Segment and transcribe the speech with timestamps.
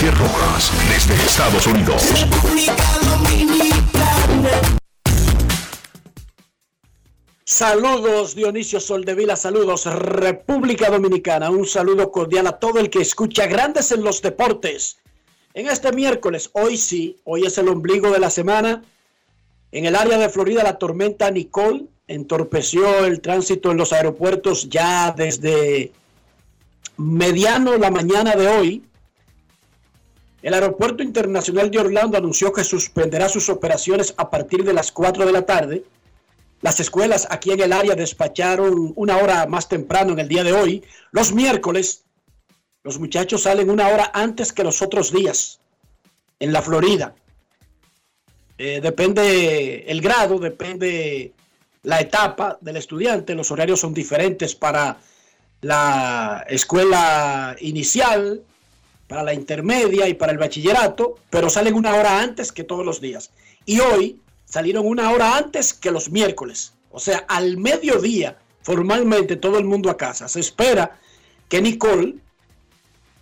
[0.00, 2.00] Desde Estados Unidos.
[7.44, 13.90] Saludos Dionisio Soldevila, saludos República Dominicana, un saludo cordial a todo el que escucha Grandes
[13.90, 14.98] en los Deportes.
[15.52, 18.84] En este miércoles, hoy sí, hoy es el ombligo de la semana.
[19.72, 25.10] En el área de Florida, la tormenta Nicole entorpeció el tránsito en los aeropuertos ya
[25.10, 25.90] desde
[26.96, 28.87] mediano la mañana de hoy.
[30.42, 35.26] El Aeropuerto Internacional de Orlando anunció que suspenderá sus operaciones a partir de las 4
[35.26, 35.84] de la tarde.
[36.60, 40.52] Las escuelas aquí en el área despacharon una hora más temprano en el día de
[40.52, 40.84] hoy.
[41.10, 42.04] Los miércoles,
[42.84, 45.60] los muchachos salen una hora antes que los otros días
[46.38, 47.14] en la Florida.
[48.58, 51.32] Eh, depende el grado, depende
[51.82, 53.34] la etapa del estudiante.
[53.34, 54.98] Los horarios son diferentes para
[55.60, 58.42] la escuela inicial,
[59.08, 63.00] para la intermedia y para el bachillerato, pero salen una hora antes que todos los
[63.00, 63.30] días.
[63.64, 66.74] Y hoy salieron una hora antes que los miércoles.
[66.90, 70.28] O sea, al mediodía, formalmente todo el mundo a casa.
[70.28, 70.98] Se espera
[71.48, 72.16] que Nicole,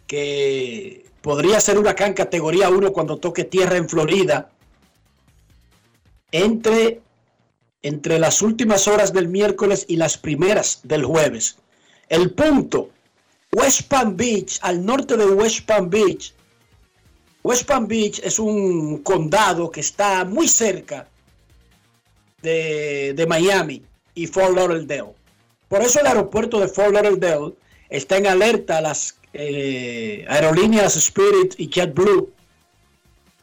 [0.07, 4.51] que podría ser huracán categoría 1 cuando toque tierra en Florida,
[6.33, 7.01] entre,
[7.83, 11.59] entre las últimas horas del miércoles y las primeras del jueves.
[12.09, 12.91] El punto,
[13.57, 16.35] West Palm Beach, al norte de West Palm Beach.
[17.43, 21.09] West Palm Beach es un condado que está muy cerca
[22.43, 23.83] de, de Miami
[24.15, 25.15] y Fort Lauderdale.
[25.69, 27.55] Por eso el aeropuerto de Fort Lauderdale
[27.89, 32.31] está en alerta a las eh, aerolíneas Spirit y JetBlue,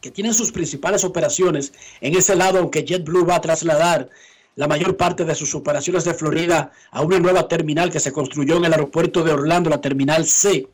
[0.00, 4.08] que tienen sus principales operaciones en ese lado, aunque JetBlue va a trasladar
[4.56, 8.56] la mayor parte de sus operaciones de Florida a una nueva terminal que se construyó
[8.56, 10.68] en el aeropuerto de Orlando, la terminal C,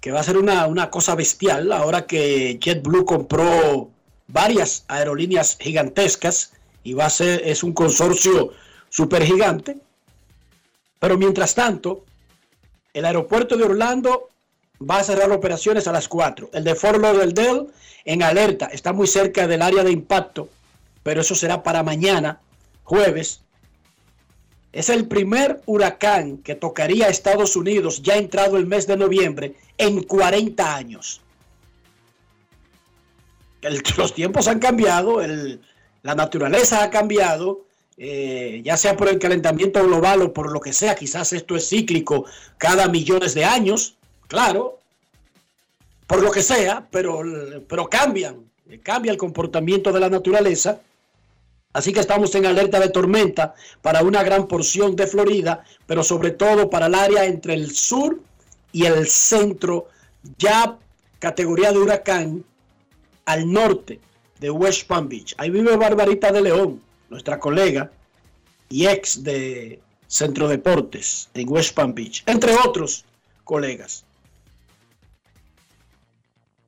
[0.00, 3.90] que va a ser una, una cosa bestial ahora que JetBlue compró
[4.26, 6.52] varias aerolíneas gigantescas
[6.82, 8.50] y va a ser, es un consorcio
[8.90, 9.78] súper gigante.
[10.98, 12.04] Pero mientras tanto,
[12.92, 14.28] el aeropuerto de Orlando
[14.78, 16.50] va a cerrar operaciones a las 4.
[16.52, 17.66] El de Fort Lauderdale
[18.04, 20.48] en alerta, está muy cerca del área de impacto,
[21.04, 22.40] pero eso será para mañana,
[22.82, 23.42] jueves.
[24.72, 29.54] Es el primer huracán que tocaría a Estados Unidos ya entrado el mes de noviembre
[29.78, 31.20] en 40 años.
[33.96, 35.20] los tiempos han cambiado,
[36.02, 37.64] la naturaleza ha cambiado,
[37.96, 41.68] eh, ya sea por el calentamiento global o por lo que sea, quizás esto es
[41.68, 42.24] cíclico
[42.58, 43.96] cada millones de años,
[44.26, 44.80] claro,
[46.06, 47.22] por lo que sea, pero,
[47.68, 48.50] pero cambian,
[48.82, 50.80] cambia el comportamiento de la naturaleza.
[51.74, 56.30] Así que estamos en alerta de tormenta para una gran porción de Florida, pero sobre
[56.30, 58.20] todo para el área entre el sur
[58.72, 59.88] y el centro,
[60.38, 60.78] ya
[61.18, 62.44] categoría de huracán
[63.26, 63.98] al norte
[64.38, 65.34] de West Palm Beach.
[65.36, 66.80] Ahí vive Barbarita de León,
[67.10, 67.90] nuestra colega
[68.68, 73.04] y ex de Centro Deportes en West Palm Beach, entre otros
[73.42, 74.03] colegas.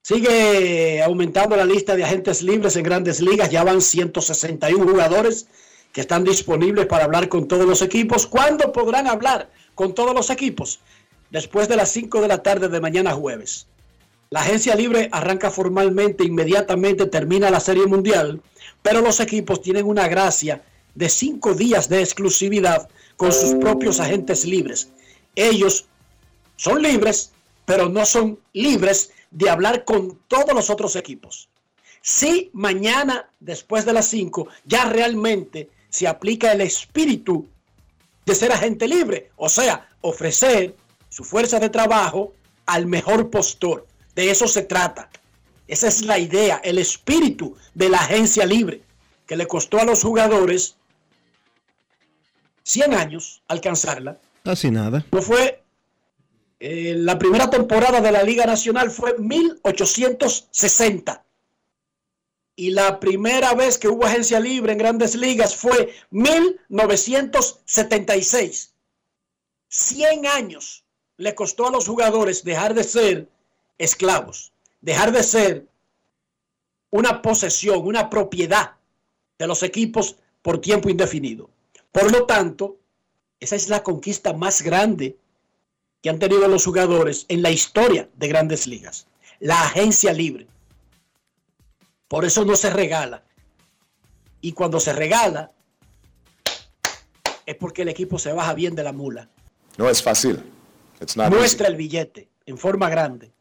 [0.07, 3.51] Sigue aumentando la lista de agentes libres en grandes ligas.
[3.51, 5.49] Ya van 161 jugadores
[5.93, 8.25] que están disponibles para hablar con todos los equipos.
[8.29, 10.79] ¿Cuándo podrán hablar con todos los equipos?
[11.33, 13.67] Después de las 5 de la tarde de mañana jueves.
[14.31, 18.41] La agencia libre arranca formalmente, inmediatamente termina la Serie Mundial,
[18.83, 20.63] pero los equipos tienen una gracia
[20.95, 24.89] de cinco días de exclusividad con sus propios agentes libres.
[25.35, 25.87] Ellos
[26.55, 27.33] son libres,
[27.65, 31.51] pero no son libres de hablar con todos los otros equipos.
[32.01, 37.47] Si mañana, después de las 5, ya realmente se aplica el espíritu
[38.25, 40.75] de ser agente libre, o sea, ofrecer
[41.11, 42.33] su fuerza de trabajo
[42.65, 43.87] al mejor postor.
[44.15, 45.11] De eso se trata.
[45.69, 48.81] Esa es la idea, el espíritu de la agencia libre,
[49.27, 50.77] que le costó a los jugadores
[52.63, 54.19] 100 años alcanzarla.
[54.43, 55.05] Casi nada.
[55.13, 55.63] No fue.
[56.69, 61.25] Eh, la primera temporada de la Liga Nacional fue 1860.
[62.57, 68.73] Y la primera vez que hubo agencia libre en grandes ligas fue 1976.
[69.69, 70.83] 100 años
[71.19, 73.29] le costó a los jugadores dejar de ser
[73.79, 75.69] esclavos, dejar de ser
[76.91, 78.73] una posesión, una propiedad
[79.39, 81.49] de los equipos por tiempo indefinido.
[81.93, 82.77] Por lo tanto,
[83.39, 85.17] esa es la conquista más grande
[86.07, 89.09] que han tenido los jugadores en la historia de grandes ligas,
[89.41, 90.47] la agencia libre.
[92.07, 93.25] Por eso no se regala.
[94.41, 95.51] Y cuando se regala,
[97.45, 99.29] es porque el equipo se baja bien de la mula.
[99.79, 100.45] No es fácil.
[101.29, 103.33] Muestra el billete en forma grande.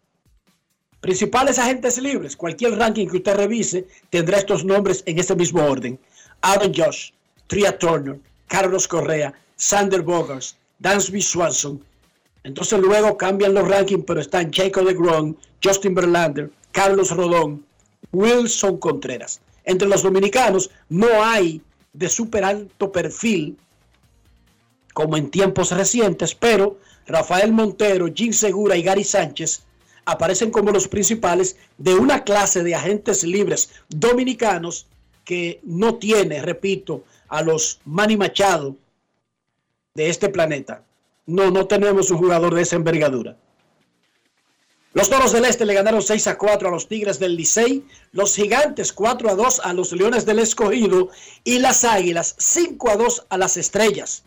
[1.01, 5.99] Principales agentes libres, cualquier ranking que usted revise tendrá estos nombres en ese mismo orden.
[6.41, 7.11] Adam Josh,
[7.45, 11.85] Tria Turner, Carlos Correa, Sander Bogers, Dansby Swanson.
[12.45, 17.65] Entonces luego cambian los rankings, pero están Jacob DeGrom, Justin Verlander, Carlos Rodón,
[18.11, 19.41] Wilson Contreras.
[19.63, 21.59] Entre los dominicanos no hay
[21.93, 23.57] de súper alto perfil
[24.93, 26.77] como en tiempos recientes, pero
[27.07, 29.63] Rafael Montero, Jim Segura y Gary Sánchez
[30.05, 34.85] aparecen como los principales de una clase de agentes libres dominicanos
[35.23, 38.75] que no tiene, repito, a los Manny Machado
[39.95, 40.83] de este planeta.
[41.25, 43.37] No, no tenemos un jugador de esa envergadura.
[44.93, 47.83] Los Toros del Este le ganaron 6 a 4 a los Tigres del Licey,
[48.13, 51.09] los Gigantes 4 a 2 a los Leones del Escogido
[51.43, 54.23] y las Águilas 5 a 2 a las Estrellas.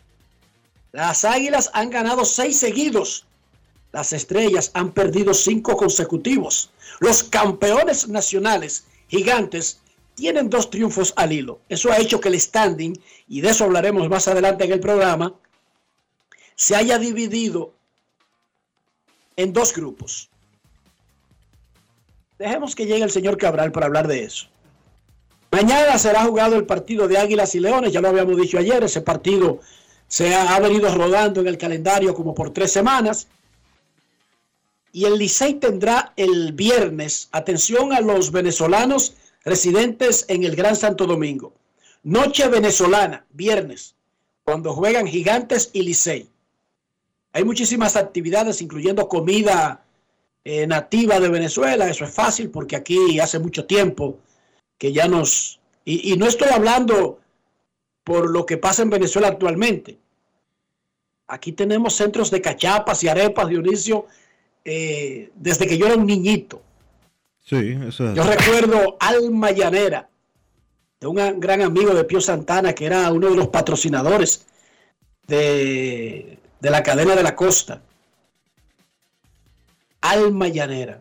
[0.92, 3.26] Las Águilas han ganado 6 seguidos
[3.92, 6.70] las estrellas han perdido cinco consecutivos.
[7.00, 9.81] Los campeones nacionales gigantes
[10.14, 11.60] tienen dos triunfos al hilo.
[11.69, 15.34] Eso ha hecho que el standing, y de eso hablaremos más adelante en el programa,
[16.58, 17.72] se haya dividido
[19.36, 20.29] en dos grupos.
[22.36, 24.48] Dejemos que llegue el señor Cabral para hablar de eso.
[25.53, 29.00] Mañana será jugado el partido de Águilas y Leones, ya lo habíamos dicho ayer, ese
[29.00, 29.60] partido
[30.08, 33.29] se ha, venido rodando en el calendario como por tres semanas
[34.93, 41.06] y el Licey tendrá el viernes, atención a los venezolanos residentes en el Gran Santo
[41.06, 41.53] Domingo.
[42.03, 43.94] Noche venezolana, viernes,
[44.43, 46.29] cuando juegan Gigantes y Licey.
[47.32, 49.85] Hay muchísimas actividades, incluyendo comida
[50.44, 51.89] eh, nativa de Venezuela.
[51.89, 54.19] Eso es fácil porque aquí hace mucho tiempo
[54.79, 55.61] que ya nos...
[55.85, 57.20] Y, y no estoy hablando
[58.05, 59.99] por lo que pasa en Venezuela actualmente.
[61.27, 64.06] Aquí tenemos centros de cachapas y arepas, Dionisio,
[64.65, 66.63] eh, desde que yo era un niñito.
[67.41, 70.08] Sí, eso Yo recuerdo Alma Llanera,
[71.01, 74.47] de un gran amigo de Pío Santana, que era uno de los patrocinadores
[75.27, 77.82] de, de la cadena de la costa.
[80.00, 81.00] Alma Llanera.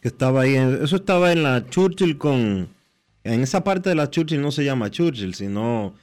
[0.00, 2.68] Que estaba ahí, eso estaba en la Churchill con.
[3.24, 5.94] En esa parte de la Churchill no se llama Churchill, sino.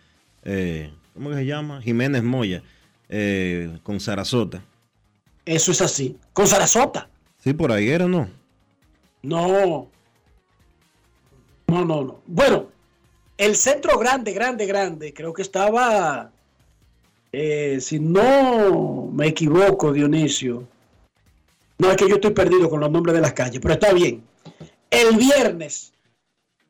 [0.43, 1.81] Eh, ¿Cómo que se llama?
[1.81, 2.61] Jiménez Moya.
[3.09, 4.63] eh, con Sarasota.
[5.45, 6.17] Eso es así.
[6.33, 7.07] Con Sarasota.
[7.37, 8.27] Sí, por ahí era, ¿no?
[9.21, 9.89] No.
[11.67, 12.21] No, no, no.
[12.27, 12.67] Bueno,
[13.37, 16.31] el centro grande, grande, grande, creo que estaba,
[17.37, 20.65] eh, si no me equivoco, Dionisio.
[21.77, 24.23] No es que yo estoy perdido con los nombres de las calles, pero está bien.
[24.89, 25.91] El viernes,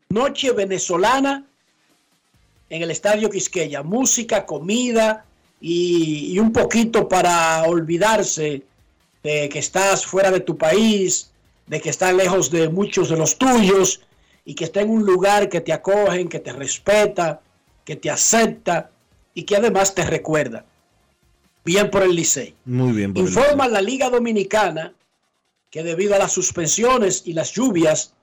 [0.10, 1.46] noche venezolana
[2.68, 3.84] en el Estadio Quisqueya.
[3.84, 5.26] Música, comida
[5.62, 8.64] y, un poquito para olvidarse
[9.22, 11.30] de que estás fuera de tu país,
[11.68, 14.02] de que estás lejos de muchos de los tuyos
[14.44, 17.40] y que está en un lugar que te acogen, que te respeta,
[17.84, 18.90] que te acepta
[19.36, 20.66] y que además te recuerda.
[21.64, 22.56] Bien por el Licey.
[22.66, 23.14] Muy bien.
[23.14, 24.96] Por el Informa la Liga Dominicana
[25.70, 28.14] que debido a las suspensiones y las lluvias,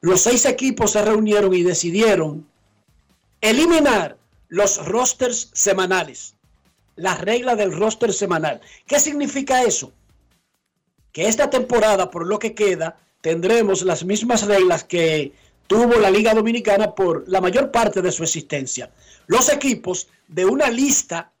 [0.00, 2.46] los seis equipos se reunieron y decidieron
[3.40, 6.34] eliminar los rosters semanales,
[6.96, 8.60] la regla del roster semanal.
[8.86, 9.92] ¿Qué significa eso?
[11.12, 15.32] Que esta temporada, por lo que queda, tendremos las mismas reglas que
[15.66, 18.90] tuvo la Liga Dominicana por la mayor parte de su existencia.
[19.26, 21.32] Los equipos de una lista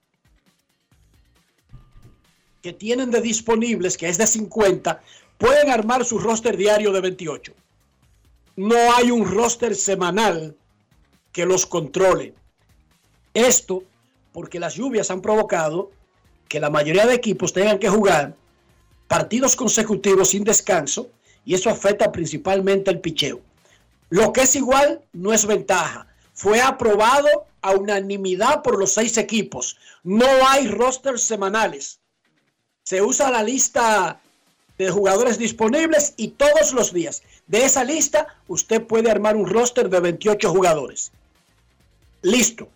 [2.62, 5.02] que tienen de disponibles, que es de 50,
[5.36, 7.52] pueden armar su roster diario de 28.
[8.56, 10.56] No hay un roster semanal
[11.32, 12.34] que los controle.
[13.34, 13.82] Esto
[14.32, 15.90] porque las lluvias han provocado
[16.48, 18.34] que la mayoría de equipos tengan que jugar
[19.08, 21.10] partidos consecutivos sin descanso
[21.44, 23.40] y eso afecta principalmente el picheo.
[24.10, 26.06] Lo que es igual no es ventaja.
[26.32, 29.76] Fue aprobado a unanimidad por los seis equipos.
[30.02, 32.00] No hay rosters semanales.
[32.82, 34.20] Se usa la lista
[34.76, 39.88] de jugadores disponibles y todos los días de esa lista usted puede armar un roster
[39.88, 41.12] de 28 jugadores.
[42.22, 42.68] Listo.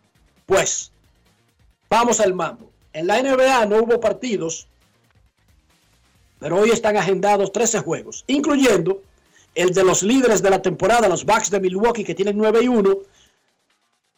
[0.47, 0.92] Pues
[1.90, 2.70] vamos al mambo.
[2.92, 4.68] En la NBA no hubo partidos
[6.38, 9.02] pero hoy están agendados 13 juegos, incluyendo
[9.58, 12.68] el de los líderes de la temporada, los Bucks de Milwaukee, que tienen 9 y
[12.68, 12.98] 1,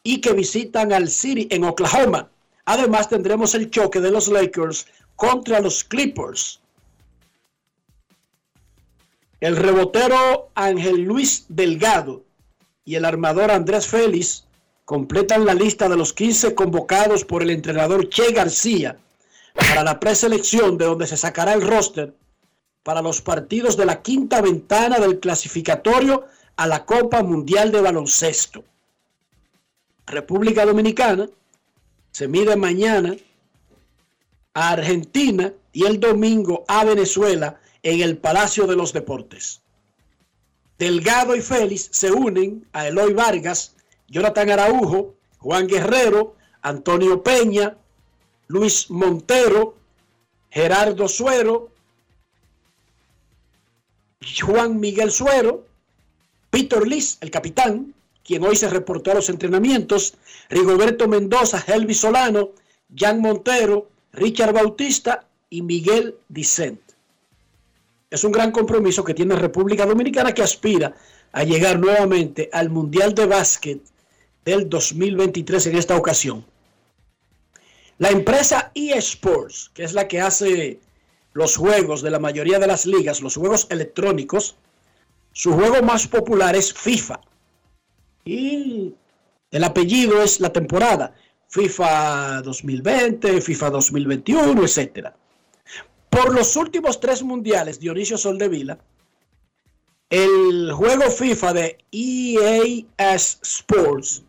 [0.03, 2.29] y que visitan al City en Oklahoma.
[2.67, 6.61] Además, tendremos el choque de los Lakers contra los Clippers.
[9.41, 12.23] El rebotero Ángel Luis Delgado
[12.85, 14.45] y el armador Andrés Félix
[14.85, 18.99] completan la lista de los 15 convocados por el entrenador Che García
[19.55, 22.15] para la preselección de donde se sacará el roster
[22.83, 26.25] para los partidos de la quinta ventana del clasificatorio
[26.57, 28.65] a la Copa Mundial de Baloncesto.
[30.07, 31.29] República Dominicana
[32.11, 33.17] se mide mañana
[34.55, 39.63] a Argentina y el domingo a Venezuela en el Palacio de los Deportes.
[40.79, 43.77] Delgado y Félix se unen a Eloy Vargas,
[44.09, 47.77] Jonathan Araujo, Juan Guerrero, Antonio Peña,
[48.49, 49.77] Luis Montero,
[50.51, 51.70] Gerardo Suero,
[54.21, 55.67] Juan Miguel Suero,
[56.51, 60.15] Peter Liz, el capitán, quien hoy se reportó a los entrenamientos,
[60.51, 62.51] Rigoberto Mendoza, Helvi Solano,
[62.95, 66.81] Jan Montero, Richard Bautista y Miguel Dicent.
[68.11, 70.95] Es un gran compromiso que tiene República Dominicana que aspira
[71.33, 73.81] a llegar nuevamente al Mundial de Básquet
[74.45, 76.45] del 2023 en esta ocasión.
[77.99, 80.81] La empresa eSports, que es la que hace
[81.41, 84.57] los juegos de la mayoría de las ligas, los juegos electrónicos,
[85.33, 87.19] su juego más popular es FIFA.
[88.27, 88.95] Y
[89.51, 91.15] el apellido es la temporada.
[91.49, 95.09] FIFA 2020, FIFA 2021, etc.
[96.11, 98.79] Por los últimos tres mundiales, Dionisio Soldevila,
[100.11, 104.25] el juego FIFA de EA Sports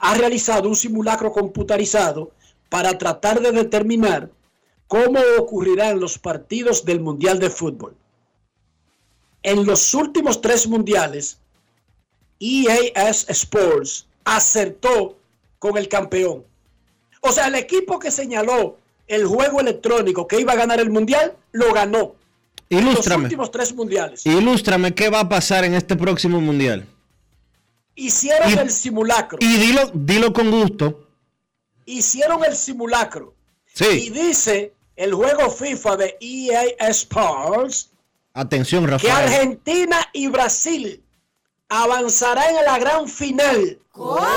[0.00, 2.32] ha realizado un simulacro computarizado
[2.68, 4.30] para tratar de determinar
[4.88, 7.94] cómo ocurrirán los partidos del Mundial de Fútbol.
[9.42, 11.38] En los últimos tres mundiales,
[12.40, 15.16] EAS Sports acertó
[15.58, 16.44] con el campeón.
[17.20, 21.34] O sea, el equipo que señaló el juego electrónico que iba a ganar el mundial,
[21.52, 22.14] lo ganó.
[22.68, 23.22] Ilústrame.
[23.22, 24.26] Los últimos tres mundiales.
[24.26, 26.86] Ilústrame qué va a pasar en este próximo mundial.
[27.94, 29.38] Hicieron Y- el simulacro.
[29.40, 31.04] Y dilo, dilo con gusto.
[31.86, 33.32] hicieron el simulacro.
[33.74, 34.10] Y Sí.
[34.10, 37.90] dice el juego FIFA de EA Sports
[38.34, 39.12] Atención, que Rafael.
[39.12, 41.02] Argentina y Brasil
[41.68, 43.78] avanzarán a la gran final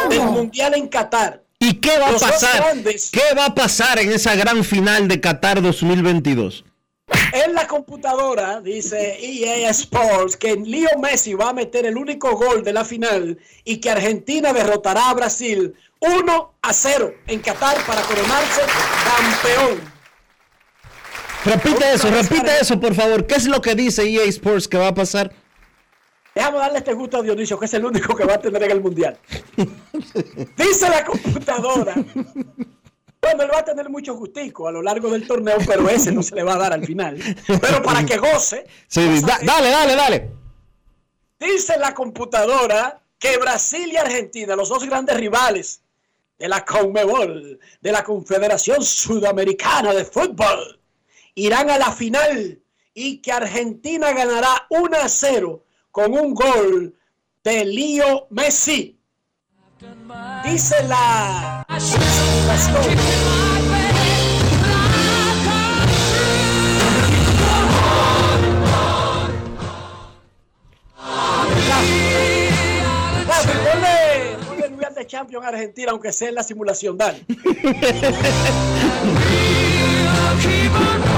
[0.09, 1.43] del Mundial en Qatar.
[1.59, 2.63] ¿Y qué va a Los pasar?
[2.63, 3.09] grandes.
[3.11, 6.65] ¿Qué va a pasar en esa gran final de Qatar 2022?
[7.33, 12.63] En la computadora dice EA Sports que Leo Messi va a meter el único gol
[12.63, 18.01] de la final y que Argentina derrotará a Brasil 1 a 0 en Qatar para
[18.03, 18.61] coronarse
[19.05, 20.00] campeón.
[21.45, 23.25] Repite eso, repite eso, por favor.
[23.25, 25.33] ¿Qué es lo que dice EA Sports que va a pasar?
[26.35, 28.71] Déjame darle este gusto a Dionisio, que es el único que va a tener en
[28.71, 29.17] el mundial.
[30.55, 31.93] Dice la computadora.
[31.95, 36.23] Bueno, él va a tener mucho gustico a lo largo del torneo, pero ese no
[36.23, 37.17] se le va a dar al final.
[37.47, 38.65] Pero para que goce.
[38.87, 40.31] Sí, da- dale, dale, dale.
[41.39, 45.81] Dice la computadora que Brasil y Argentina, los dos grandes rivales
[46.39, 50.79] de la CONMEBOL, de la Confederación Sudamericana de Fútbol,
[51.35, 52.61] irán a la final
[52.93, 56.95] y que Argentina ganará 1 a 0 con un gol
[57.43, 58.97] de Leo Messi.
[60.43, 61.65] Dice la...
[75.21, 77.25] De Argentina, aunque sea en la simulación, dale.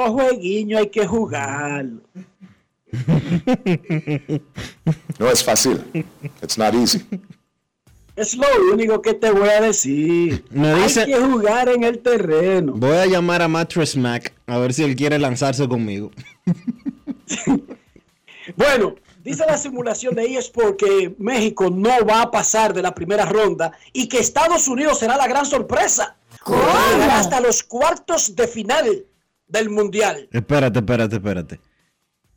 [0.00, 2.00] Los jueguiños hay que jugarlo.
[5.18, 5.80] No es fácil.
[6.42, 7.04] It's not easy.
[8.16, 10.44] Es lo único que te voy a decir.
[10.50, 12.72] Me dice- Hay que jugar en el terreno.
[12.76, 16.10] Voy a llamar a Mattress Mac a ver si él quiere lanzarse conmigo.
[18.56, 23.24] Bueno, dice la simulación de eSport que México no va a pasar de la primera
[23.24, 26.16] ronda y que Estados Unidos será la gran sorpresa.
[27.12, 29.04] Hasta los cuartos de final
[29.50, 30.28] del Mundial.
[30.32, 31.60] Espérate, espérate, espérate.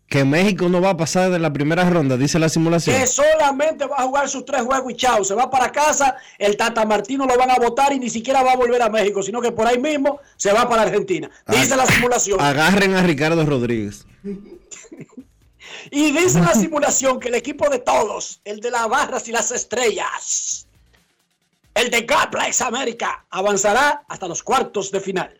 [0.07, 2.95] Que México no va a pasar de la primera ronda, dice la simulación.
[2.95, 5.23] Que solamente va a jugar sus tres juegos y chao.
[5.23, 8.51] Se va para casa, el Tata Martino lo van a votar y ni siquiera va
[8.51, 11.31] a volver a México, sino que por ahí mismo se va para Argentina.
[11.47, 12.39] Dice la simulación.
[12.39, 14.05] Agarren a Ricardo Rodríguez.
[15.91, 19.51] Y dice la simulación que el equipo de todos, el de las barras y las
[19.51, 20.67] estrellas,
[21.73, 25.37] el de God Bless América, avanzará hasta los cuartos de final.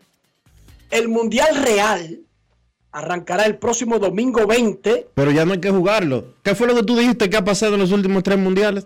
[0.94, 2.20] El Mundial Real
[2.92, 6.36] arrancará el próximo domingo 20, Pero ya no hay que jugarlo.
[6.44, 8.86] ¿Qué fue lo que tú dijiste que ha pasado en los últimos tres mundiales?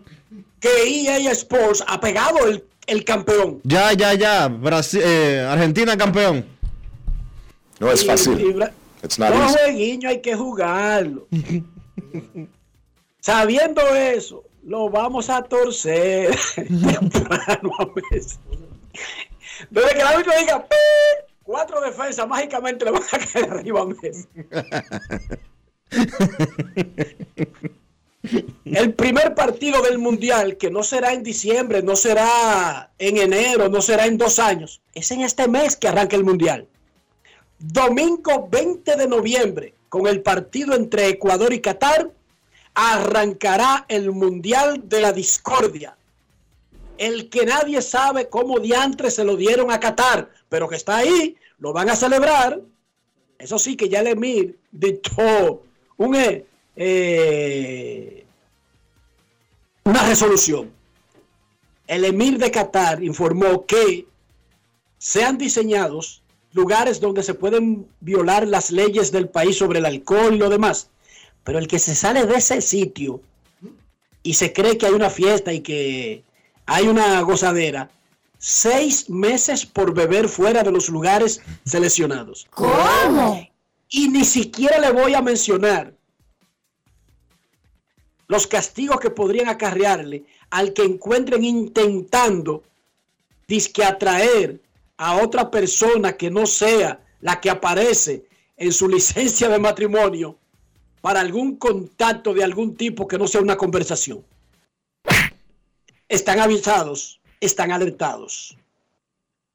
[0.60, 3.60] que EA Sports ha pegado el, el campeón.
[3.64, 4.48] Ya, ya, ya.
[4.48, 6.46] Brasil, eh, Argentina campeón.
[7.80, 8.64] No es Y- y fácil.
[9.04, 9.54] It's not easy.
[9.60, 11.28] jueguiños hay que jugarlo.
[13.20, 18.38] Sabiendo eso, lo vamos a torcer temprano a Messi.
[19.70, 20.76] Desde que el árbitro diga "Pi",
[21.48, 24.28] cuatro defensas, mágicamente le van a caer arriba a Messi.
[28.66, 33.82] El primer partido del Mundial, que no será en diciembre, no será en enero, no
[33.82, 36.68] será en dos años, es en este mes que arranca el Mundial.
[37.58, 42.12] Domingo 20 de noviembre, con el partido entre Ecuador y Qatar,
[42.74, 45.96] arrancará el Mundial de la Discordia.
[46.98, 51.36] El que nadie sabe cómo diantres se lo dieron a Qatar, pero que está ahí,
[51.60, 52.62] lo van a celebrar.
[53.38, 55.64] Eso sí, que ya el Emir dictó
[55.98, 58.26] un, eh, eh,
[59.84, 60.72] una resolución.
[61.88, 64.08] El Emir de Qatar informó que
[64.98, 70.38] sean diseñados lugares donde se pueden violar las leyes del país sobre el alcohol y
[70.38, 70.90] lo demás.
[71.44, 73.22] Pero el que se sale de ese sitio
[74.24, 76.24] y se cree que hay una fiesta y que
[76.68, 77.90] hay una gozadera,
[78.38, 82.46] seis meses por beber fuera de los lugares seleccionados.
[82.52, 83.48] ¿Cómo?
[83.90, 85.94] Y ni siquiera le voy a mencionar
[88.28, 92.64] los castigos que podrían acarrearle al que encuentren intentando
[93.48, 94.62] disque atraer
[94.98, 98.26] a otra persona que no sea la que aparece
[98.58, 100.38] en su licencia de matrimonio
[101.00, 104.26] para algún contacto de algún tipo que no sea una conversación.
[106.10, 108.58] Están avisados, están alertados.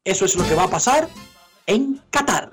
[0.04, 1.08] Eso es lo que va a pasar
[1.66, 2.52] en Qatar.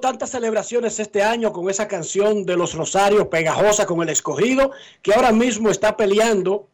[0.00, 5.14] Tantas celebraciones este año con esa canción de los Rosarios pegajosa con el escogido, que
[5.14, 6.68] ahora mismo está peleando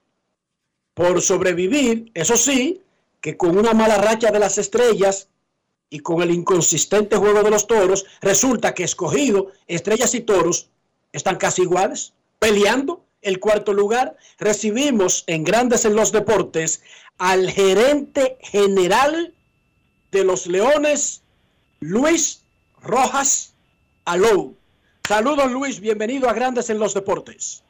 [0.94, 2.10] por sobrevivir.
[2.14, 2.82] Eso sí,
[3.20, 5.28] que con una mala racha de las estrellas
[5.90, 10.68] y con el inconsistente juego de los toros, resulta que escogido, estrellas y toros
[11.12, 14.16] están casi iguales, peleando el cuarto lugar.
[14.38, 16.82] Recibimos en Grandes en los Deportes
[17.18, 19.34] al gerente general
[20.10, 21.22] de los Leones,
[21.80, 22.42] Luis
[22.82, 23.54] Rojas
[24.04, 24.54] Alou.
[25.06, 27.62] Saludos Luis, bienvenido a Grandes en los Deportes.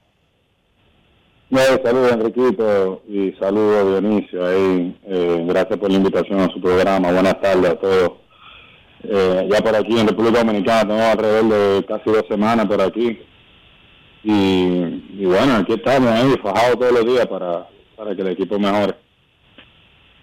[1.50, 4.44] Bueno, saludos Enriquito y saludos Dionisio.
[4.44, 7.10] Ahí, eh, gracias por la invitación a su programa.
[7.12, 8.12] Buenas tardes a todos.
[9.04, 13.18] Eh, ya por aquí en República Dominicana tenemos alrededor de casi dos semanas por aquí.
[14.24, 17.66] Y, y bueno, aquí estamos ahí, fajados todos los días para,
[17.96, 19.07] para que el equipo mejore.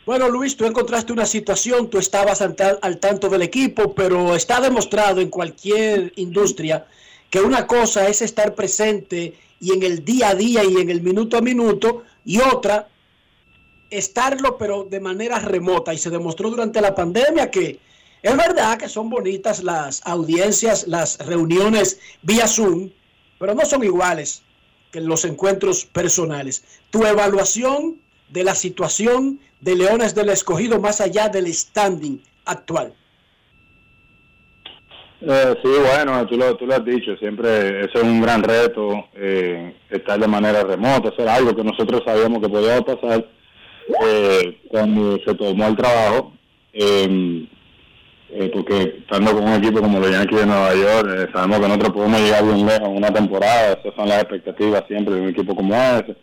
[0.06, 4.62] Bueno, Luis, tú encontraste una situación, tú estabas al, al tanto del equipo, pero está
[4.62, 6.86] demostrado en cualquier industria
[7.32, 11.02] que una cosa es estar presente y en el día a día y en el
[11.02, 12.88] minuto a minuto, y otra,
[13.90, 15.92] estarlo pero de manera remota.
[15.92, 17.80] Y se demostró durante la pandemia que
[18.22, 22.92] es verdad que son bonitas las audiencias, las reuniones vía Zoom,
[23.40, 24.44] pero no son iguales
[24.92, 26.64] que los encuentros personales.
[26.92, 28.05] Tu evaluación
[28.36, 32.94] de la situación de Leones del Escogido más allá del standing actual.
[35.22, 39.06] Eh, sí, bueno, tú lo, tú lo has dicho, siempre eso es un gran reto,
[39.16, 43.26] eh, estar de manera remota, hacer algo que nosotros sabíamos que podía pasar
[44.06, 46.34] eh, cuando se tomó el trabajo,
[46.74, 47.48] eh,
[48.32, 51.94] eh, porque estando con un equipo como los Yankees de Nueva York, sabemos que nosotros
[51.94, 55.56] podemos llegar bien lejos en una temporada, esas son las expectativas siempre de un equipo
[55.56, 56.16] como ese.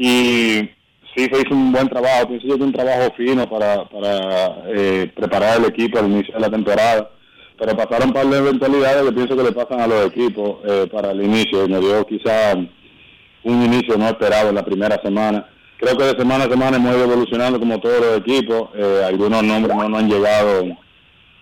[0.00, 0.70] Y
[1.16, 5.10] sí se hizo un buen trabajo, pienso yo que un trabajo fino para, para eh,
[5.14, 7.10] preparar el equipo al inicio de la temporada,
[7.58, 10.86] pero pasaron un par de eventualidades que pienso que le pasan a los equipos eh,
[10.92, 15.48] para el inicio, y nos dio quizá un inicio no esperado en la primera semana.
[15.78, 19.42] Creo que de semana a semana hemos ido evolucionando como todos los equipos, eh, algunos
[19.42, 20.64] nombres no nos han llegado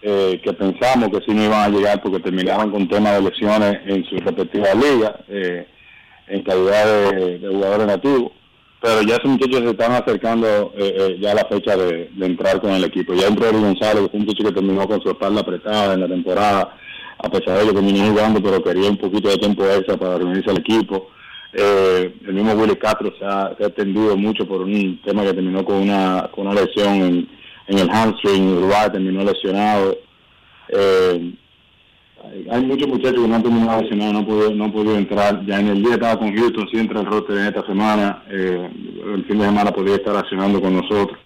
[0.00, 3.80] eh, que pensamos que sí no iban a llegar porque terminaron con temas de lesiones
[3.84, 5.66] en sus respectivas ligas, eh,
[6.28, 8.32] en calidad de, de jugadores nativos
[8.86, 12.60] pero ya esos muchachos se están acercando eh, eh, ya a la fecha de, entrar
[12.60, 13.14] con el equipo.
[13.14, 16.78] Ya entró Eric González, un muchacho que terminó con su espalda apretada en la temporada,
[17.18, 20.50] a pesar de que terminó jugando, pero quería un poquito de tiempo extra para reunirse
[20.50, 21.10] al equipo.
[21.52, 25.78] Eh, el mismo Willy Castro se ha, se mucho por un tema que terminó con
[25.78, 27.28] una, con una lesión en,
[27.66, 29.98] en el hamstring, Uruguay terminó lesionado.
[30.68, 31.32] Eh,
[32.50, 35.44] hay- muchos muchachos que no han terminado lesionados, no han no han podido entrar.
[35.46, 38.22] Ya en el día estaba con Houston, sí entra el roster en esta semana.
[38.30, 38.70] eh,
[39.14, 41.18] el fin de semana podría estar accionando con nosotros.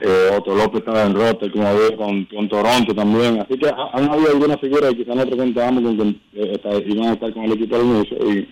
[0.00, 3.40] Eh, Otto López estaba en roster, como había con, Toronto también.
[3.40, 7.06] Así que ha- han habido algunas figuras que quizás nosotros contábamos con que eh, iban
[7.08, 8.48] a estar con el equipo al inicio y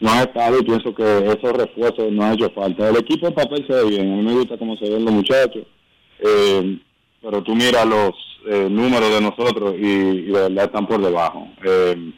[0.00, 2.88] no han estado y pienso que esos refuerzos no han hecho falta.
[2.88, 5.12] El equipo en papel se ve bien, a mí me gusta cómo se ven los
[5.12, 5.64] muchachos.
[6.20, 6.78] Eh,
[7.22, 8.12] pero tú miras los
[8.48, 11.48] eh, números de nosotros y, de verdad están por debajo.
[11.64, 12.12] Eh,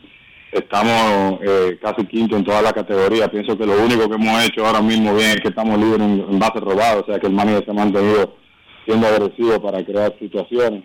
[0.52, 3.30] estamos eh, casi quinto en toda la categoría.
[3.30, 6.26] Pienso que lo único que hemos hecho ahora mismo bien es que estamos libres en,
[6.28, 8.34] en base robada, o sea que el manager se ha mantenido
[8.84, 10.84] siendo agresivo para crear situaciones.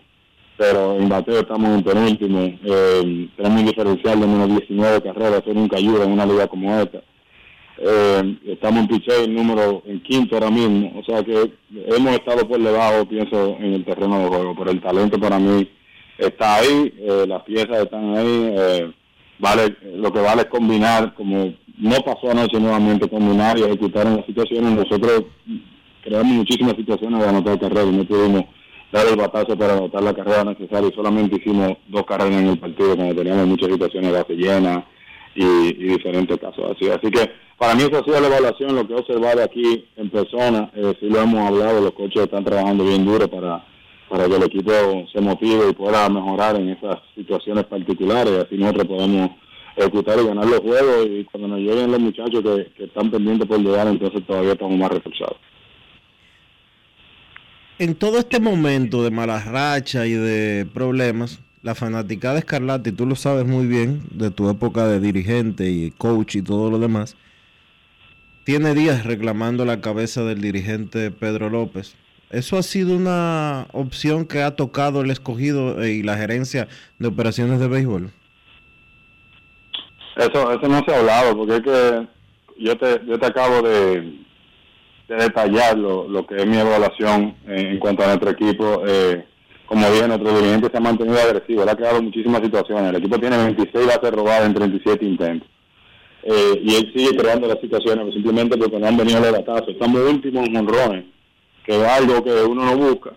[0.57, 2.39] Pero en bateo estamos en penúltimo.
[2.41, 6.77] Eh, tenemos un diferencial de menos 19 carreras, eso nunca ayuda en una liga como
[6.79, 7.01] esta.
[7.85, 12.47] Eh, estamos en picheo el número en quinto ahora mismo, o sea que hemos estado
[12.47, 15.69] por debajo, pienso, en el terreno de juego, pero el talento para mí
[16.17, 18.91] está ahí, eh, las piezas están ahí, eh,
[19.37, 24.15] vale, lo que vale es combinar, como no pasó anoche nuevamente, combinar y ejecutar en
[24.15, 25.25] las situaciones, nosotros
[26.05, 28.45] creamos muchísimas situaciones de anotar carreras y no pudimos
[28.93, 32.59] dar el batazo para anotar la carrera necesaria y solamente hicimos dos carreras en el
[32.59, 34.35] partido cuando teníamos muchas situaciones de base
[35.35, 36.89] y, y diferentes casos así.
[36.89, 40.09] Así que para mí eso ha sido la evaluación, lo que he observado aquí en
[40.09, 43.63] persona, eh, sí lo hemos hablado, los coches están trabajando bien duro para,
[44.09, 44.71] para que el equipo
[45.13, 49.29] se motive y pueda mejorar en esas situaciones particulares, así nosotros podemos
[49.75, 53.47] ejecutar y ganar los juegos y cuando nos lleguen los muchachos que, que están pendientes
[53.47, 55.37] por llegar, entonces todavía estamos más reforzados.
[57.79, 63.05] En todo este momento de malas rachas y de problemas, la fanaticada escarlata, y tú
[63.05, 67.15] lo sabes muy bien, de tu época de dirigente y coach y todo lo demás,
[68.43, 71.95] tiene días reclamando la cabeza del dirigente Pedro López.
[72.29, 76.67] ¿Eso ha sido una opción que ha tocado el escogido y la gerencia
[76.99, 78.11] de operaciones de béisbol?
[80.17, 82.07] Eso, eso no se ha hablado, porque es que
[82.59, 84.19] yo te, yo te acabo de,
[85.07, 88.83] de detallar lo, lo que es mi evaluación en, en cuanto a nuestro equipo.
[88.85, 89.25] Eh,
[89.65, 92.89] como bien, nuestro dirigente se ha mantenido agresivo, le ha creado muchísimas situaciones.
[92.89, 95.49] El equipo tiene 26 bases robadas en 37 intentos.
[96.23, 99.69] Eh, y él sigue creando las situaciones pues, simplemente porque no han venido los batazos.
[99.69, 101.05] Estamos últimos en honrones,
[101.65, 103.11] que es algo que uno no busca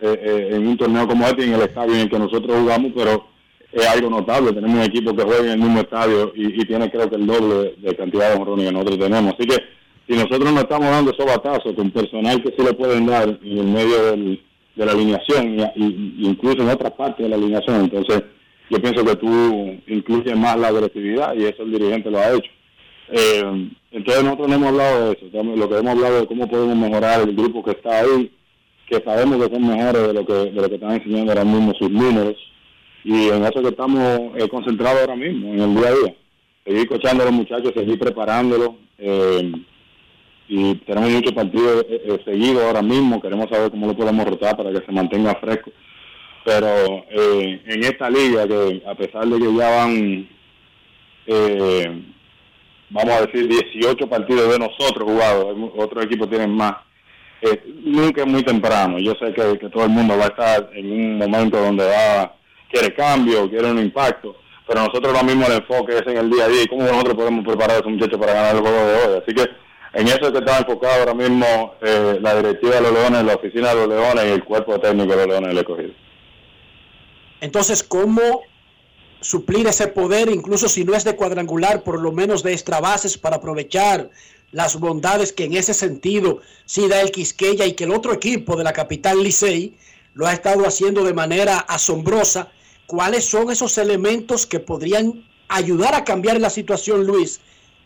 [0.00, 2.58] eh, eh, en un torneo como este y en el estadio en el que nosotros
[2.58, 3.26] jugamos, pero
[3.72, 4.52] es algo notable.
[4.52, 7.74] Tenemos un equipo que juega en el mismo estadio y, tiene creo que el doble
[7.78, 9.34] de, cantidad de honrones que nosotros tenemos.
[9.34, 9.56] Así que
[10.06, 13.58] si nosotros no estamos dando esos batazos con personal que sí le pueden dar en
[13.58, 14.42] el medio del,
[14.76, 18.22] de la alineación y, incluso en otras partes de la alineación, entonces
[18.70, 22.50] yo pienso que tú incluyes más la agresividad y eso el dirigente lo ha hecho.
[23.08, 26.76] Eh, entonces nosotros no hemos hablado de eso, lo que hemos hablado de cómo podemos
[26.76, 28.30] mejorar el grupo que está ahí,
[28.88, 31.72] que sabemos que son mejores de lo que, de lo que están enseñando ahora mismo
[31.78, 32.36] sus números,
[33.04, 34.02] y en eso que estamos
[34.36, 36.14] eh, concentrados ahora mismo, en el día a día.
[36.64, 38.70] Seguir cochando a los muchachos, seguir preparándolos.
[38.98, 39.52] Eh,
[40.48, 44.70] y tenemos muchos partidos eh, seguidos ahora mismo, queremos saber cómo lo podemos rotar para
[44.70, 45.70] que se mantenga fresco.
[46.44, 46.68] Pero
[47.10, 50.28] en esta liga, que a pesar de que ya van,
[52.88, 56.76] vamos a decir, 18 partidos de nosotros jugados, otros equipos tienen más,
[57.82, 59.00] nunca es muy temprano.
[59.00, 62.36] Yo sé que, que todo el mundo va a estar en un momento donde va
[62.70, 66.44] quiere cambio, quiere un impacto, pero nosotros lo mismo el enfoque es en el día
[66.44, 68.94] a día y cómo nosotros podemos preparar a esos muchachos para ganar el juego de
[68.94, 69.22] hoy.
[69.22, 69.44] Así que
[69.92, 73.34] en eso es que está enfocado ahora mismo eh, la directiva de los Leones, la
[73.34, 75.92] oficina de los Leones y el cuerpo técnico de los Leones del escogido.
[77.40, 78.42] Entonces, ¿cómo
[79.20, 83.18] suplir ese poder, incluso si no es de cuadrangular, por lo menos de extra bases
[83.18, 84.10] para aprovechar
[84.52, 88.56] las bondades que en ese sentido sí da el Quisqueya y que el otro equipo
[88.56, 89.76] de la capital Licey
[90.14, 92.50] lo ha estado haciendo de manera asombrosa.
[92.86, 97.40] ¿Cuáles son esos elementos que podrían ayudar a cambiar la situación, Luis,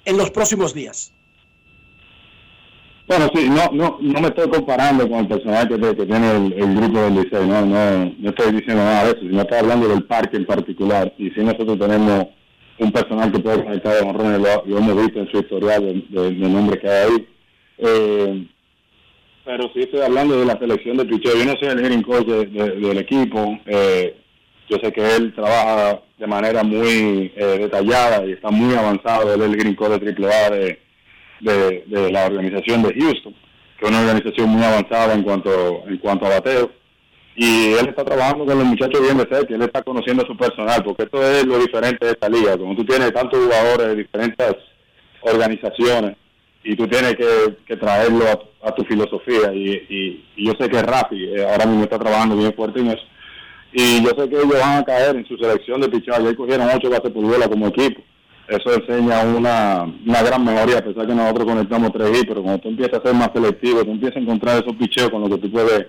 [0.04, 1.12] en los próximos días?
[3.10, 7.00] Bueno, sí, no, no, no me estoy comparando con el personaje que, tiene el, grupo
[7.00, 10.36] del liceo, no, no, no estoy diciendo nada de eso, sino estoy hablando del parque
[10.36, 11.12] en particular.
[11.18, 12.28] Y si nosotros tenemos
[12.78, 16.78] un personal que puede conectar de honrones, lo, hemos visto en su historial de, nombre
[16.78, 17.28] que hay ahí.
[17.78, 18.46] Eh,
[19.44, 21.34] pero sí estoy hablando de la selección de picheo.
[21.34, 23.58] Yo no soy el hitting coach del equipo.
[23.66, 24.18] Eh,
[24.68, 29.34] yo sé que él trabaja de manera muy eh, detallada y está muy avanzado.
[29.34, 30.89] Él es el green coach de AAA de,
[31.40, 33.34] de, de, la organización de Houston,
[33.78, 36.70] que es una organización muy avanzada en cuanto en cuanto a bateo.
[37.36, 40.36] Y él está trabajando con los muchachos bien de cerca, él está conociendo a su
[40.36, 42.58] personal, porque esto es lo diferente de esta liga.
[42.58, 44.56] Como tú tienes tantos jugadores de diferentes
[45.22, 46.16] organizaciones,
[46.62, 48.24] y tú tienes que, traerlo
[48.62, 52.80] a, tu filosofía y, yo sé que Rafi eh, ahora mismo está trabajando bien fuerte
[52.80, 53.02] en eso
[53.72, 56.68] y yo sé que ellos van a caer en su selección de pichar ya cogieron
[56.74, 58.02] ocho bases por bola como equipo
[58.50, 62.60] eso enseña una, una gran mejoría a pesar que nosotros conectamos tres y pero cuando
[62.60, 65.38] tú empiezas a ser más selectivo tú empiezas a encontrar esos picheos con los que
[65.38, 65.86] tú puedes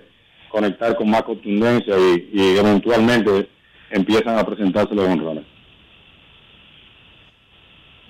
[0.52, 3.48] conectar con más contundencia y, eventualmente
[3.90, 5.44] empiezan a presentarse los honrones.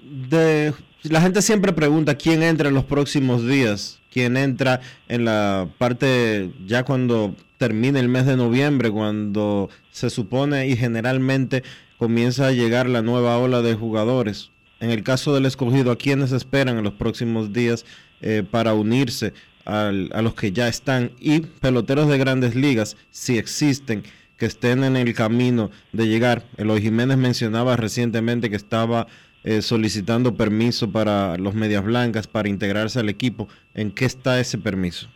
[0.02, 5.68] De la gente siempre pregunta quién entra en los próximos días, quién entra en la
[5.78, 11.62] parte ya cuando termine el mes de noviembre, cuando se supone y generalmente
[12.02, 14.50] comienza a llegar la nueva ola de jugadores.
[14.80, 17.84] En el caso del escogido, ¿a quiénes esperan en los próximos días
[18.20, 19.34] eh, para unirse
[19.64, 21.12] a los que ya están?
[21.20, 24.02] Y peloteros de grandes ligas, si existen,
[24.36, 26.44] que estén en el camino de llegar.
[26.56, 29.06] Eloy Jiménez mencionaba recientemente que estaba
[29.44, 33.46] eh, solicitando permiso para los Medias Blancas para integrarse al equipo.
[33.74, 35.08] ¿En qué está ese permiso?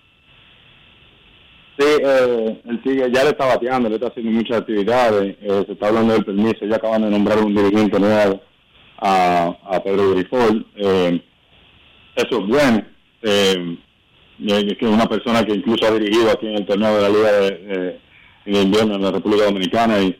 [1.79, 5.73] Sí, eh, él sigue, ya le está bateando, le está haciendo muchas actividades, eh, se
[5.73, 8.41] está hablando del permiso, ya acaban de nombrar un dirigente nuevo
[8.99, 10.67] a, Pedro Grifol.
[10.77, 11.23] Eh,
[12.15, 12.83] eso es bueno,
[13.23, 13.77] eh,
[14.47, 17.33] es que una persona que incluso ha dirigido aquí en el torneo de la Liga
[17.33, 18.01] de,
[18.47, 20.17] de invierno en la República Dominicana y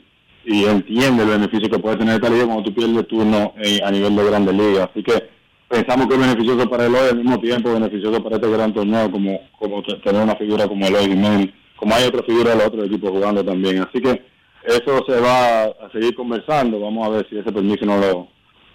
[0.47, 3.91] y entiende el beneficio que puede tener esta liga cuando tú pierdes turno eh, a
[3.91, 4.89] nivel de grandes ligas.
[4.91, 5.29] Así que
[5.69, 9.11] pensamos que es beneficioso para el hoy, al mismo tiempo beneficioso para este gran torneo,
[9.11, 12.67] como, como tener una figura como el hoy Jiménez, como hay otra figura de los
[12.67, 13.79] otros equipos jugando también.
[13.83, 14.23] Así que
[14.65, 16.81] eso se va a seguir conversando.
[16.81, 18.29] Vamos a ver si ese permiso no lo,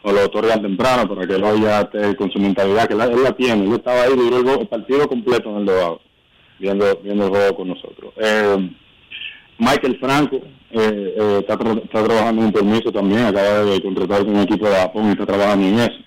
[0.03, 3.33] no lo otorgan temprano para que el ya esté con su mentalidad, que él la
[3.33, 3.65] tiene.
[3.65, 6.01] Él estaba ahí, duró el, partido completo en el dogado,
[6.59, 8.13] viendo, viendo el juego con nosotros.
[8.17, 8.69] Eh,
[9.57, 10.37] Michael Franco
[10.71, 14.75] eh, eh, está, trabajando en un permiso también, acaba de contratar con un equipo de
[14.75, 15.99] Japón y está trabajando en eso.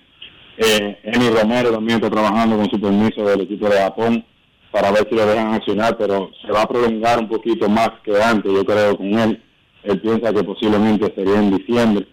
[0.57, 4.25] Eh, Emi Romero también está trabajando con su permiso del equipo de Japón
[4.71, 8.21] para ver si lo dejan accionar, pero se va a prolongar un poquito más que
[8.21, 9.41] antes, yo creo, con él.
[9.83, 12.07] Él piensa que posiblemente sería en diciembre.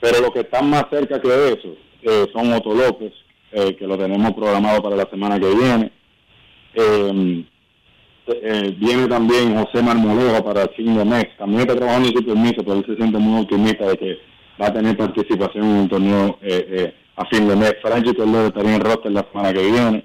[0.00, 3.12] Pero lo que está más cerca que eso eh, son Otto López,
[3.50, 5.92] que lo tenemos programado para la semana que viene
[8.26, 11.26] eh, viene también José Marmolejo para el fin mes.
[11.38, 14.18] También está trabajando en su permiso, pero él se siente muy optimista de que
[14.60, 17.74] va a tener participación en un torneo eh, eh, a fin de mes.
[17.82, 20.04] Franchi Cordero estaría en roster la semana que viene.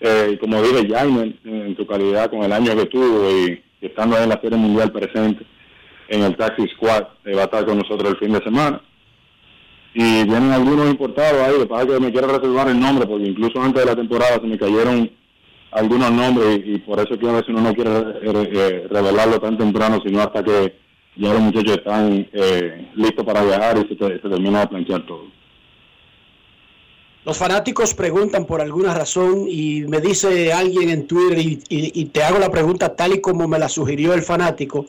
[0.00, 4.16] Eh, como dije, Jaime, en, en tu calidad con el año que tuvo y, estando
[4.16, 5.46] ahí en la Serie Mundial presente
[6.08, 8.82] en el Taxi Squad, eh, va a estar con nosotros el fin de semana.
[9.94, 13.62] Y vienen algunos importados ahí, que pasa que me quiero reservar el nombre, porque incluso
[13.62, 15.08] antes de la temporada se me cayeron
[15.70, 19.56] algunos nombres y, por eso que a veces uno no quiere eh, eh, revelarlo tan
[19.56, 20.74] temprano, sino hasta que
[21.16, 25.43] ya los muchachos están eh, listos para viajar y se, se termina de planchar todo.
[27.24, 32.38] Los fanáticos preguntan por alguna razón y me dice alguien en Twitter y, te hago
[32.38, 34.86] la pregunta tal y como me la sugirió el fanático.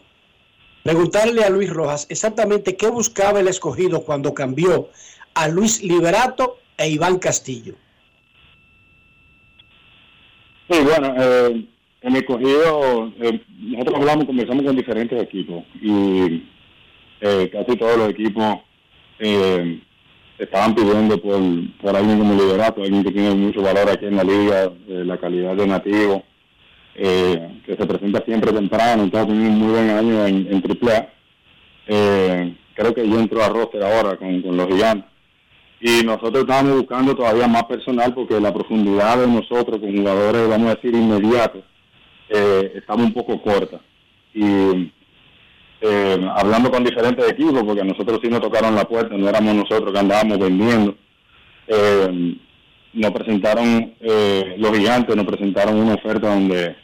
[0.84, 4.90] Preguntarle a Luis Rojas exactamente qué buscaba el escogido cuando cambió
[5.34, 7.76] a Luis Liberato e Iván Castillo.
[10.70, 11.66] Sí, bueno, eh,
[12.02, 16.44] en el cogido, eh, nosotros hablamos, conversamos con diferentes equipos y
[17.22, 18.58] eh, casi todos los equipos
[19.20, 19.82] eh,
[20.38, 21.40] estaban pidiendo por,
[21.82, 25.18] por alguien como Liberato, alguien que tiene mucho valor aquí en la liga, eh, la
[25.18, 26.24] calidad de nativo,
[26.96, 31.10] eh, que se presenta siempre temprano, entonces tiene un muy buen año en, en AAA.
[31.88, 35.16] Eh, creo que ya entró a roster ahora con, con los gigantes
[35.80, 40.72] y nosotros estábamos buscando todavía más personal porque la profundidad de nosotros con jugadores, vamos
[40.72, 41.64] a decir, inmediatos,
[42.30, 43.80] eh, estaba un poco corta.
[44.34, 44.92] Y
[45.82, 49.94] eh, hablando con diferentes equipos, porque nosotros sí nos tocaron la puerta, no éramos nosotros
[49.94, 50.96] que andábamos vendiendo,
[51.68, 52.38] eh,
[52.94, 56.76] nos presentaron, eh, los gigantes nos presentaron una oferta donde eh,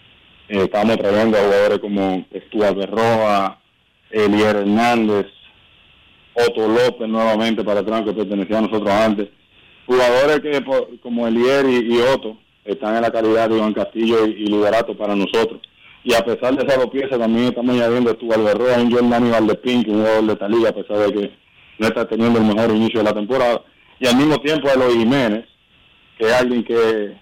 [0.49, 3.59] estábamos trayendo a jugadores como Stuart Berroa,
[4.09, 5.27] Elier Hernández,
[6.33, 9.29] Otto López nuevamente para atrás que pertenecía a nosotros antes.
[9.85, 10.63] Jugadores que
[11.01, 15.61] como Elier y, Otto están en la calidad de Iván Castillo y, y para nosotros.
[16.03, 19.83] Y a pesar de dos piezas también estamos añadiendo a Stuart Berroa, un Jordan Valdepín,
[19.83, 21.31] que es un jugador de esta liga, a pesar de que
[21.77, 23.61] no está teniendo el mejor inicio de la temporada.
[23.99, 25.45] Y al mismo tiempo a los Jiménez,
[26.17, 27.17] que es alguien que,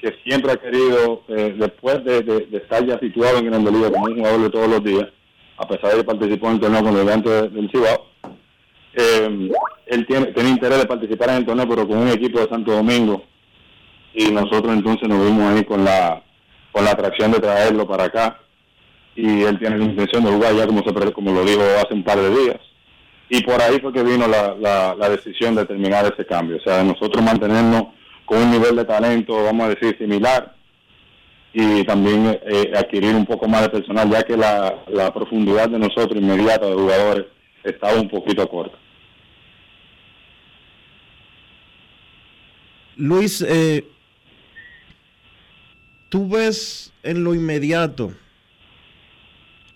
[0.00, 3.90] que siempre ha querido, eh, después de, de- de estar ya situado en Grande Liga
[3.90, 5.08] como un jugador de todos los días,
[5.58, 8.06] a pesar de que participó en el torneo con el Gigante del Cibao,
[8.94, 9.50] eh,
[9.86, 12.72] él tiene, tiene interés de participar en el torneo, pero con un equipo de Santo
[12.72, 13.24] Domingo.
[14.14, 16.22] Y nosotros entonces nos vimos ahí con la
[16.72, 18.40] con la atracción de traerlo para acá.
[19.14, 22.02] Y él tiene la intención de jugar ya como, se, como lo dijo hace un
[22.02, 22.60] par de días.
[23.28, 26.56] Y por ahí fue que vino la, la, la decisión de terminar ese cambio.
[26.56, 27.88] O sea, de nosotros mantenernos
[28.24, 30.54] con un nivel de talento, vamos a decir, similar,
[31.52, 35.78] y también eh, adquirir un poco más de personal, ya que la, la profundidad de
[35.78, 37.26] nosotros inmediata de jugadores
[37.62, 38.76] estaba un poquito corta.
[42.96, 43.84] Luis, eh,
[46.12, 48.12] ¿tú ves en lo inmediato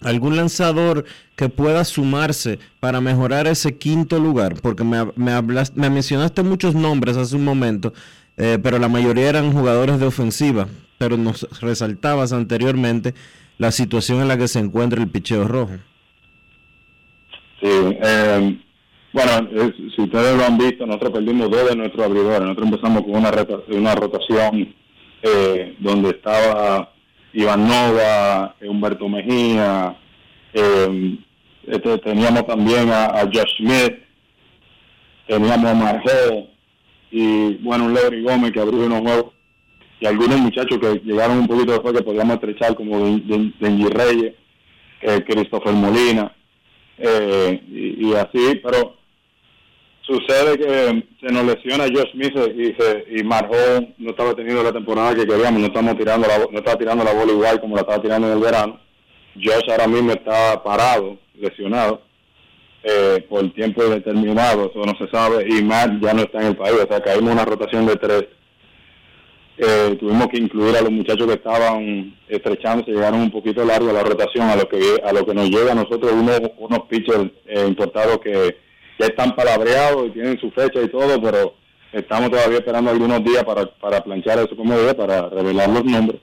[0.02, 4.60] algún lanzador que pueda sumarse para mejorar ese quinto lugar?
[4.60, 7.94] Porque me, me, hablas- me mencionaste muchos nombres hace un momento,
[8.36, 10.68] eh, pero la mayoría eran jugadores de ofensiva,
[10.98, 13.14] pero nos resaltabas anteriormente
[13.56, 15.72] la situación en la que se encuentra el picheo rojo.
[17.62, 18.60] Sí, eh,
[19.14, 19.48] bueno,
[19.96, 22.42] si ustedes lo han visto, nosotros perdimos dos de nuestros abridores.
[22.42, 23.14] Nosotros empezamos con
[23.78, 24.74] una rotación
[25.26, 26.92] eh, donde estaba
[27.32, 29.96] Iván Nova, Humberto Mejía,
[30.52, 31.18] eh,
[31.66, 33.94] este, teníamos también a, Josh Smith,
[35.26, 36.48] teníamos a Marjó
[37.10, 39.32] y bueno, Leury Gómez que abrió unos juegos
[40.00, 43.88] y algunos muchachos que llegaron un poquito después que podíamos estrechar como Den- Den- Denji
[43.88, 44.34] Reyes,
[45.02, 46.32] eh, Christopher Molina
[46.98, 48.96] eh, y así, pero
[50.06, 54.72] sucede que se nos lesiona Josh Smith y, se, y Marjón no estaba teniendo la
[54.72, 57.82] temporada que queríamos, no estamos tirando la, no estaba tirando la bola igual como la
[57.82, 58.80] estaba tirando en el verano.
[59.34, 62.02] Josh ahora mismo está parado, lesionado,
[62.84, 66.56] eh, por tiempo determinado, eso no se sabe, y Matt ya no está en el
[66.56, 68.26] país, o sea, caímos una rotación de tres.
[69.58, 73.94] Eh, tuvimos que incluir a los muchachos que estaban estrechándose, llegaron un poquito largo a
[73.94, 77.30] la rotación, a lo que a lo que nos llega a nosotros unos, unos pitchers
[77.46, 78.65] eh, importados que
[78.98, 81.54] ya están palabreados y tienen su fecha y todo, pero
[81.92, 86.20] estamos todavía esperando algunos días para, para planchar eso como debe, para revelar los nombres.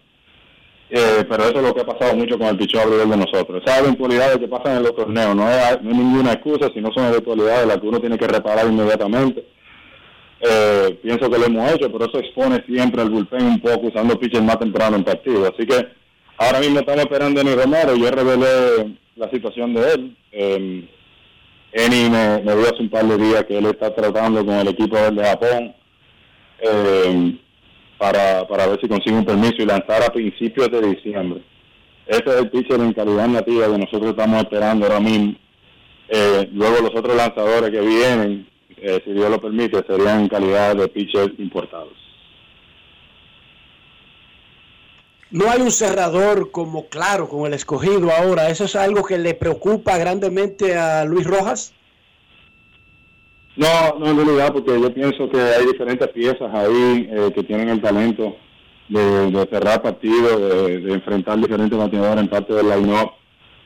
[0.89, 3.63] Eh, pero eso es lo que ha pasado mucho con el pichón abridor de nosotros.
[3.65, 7.65] Esas eventualidades que pasan en los torneos no es, no ninguna excusa, sino son eventualidades
[7.65, 9.43] las que uno tiene que reparar inmediatamente.
[10.39, 14.19] Eh, pienso que lo hemos hecho, pero eso expone siempre al bullpen un poco usando
[14.19, 15.51] pitchers más temprano en partido.
[15.51, 15.87] Así que
[16.37, 17.95] ahora mismo estamos esperando a Eni Romero.
[17.95, 20.17] Yo revelé la situación de él.
[20.31, 20.89] Eh,
[21.73, 24.67] Eni me, me dio hace un par de días que él está tratando con el
[24.67, 25.73] equipo de Japón
[26.59, 27.39] eh,
[27.97, 31.41] para, para ver si consigue un permiso y lanzar a principios de diciembre.
[32.05, 35.35] Ese es el pitcher en calidad nativa que nosotros estamos esperando ahora mismo.
[36.09, 38.47] Eh, luego los otros lanzadores que vienen,
[38.77, 42.02] eh, si Dios lo permite, serían en calidad de pitchers importados.
[45.33, 48.49] No hay un cerrador como claro con el escogido ahora.
[48.49, 51.73] ¿Eso es algo que le preocupa grandemente a Luis Rojas?
[53.55, 57.69] No, no en realidad, porque yo pienso que hay diferentes piezas ahí eh, que tienen
[57.69, 58.35] el talento
[58.89, 63.13] de, cerrar partidos, de, enfrentar diferentes bateadores en parte del line-up.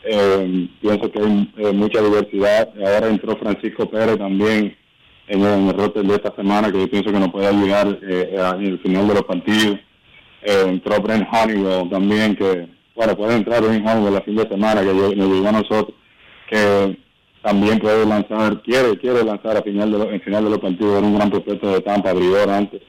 [0.05, 2.69] Eh, pienso que hay eh, mucha diversidad.
[2.77, 4.73] Ahora entró Francisco Pérez también
[5.27, 9.05] en el, en de esta semana, que yo pienso que nos puede ayudar en final
[9.05, 9.79] de los partidos.
[10.49, 14.79] Eh, entró Brent Honeywell también, que, bueno, puede entrar Brent Honeywell el fin de semana,
[14.79, 15.93] que yo- nos llegó a nosotros,
[16.49, 16.97] que
[17.41, 20.97] también puede lanzar, quiere, quiere lanzar a final de los, en final de los partidos,
[20.99, 22.81] era un gran prospecto de Tampa, abridor antes.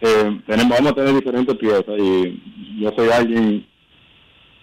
[0.00, 3.64] Eh, tenemos, vamos a tener diferentes piezas y yo soy alguien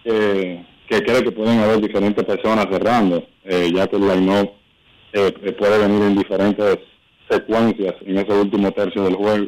[0.04, 3.26] eh, que cree que pueden haber diferentes personas cerrando,
[3.74, 4.50] ya que el line-up
[5.58, 6.78] puede venir en diferentes
[7.30, 9.46] secuencias en ese último tercio del juego.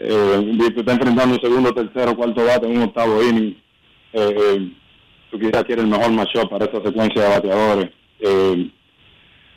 [0.00, 3.56] Eh, tú estás enfrentando un segundo, tercero, cuarto bate en un octavo inning.
[4.12, 4.72] Eh, eh,
[5.30, 7.90] tú quizás quieres el mejor matchup para esa secuencia de bateadores.
[8.20, 8.70] Eh,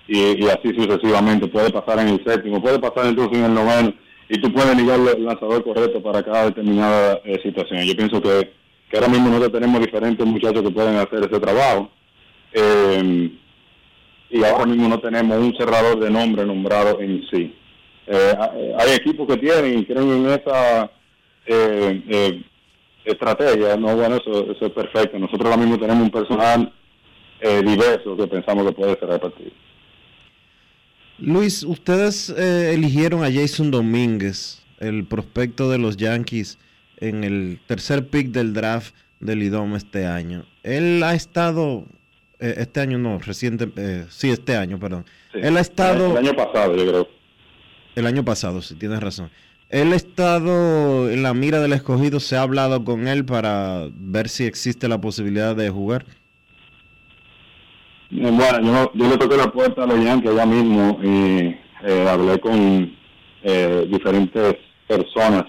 [0.07, 1.47] y, así sucesivamente.
[1.47, 3.93] Puede pasar en el séptimo, puede pasar entonces en el noveno.
[4.29, 7.83] Y tú puedes ligar el lanzador correcto para cada determinada eh, situación.
[7.83, 8.51] Yo pienso que,
[8.89, 11.89] que ahora mismo nosotros tenemos diferentes muchachos que pueden hacer ese trabajo.
[14.29, 17.53] Y ahora mismo no tenemos un cerrador de nombre nombrado en sí.
[18.07, 18.33] Eh,
[18.77, 20.91] hay equipos que tienen y creen en esa
[21.45, 22.45] eh, eh,
[23.05, 25.17] estrategia, no bueno, eso, eso es perfecto.
[25.19, 26.73] Nosotros ahora mismo tenemos un personal
[27.39, 29.51] eh, diverso que pensamos que puede cerrar el partido.
[31.17, 36.57] Luis, ustedes eh, eligieron a Jason Domínguez, el prospecto de los Yankees,
[36.97, 40.45] en el tercer pick del draft del IDOM este año.
[40.63, 41.85] Él ha estado,
[42.39, 45.05] eh, este año no, reciente, eh, sí, este año, perdón.
[45.31, 45.39] Sí.
[45.43, 46.17] Él ha estado...
[46.17, 47.20] El año pasado, yo creo.
[47.95, 49.29] El año pasado, sí, tienes razón.
[49.69, 54.27] Él ha estado en la mira del escogido, se ha hablado con él para ver
[54.29, 56.05] si existe la posibilidad de jugar.
[58.11, 62.07] Eh, Bueno, yo, yo le toqué la puerta a los Yankees allá mismo y eh,
[62.09, 62.93] hablé con
[63.43, 64.55] eh, diferentes
[64.87, 65.45] personas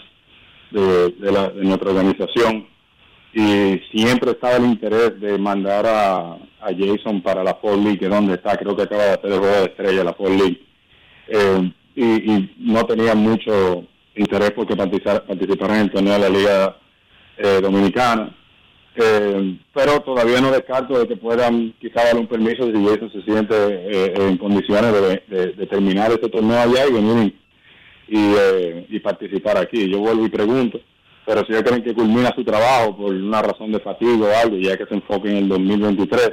[0.70, 2.66] de, de la- de nuestra organización
[3.34, 8.04] y siempre estaba el interés de mandar a, a Jason para la Fall League, que
[8.04, 10.62] es donde está, creo que acaba de hacer el juego de estrella, la Fall League.
[11.28, 16.28] Eh, y, y no tenía mucho interés porque participar, participar en el torneo de la
[16.28, 16.76] Liga
[17.38, 18.34] eh, Dominicana.
[18.94, 23.22] Eh, pero todavía no descarto de que puedan quizá dar un permiso si Jason se
[23.22, 24.92] siente eh, en condiciones
[25.28, 27.34] de, terminar este torneo allá y venir
[28.06, 29.90] y, y, eh, y participar aquí.
[29.90, 30.78] Yo vuelvo y pregunto,
[31.24, 34.56] pero si ellos creen que culmina su trabajo por una razón de fatiga o algo,
[34.58, 36.32] ya que se enfoque en el 2023,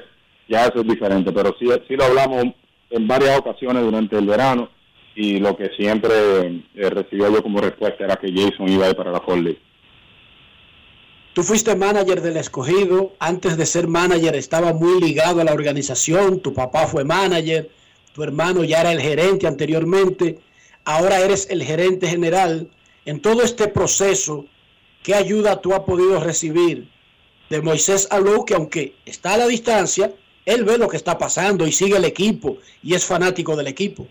[0.49, 1.31] ya eso es diferente.
[1.31, 2.43] Pero sí, sí lo hablamos
[2.89, 4.69] en varias ocasiones durante el verano
[5.19, 6.13] y lo que siempre
[6.75, 9.59] eh, recibía yo como respuesta era que Jason iba a ir para la League.
[11.33, 16.39] Tú fuiste manager del escogido, antes de ser manager estaba muy ligado a la organización,
[16.39, 17.69] tu papá fue manager,
[18.13, 20.39] tu hermano ya era el gerente anteriormente,
[20.85, 22.69] ahora eres el gerente general.
[23.03, 24.45] En todo este proceso,
[25.03, 26.89] ¿qué ayuda tú has podido recibir
[27.49, 30.13] de Moisés Alou, que aunque está a la distancia,
[30.45, 34.07] él ve lo que está pasando y sigue el equipo y es fanático del equipo?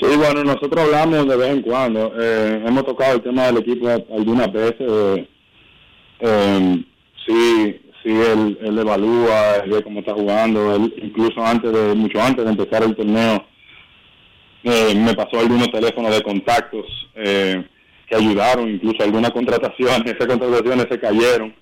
[0.00, 2.12] Sí, bueno, nosotros hablamos de vez en cuando.
[2.20, 4.76] Eh, hemos tocado el tema del equipo algunas veces.
[4.80, 5.28] eh,
[6.20, 6.84] eh,
[7.26, 10.76] sí, sí, él, él evalúa, él ve cómo está jugando.
[10.76, 13.44] Él, incluso antes de, mucho antes de empezar el torneo,
[14.62, 16.86] eh, me pasó algunos teléfonos de contactos
[17.16, 17.64] eh,
[18.06, 20.04] que ayudaron, incluso algunas contrataciones.
[20.06, 21.54] Esas contrataciones se cayeron,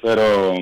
[0.00, 0.54] pero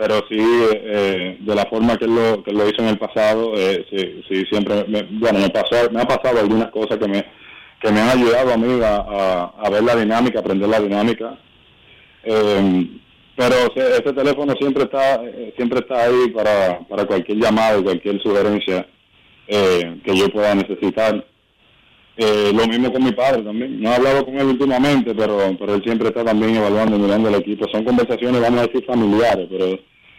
[0.00, 3.84] pero sí, eh, de la forma que lo, que lo hizo en el pasado, eh,
[3.90, 7.22] sí, sí, siempre, me, bueno, me, pasó, me ha pasado algunas cosas que me,
[7.82, 11.38] que me han ayudado a mí a, a, ver la dinámica, aprender la dinámica.
[12.24, 12.86] Eh,
[13.36, 18.86] pero ese teléfono siempre está eh, siempre está ahí para, para cualquier llamado, cualquier sugerencia
[19.48, 21.26] eh, que yo pueda necesitar.
[22.22, 23.80] Eh, lo mismo con mi padre también.
[23.80, 27.36] No he hablado con él últimamente, pero, pero él siempre está también evaluando mirando el
[27.36, 27.66] equipo.
[27.72, 29.78] Son conversaciones, vamos a decir, familiares, pero,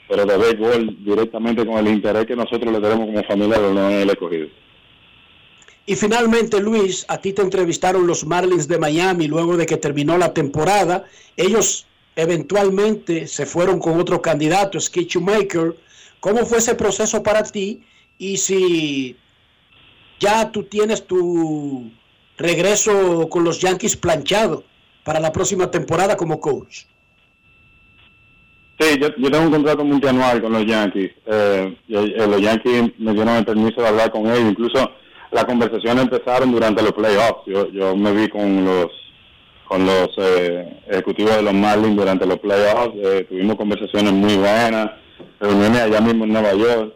[0.10, 4.10] pero de béisbol directamente con el interés que nosotros le tenemos como familia no el
[4.10, 4.48] escogido.
[5.86, 10.18] Y finalmente, Luis, a ti te entrevistaron los Marlins de Miami luego de que terminó
[10.18, 11.06] la temporada.
[11.38, 11.86] Ellos
[12.16, 15.76] eventualmente se fueron con otro candidato, Skip Shoemaker.
[16.20, 17.84] ¿Cómo fue ese proceso para ti?
[18.18, 19.16] Y si
[20.22, 21.92] ya tú tienes tu
[22.38, 24.64] regreso con los Yankees planchado
[25.04, 26.84] para la próxima temporada como coach.
[28.80, 31.12] Sí, yo, tengo un contrato multianual con los Yankees.
[31.26, 34.52] Eh, eh, los Yankees me dieron el permiso de hablar con ellos.
[34.52, 34.92] Incluso
[35.32, 37.44] las conversaciones empezaron durante los playoffs.
[37.46, 38.88] Yo, yo me vi con los
[39.68, 42.94] con los eh, ejecutivos de los Marlins durante los playoffs.
[43.30, 44.92] Tuvimos conversaciones muy buenas,
[45.40, 46.94] reuniones allá mismo en Nueva York.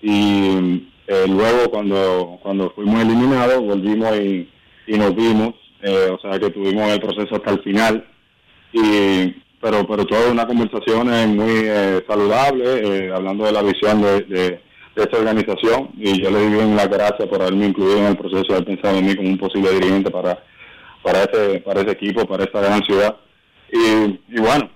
[0.00, 4.46] y eh, luego cuando cuando fuimos eliminados volvimos y,
[4.88, 5.54] nos vimos.
[5.82, 8.06] eh, o sea que tuvimos el proceso hasta el final.
[8.72, 14.60] Y pero pero toda una conversación eh, muy eh, saludable, hablando de la visión de,
[14.96, 18.52] esta organización y yo le doy bien las gracias por haberme incluido en el proceso
[18.52, 20.42] de pensado en mí como un posible dirigente para
[21.04, 23.16] para ese para ese equipo, para esta gran ciudad
[23.72, 24.68] y, y bueno,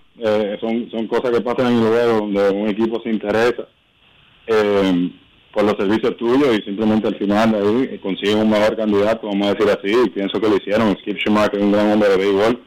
[0.60, 3.66] son son cosas que pasan en el juego donde un equipo se interesa
[5.52, 9.54] por los servicios tuyos y simplemente al final ahí consiguen un mejor candidato, vamos a
[9.54, 10.96] decir así, y pienso que lo hicieron.
[10.98, 12.62] Skip Schumacher es un gran hombre de béisbol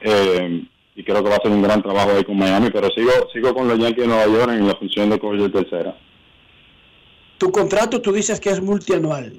[0.00, 0.64] eh,
[0.96, 3.54] y creo que va a hacer un gran trabajo ahí con Miami, pero sigo sigo
[3.54, 5.96] con los Yankees de Nueva York en la función de coach de tercera.
[7.38, 9.34] Tu contrato tú dices que es multianual.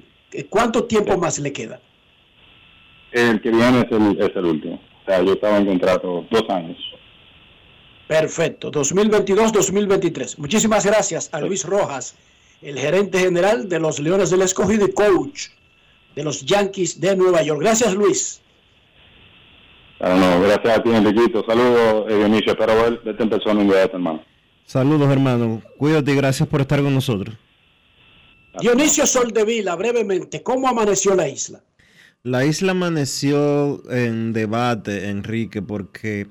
[0.50, 1.80] ¿Cuánto tiempo más le queda?
[3.12, 4.76] El que viene es el, es el último.
[4.76, 6.78] O sea, yo estaba en contrato dos años.
[8.08, 10.38] Perfecto, 2022-2023.
[10.38, 12.16] Muchísimas gracias a Luis Rojas,
[12.62, 15.47] el gerente general de los Leones del Escogido y coach
[16.16, 17.62] de los Yankees de Nueva York.
[17.62, 18.41] Gracias, Luis.
[19.97, 21.43] Claro, no, gracias a ti, Enriquito.
[21.45, 22.51] Saludos, eh, Dionisio.
[22.53, 24.24] Espero ver- verte en persona un día hermano.
[24.66, 25.62] Saludos, hermano.
[25.78, 27.36] Cuídate y gracias por estar con nosotros.
[28.60, 31.64] Dionisio Soldevila, brevemente, ¿cómo amaneció la isla?
[32.24, 36.28] La isla amaneció en debate, Enrique, porque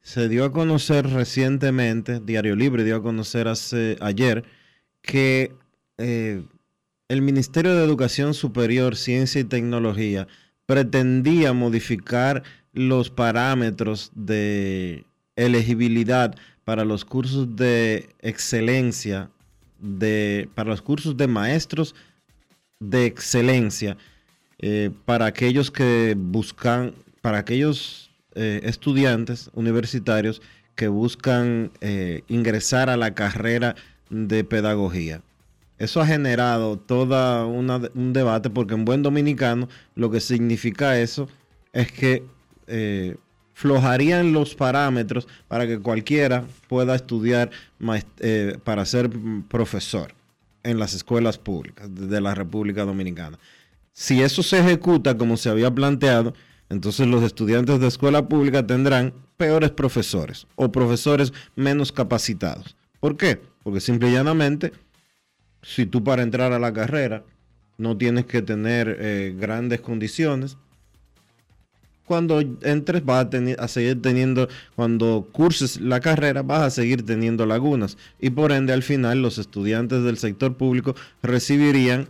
[0.00, 4.44] se dio a conocer recientemente, Diario Libre dio a conocer hace, ayer,
[5.02, 5.52] que
[5.98, 6.44] eh,
[7.08, 10.26] el Ministerio de Educación Superior, Ciencia y Tecnología
[10.66, 12.42] pretendía modificar
[12.72, 15.04] los parámetros de
[15.36, 16.34] elegibilidad
[16.64, 19.30] para los cursos de excelencia,
[19.78, 21.94] de, para los cursos de maestros
[22.80, 23.96] de excelencia
[24.58, 30.42] eh, para aquellos que buscan, para aquellos eh, estudiantes universitarios
[30.74, 31.70] que buscan
[32.28, 33.76] ingresar a la carrera
[34.10, 35.22] de pedagogía.
[35.78, 41.28] Eso ha generado todo un debate porque en buen dominicano lo que significa eso
[41.72, 42.24] es que
[42.66, 43.16] eh,
[43.52, 47.50] flojarían los parámetros para que cualquiera pueda estudiar
[48.20, 49.10] eh, para ser
[49.48, 50.14] profesor
[50.62, 53.38] en las escuelas públicas de la República Dominicana.
[53.92, 56.34] Si eso se ejecuta como se había planteado,
[56.68, 62.76] entonces los estudiantes de escuela pública tendrán peores profesores o profesores menos capacitados.
[63.00, 63.40] ¿Por qué?
[63.62, 64.72] Porque simple y llanamente,
[65.66, 67.24] si tú para entrar a la carrera
[67.76, 70.56] no tienes que tener eh, grandes condiciones,
[72.06, 73.26] cuando entres vas
[73.58, 78.72] a, seguir teniendo, cuando curses la carrera vas a seguir teniendo lagunas y por ende
[78.72, 82.06] al final los estudiantes del sector público recibirían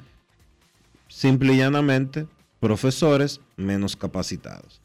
[1.09, 2.27] simple y llanamente
[2.61, 4.83] profesores menos capacitados.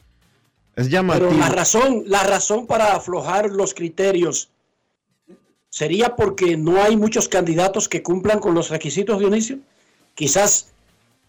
[0.76, 1.28] Es llamativo.
[1.28, 4.51] Pero la razón, la razón para aflojar los criterios
[5.72, 9.58] sería porque no hay muchos candidatos que cumplan con los requisitos, Dionisio.
[10.14, 10.70] Quizás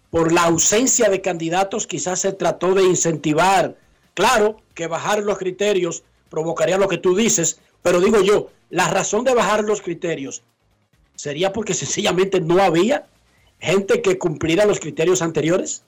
[0.09, 3.77] por la ausencia de candidatos, quizás se trató de incentivar.
[4.13, 9.23] Claro que bajar los criterios provocaría lo que tú dices, pero digo yo, la razón
[9.23, 10.43] de bajar los criterios
[11.15, 13.07] sería porque sencillamente no había
[13.59, 15.83] gente que cumpliera los criterios anteriores.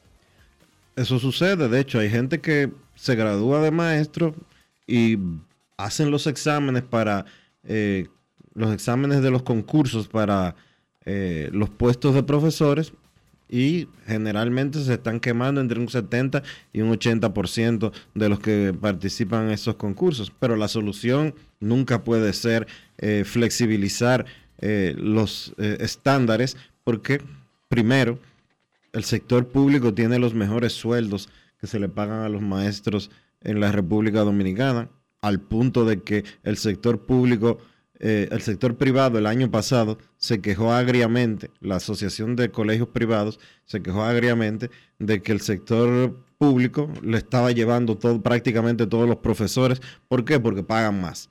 [0.96, 4.34] Eso sucede, de hecho, hay gente que se gradúa de maestro
[4.88, 5.18] y
[5.76, 7.26] hacen los exámenes para
[7.66, 8.08] eh,
[8.56, 10.56] los exámenes de los concursos para
[11.06, 12.94] eh, los puestos de profesores
[13.48, 16.42] y generalmente se están quemando entre un 70
[16.74, 20.32] y un 80% de los que participan en esos concursos.
[20.40, 22.66] Pero la solución nunca puede ser
[22.98, 24.26] eh, flexibilizar
[24.58, 27.22] eh, los estándares porque
[27.68, 28.18] primero
[28.94, 31.30] el sector público tiene los mejores sueldos
[31.60, 34.90] que se le pagan a los maestros en la República Dominicana,
[35.22, 37.60] al punto de que el sector público,
[38.00, 43.40] eh, el sector privado el año pasado se quejó agriamente, la Asociación de Colegios Privados
[43.66, 44.70] se quejó agriamente
[45.00, 49.82] de que el sector público le estaba llevando todo, prácticamente todos los profesores.
[50.08, 50.40] ¿Por qué?
[50.40, 51.30] Porque pagan más.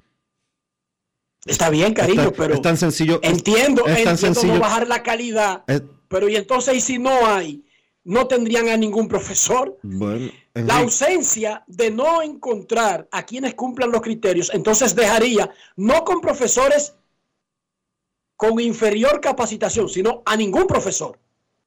[1.45, 3.21] Está bien, cariño, pero es tan sencillo.
[3.23, 4.55] entiendo, es tan entiendo sencillo.
[4.55, 7.64] no bajar la calidad, Es- pero y entonces y si no hay,
[8.05, 9.79] no tendrían a ningún profesor.
[9.83, 16.21] bueno, La ausencia de no encontrar a quienes cumplan los criterios, entonces dejaría no con
[16.21, 16.95] profesores
[18.37, 21.19] con inferior capacitación, sino a ningún profesor.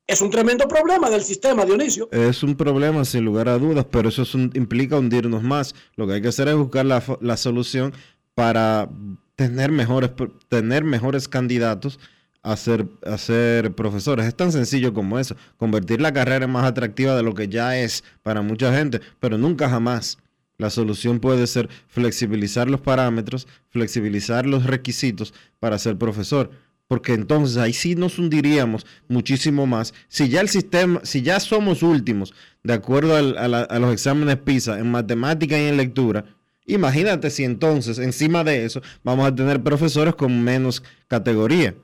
[0.06, 2.08] Es un tremendo problema del sistema, Dionisio.
[2.12, 5.76] Es un problema sin lugar a dudas, pero eso es un- implica hundirnos más.
[5.96, 7.94] Lo que hay que hacer es buscar la, la solución
[8.36, 8.90] para
[9.36, 10.12] tener mejores,
[10.50, 12.00] tener mejores candidatos
[12.44, 14.26] a ser, profesores.
[14.26, 17.78] Es tan sencillo como eso, convertir la carrera en más atractiva de lo que ya
[17.78, 20.18] es para mucha gente, pero nunca jamás.
[20.58, 26.50] La solución puede ser flexibilizar los parámetros, flexibilizar los requisitos para ser profesor,
[26.88, 29.94] porque entonces ahí sí nos hundiríamos muchísimo más.
[30.08, 32.34] Si ya el sistema, si ya somos últimos,
[32.64, 36.26] de acuerdo a, a los exámenes PISA en matemática y en lectura,
[36.66, 41.76] imagínate si entonces encima de eso vamos a tener profesores con menos categoría.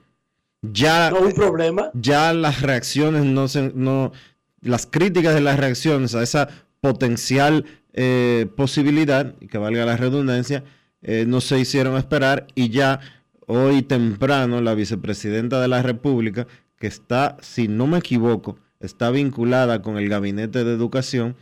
[0.72, 1.92] Ya, No un problema.
[1.94, 4.14] ya las reacciones no se, no,
[4.62, 6.48] las críticas de las reacciones a esa
[6.80, 10.64] potencial eh, posibilidad, que valga la redundancia,
[11.02, 13.02] eh, no se hicieron esperar y ya
[13.46, 16.48] hoy temprano la vicepresidenta de la República,
[16.78, 21.36] que está, si no me equivoco, está vinculada con el gabinete de educación,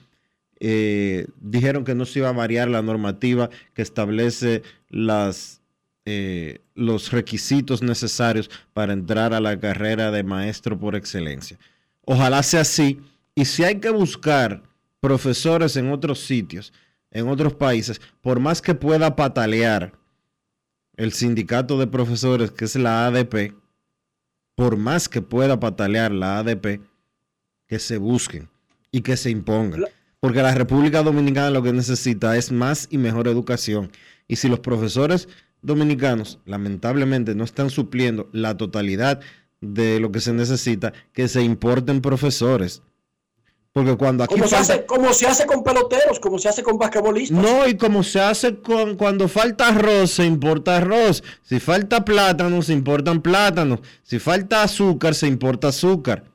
[0.60, 5.61] eh, dijeron que no se iba a variar la normativa que establece las,
[6.06, 11.58] eh, los requisitos necesarios para entrar a la carrera de maestro por excelencia.
[12.06, 13.00] Ojalá sea así.
[13.36, 14.64] Y si hay que buscar
[15.00, 16.74] profesores en otros sitios,
[17.12, 19.94] en otros países, por más que pueda patalear
[20.96, 23.54] el sindicato de profesores, que es la ADP,
[24.56, 26.82] por más que pueda patalear la ADP,
[27.68, 28.50] que se busquen
[28.92, 29.86] y que se impongan.
[30.20, 33.92] Porque la República Dominicana lo que necesita es más y mejor educación.
[34.28, 35.28] Y si los profesores
[35.62, 39.20] dominicanos lamentablemente no están supliendo la totalidad
[39.62, 42.82] de lo que se necesita, que se importen profesores.
[43.74, 46.62] Porque cuando aquí Como se, falta- hace, como se hace con peloteros, como se hace
[46.62, 47.38] con basquetbolistas.
[47.42, 51.24] no, y como se hace con cuando falta arroz, se importa arroz.
[51.44, 53.80] Si falta plátano, se importan plátanos.
[54.04, 56.26] Si falta azúcar, se importa azúcar.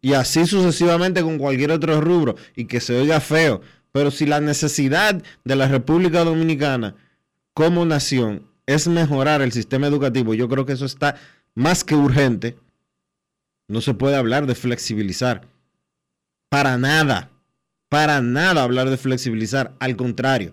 [0.00, 2.34] Y así sucesivamente con cualquier otro rubro.
[2.56, 3.60] Y que se oiga feo.
[3.92, 6.96] Pero si la necesidad de la República Dominicana
[7.56, 11.16] como nación es mejorar el sistema educativo, yo creo que eso está
[11.54, 12.58] más que urgente.
[13.66, 15.48] No se puede hablar de flexibilizar.
[16.50, 17.30] Para nada.
[17.88, 19.74] Para nada hablar de flexibilizar.
[19.80, 20.52] Al contrario.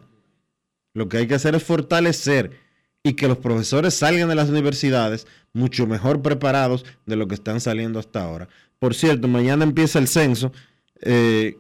[0.94, 2.58] Lo que hay que hacer es fortalecer
[3.04, 7.60] y que los profesores salgan de las universidades mucho mejor preparados de lo que están
[7.60, 8.48] saliendo hasta ahora.
[8.80, 10.54] Por cierto, mañana empieza el censo
[11.02, 11.58] eh,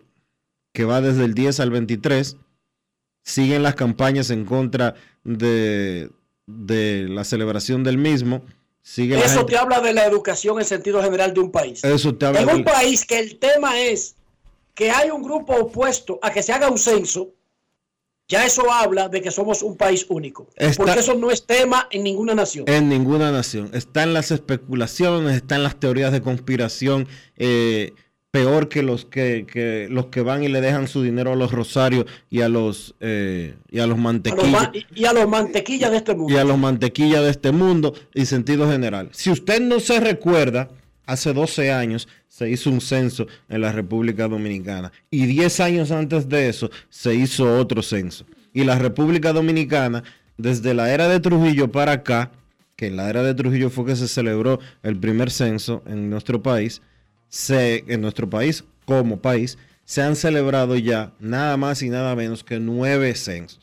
[0.71, 2.37] que va desde el 10 al 23.
[3.25, 6.09] Siguen las campañas en contra de, de
[7.09, 8.43] la celebración del mismo.
[8.81, 11.83] Sigue Eso gente- te habla de la educación en sentido general de un país.
[11.83, 14.15] Eso te habla En un país que el tema es
[14.75, 17.29] que hay un grupo opuesto a que se haga un censo,
[18.27, 20.47] ya eso habla de que somos un país único.
[20.55, 22.65] Está- Porque eso no es tema en ninguna nación.
[22.67, 23.69] En ninguna nación.
[23.73, 27.07] Están las especulaciones, están las teorías de conspiración,
[27.37, 27.93] eh,
[28.33, 31.51] peor que los que, que los que van y le dejan su dinero a los
[31.51, 35.91] rosarios y a los eh, y a los mantequillas ma- y- y a los mantequillas
[35.91, 36.33] de este mundo.
[36.33, 39.09] y a los mantequillas de este mundo y sentido general.
[39.11, 40.69] Si usted no se recuerda,
[41.05, 46.27] hace 12 años se hizo un censo en la República Dominicana y 10 años antes
[46.27, 48.25] de eso se hizo otro censo.
[48.51, 50.03] Y la República Dominicana,
[50.39, 52.31] desde la era de Trujillo para acá,
[52.75, 56.41] que en la era de Trujillo fue que se celebró el primer censo en nuestro
[56.41, 56.81] país,
[57.33, 62.43] se, en nuestro país como país, se han celebrado ya nada más y nada menos
[62.43, 63.59] que nueve censos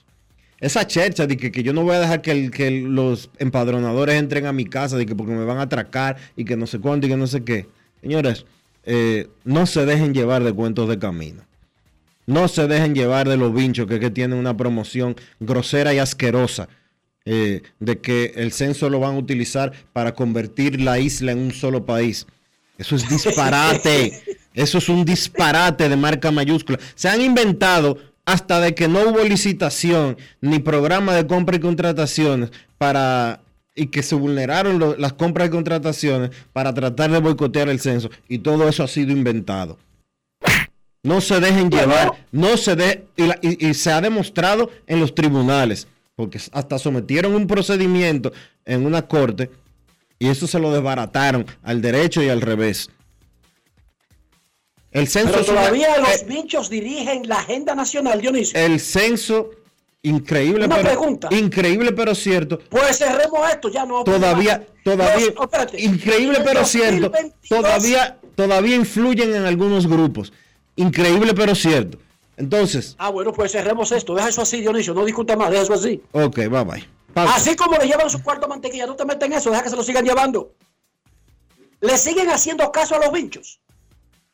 [0.61, 4.17] esa chercha de que, que yo no voy a dejar que, el- que los empadronadores
[4.17, 6.79] entren a mi casa de que porque me van a atracar y que no sé
[6.81, 7.67] cuánto y que no sé qué.
[8.03, 8.45] Señores,
[8.85, 11.45] eh, no se dejen llevar de cuentos de camino.
[12.27, 16.69] No se dejen llevar de los vinchos que, que tienen una promoción grosera y asquerosa.
[17.25, 21.53] eh, de que el censo lo van a utilizar para convertir la isla en un
[21.53, 22.27] solo país.
[22.81, 24.39] Eso es disparate.
[24.55, 26.79] Eso es un disparate de marca mayúscula.
[26.95, 32.51] Se han inventado hasta de que no hubo licitación ni programa de compra y contrataciones
[32.79, 33.41] para
[33.75, 38.11] y que se vulneraron lo- las compras y contrataciones para tratar de boicotear el censo
[38.29, 39.79] y todo eso ha sido inventado.
[41.03, 45.01] No se dejen llevar, no se de, y, la- y- y se ha demostrado en
[45.01, 48.33] los tribunales, porque hasta sometieron un procedimiento
[48.67, 49.51] en una corte
[50.21, 52.91] y eso se lo desbarataron al derecho y al revés.
[54.93, 58.59] El censo, Pero una- todavía los eh, bichos dirigen la agenda nacional, Dionisio.
[58.61, 59.51] el censo
[60.03, 61.29] increíble, Una pero pregunta.
[61.31, 62.59] increíble pero cierto.
[62.69, 64.05] Pues cerremos esto, ya no.
[64.05, 65.81] Todavía, todavía, Los- espérate.
[65.81, 67.09] increíble pero cierto.
[67.09, 70.33] 2022, Todavía, todavía influyen en algunos grupos.
[70.77, 71.99] Increíble pero cierto.
[72.37, 74.15] Entonces, Ah, bueno, pues cerremos esto.
[74.15, 74.93] Deja eso así, Dionisio.
[74.95, 76.03] No discuta más, deja eso así.
[76.13, 76.89] ok, bye bye.
[77.15, 77.35] Pausa.
[77.35, 79.71] Así como le llevan su cuarto a mantequilla, no te metas en eso, deja que
[79.71, 80.55] se lo sigan llevando.
[81.81, 83.61] le siguen haciendo caso a los bichos.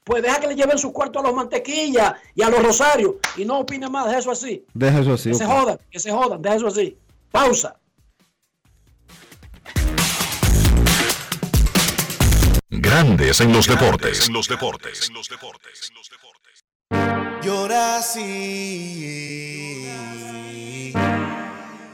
[0.05, 3.45] Pues deja que le lleven su cuarto a los mantequillas y a los rosarios y
[3.45, 4.65] no opine más, deja eso así.
[4.73, 5.31] Deja eso así.
[5.31, 6.97] Que se jodan, que se jodan, deja eso así.
[7.33, 7.77] Pausa.
[12.71, 14.29] Grandes en los deportes.
[14.29, 15.11] En los deportes.
[17.43, 19.37] Llora así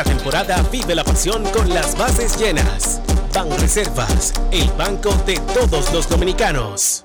[0.00, 3.02] Esta temporada vive la pasión con las bases llenas.
[3.34, 7.04] Ban Reservas, el banco de todos los dominicanos.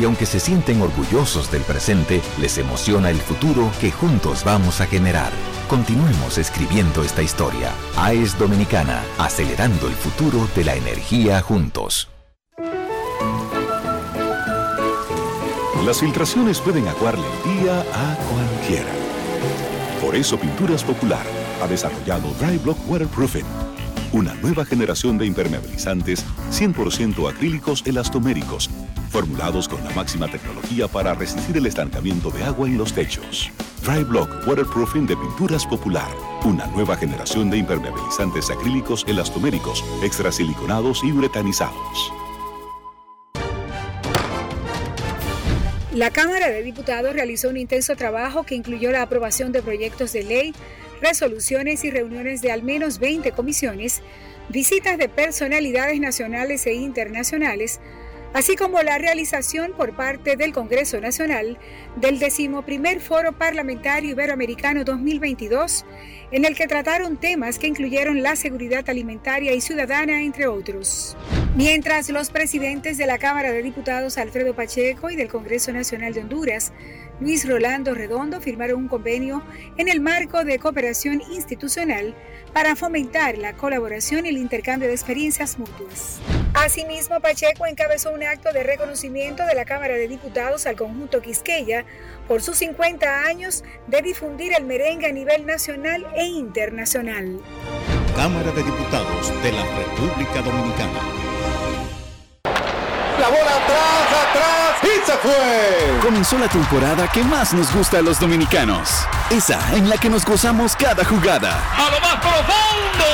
[0.00, 4.86] Y aunque se sienten orgullosos del presente, les emociona el futuro que juntos vamos a
[4.86, 5.32] generar.
[5.68, 7.70] Continuemos escribiendo esta historia.
[7.96, 12.08] AES Dominicana, acelerando el futuro de la energía juntos.
[15.84, 18.92] Las filtraciones pueden aguarle el día a cualquiera.
[20.00, 21.26] Por eso Pinturas Popular
[21.60, 23.44] ha desarrollado Dry Block Waterproofing,
[24.12, 28.70] una nueva generación de impermeabilizantes 100% acrílicos elastoméricos,
[29.10, 33.50] formulados con la máxima tecnología para resistir el estancamiento de agua en los techos.
[33.82, 36.10] Dry Block Waterproofing de Pinturas Popular,
[36.44, 42.12] una nueva generación de impermeabilizantes acrílicos elastoméricos, extrasiliconados y uretanizados.
[45.94, 50.22] La Cámara de Diputados realizó un intenso trabajo que incluyó la aprobación de proyectos de
[50.22, 50.54] ley,
[51.02, 54.02] resoluciones y reuniones de al menos 20 comisiones,
[54.48, 57.80] visitas de personalidades nacionales e internacionales,
[58.32, 61.58] así como la realización por parte del Congreso Nacional
[61.96, 65.84] del decimoprimer Foro Parlamentario Iberoamericano 2022,
[66.32, 71.16] en el que trataron temas que incluyeron la seguridad alimentaria y ciudadana, entre otros.
[71.54, 76.20] Mientras los presidentes de la Cámara de Diputados Alfredo Pacheco y del Congreso Nacional de
[76.20, 76.72] Honduras,
[77.20, 79.42] Luis Rolando Redondo, firmaron un convenio
[79.76, 82.14] en el marco de cooperación institucional
[82.54, 86.20] para fomentar la colaboración y el intercambio de experiencias mutuas.
[86.54, 91.84] Asimismo, Pacheco encabezó un acto de reconocimiento de la Cámara de Diputados al conjunto Quisqueya
[92.32, 97.38] por sus 50 años de difundir el merengue a nivel nacional e internacional.
[98.16, 100.98] Cámara de Diputados de la República Dominicana.
[103.20, 106.00] La bola atrás, atrás y se fue.
[106.00, 109.06] Comenzó la temporada que más nos gusta a los dominicanos.
[109.28, 111.62] Esa en la que nos gozamos cada jugada.
[111.76, 113.10] A lo más profundo,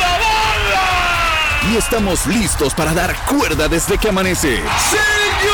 [0.00, 1.72] la bola.
[1.72, 4.62] Y estamos listos para dar cuerda desde que amanece.
[4.88, 5.51] ¡Señores!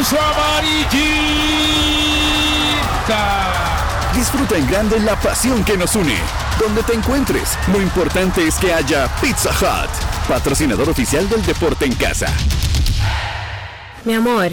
[0.00, 1.10] ¡La puso amarillita!
[4.14, 6.16] Disfruta en grande la pasión que nos une.
[6.58, 9.90] Donde te encuentres, lo importante es que haya Pizza Hut,
[10.26, 12.28] patrocinador oficial del deporte en casa.
[14.06, 14.52] Mi amor,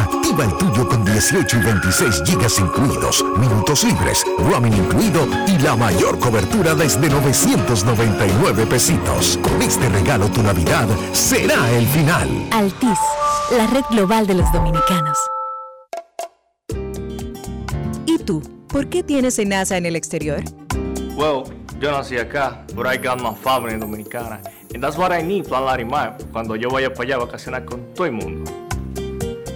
[0.31, 5.75] Activa el tuyo con 18 y 26 gigas incluidos, minutos libres, roaming incluido y la
[5.75, 9.37] mayor cobertura desde 999 pesitos.
[9.43, 12.29] Con este regalo tu Navidad será el final.
[12.51, 12.97] Altis,
[13.57, 15.17] la red global de los dominicanos.
[18.05, 18.41] ¿Y tú?
[18.69, 20.41] ¿Por qué tienes NASA en el exterior?
[21.17, 21.43] Well,
[21.81, 24.39] yo nací acá, but I got my family dominicana.
[24.73, 27.93] And that's what I need, Plan Larimar, cuando yo vaya para allá a vacacionar con
[27.93, 28.60] todo el mundo.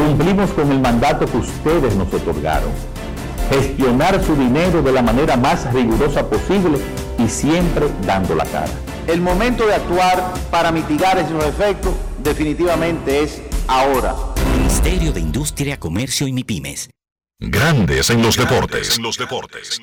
[0.00, 2.70] Cumplimos con el mandato que ustedes nos otorgaron.
[3.50, 6.78] Gestionar su dinero de la manera más rigurosa posible
[7.18, 8.72] y siempre dando la cara.
[9.06, 11.92] El momento de actuar para mitigar esos efectos
[12.22, 14.14] definitivamente es ahora.
[14.56, 16.88] Ministerio de Industria, Comercio y MIPIMES.
[17.38, 18.96] Grandes en los deportes.
[18.96, 19.80] En los deportes.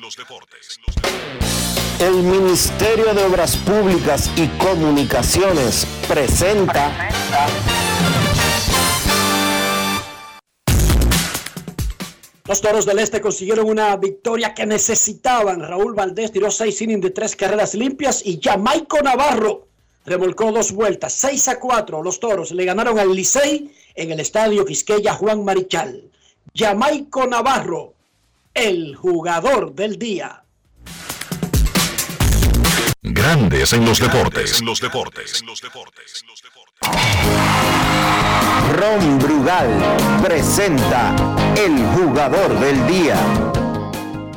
[2.00, 6.90] El Ministerio de Obras Públicas y Comunicaciones presenta
[12.48, 15.60] Los Toros del Este consiguieron una victoria que necesitaban.
[15.60, 19.68] Raúl Valdés tiró seis innings de tres carreras limpias y Jamaico Navarro
[20.06, 21.12] remolcó dos vueltas.
[21.12, 22.02] 6 a 4.
[22.02, 26.10] Los Toros le ganaron al Licey en el estadio Quisqueya Juan Marichal.
[26.54, 27.92] Jamaico Navarro,
[28.54, 30.42] el jugador del día.
[33.02, 34.60] Grandes en los deportes.
[34.60, 35.44] En los deportes.
[38.78, 39.68] Ron Brugal
[40.22, 41.14] presenta
[41.56, 43.16] el jugador del día.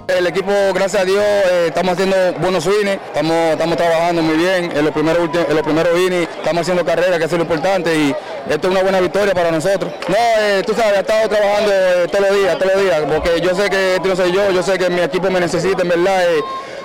[0.08, 4.70] El equipo, gracias a Dios, eh, estamos haciendo buenos innings, estamos, estamos trabajando muy bien
[4.76, 8.16] en los primeros, en los primeros innings, estamos haciendo carreras, que es lo importante, y
[8.50, 9.94] esto es una buena victoria para nosotros.
[10.10, 13.42] No, eh, tú sabes, he estado trabajando eh, todos los días, todos los días, porque
[13.42, 15.90] yo sé que esto no soy yo, yo sé que mi equipo me necesita, en
[15.90, 16.42] verdad, eh,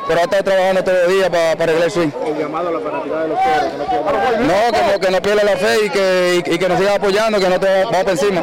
[0.06, 2.10] pero he estado trabajando todos los días para, para arreglar el swing.
[2.26, 4.46] El llamado a la fanaticada de los toros, que no pierdan.
[4.46, 6.94] No, que no, que no pierda la fe y que, y, y que nos siga
[6.94, 8.42] apoyando, que no te vamos para encima.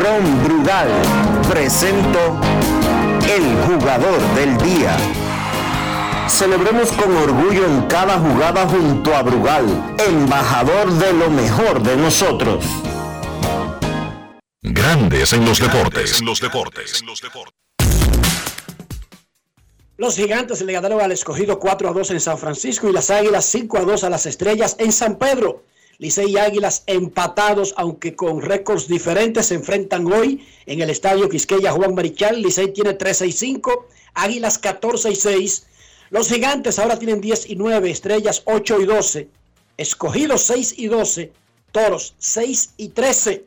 [0.00, 0.88] Ron Brugal
[1.48, 2.38] presento
[3.28, 4.96] el jugador del día.
[6.28, 9.64] Celebremos con orgullo en cada jugada junto a Brugal,
[9.98, 12.64] embajador de lo mejor de nosotros.
[14.62, 16.20] Grandes en los deportes.
[16.20, 17.02] En los deportes.
[19.96, 23.44] Los gigantes le ganaron al escogido 4 a 2 en San Francisco y las águilas
[23.44, 25.62] 5 a 2 a las estrellas en San Pedro.
[25.98, 31.70] Licey y Águilas empatados, aunque con récords diferentes, se enfrentan hoy en el estadio Quisqueya
[31.70, 32.42] Juan Marichal.
[32.42, 35.66] Licey tiene 13 y 5, Águilas 14 y 6.
[36.10, 39.28] Los gigantes ahora tienen 10 y 9, estrellas 8 y 12,
[39.76, 41.32] escogidos 6 y 12,
[41.70, 43.44] toros 6 y 13.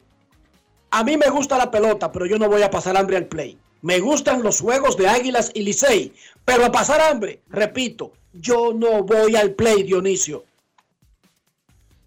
[0.91, 3.57] A mí me gusta la pelota, pero yo no voy a pasar hambre al play.
[3.81, 6.11] Me gustan los juegos de Águilas y Licey,
[6.47, 10.45] pero a pasar hambre, repito, yo no voy al play, Dionisio.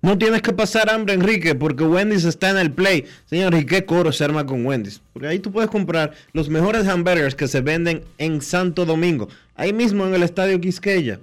[0.00, 3.04] No tienes que pasar hambre, Enrique, porque Wendy's está en el play.
[3.26, 5.02] Señor, ¿y qué coro se arma con Wendy's?
[5.12, 9.74] Porque ahí tú puedes comprar los mejores hamburgers que se venden en Santo Domingo, ahí
[9.74, 11.20] mismo en el Estadio Quisqueya.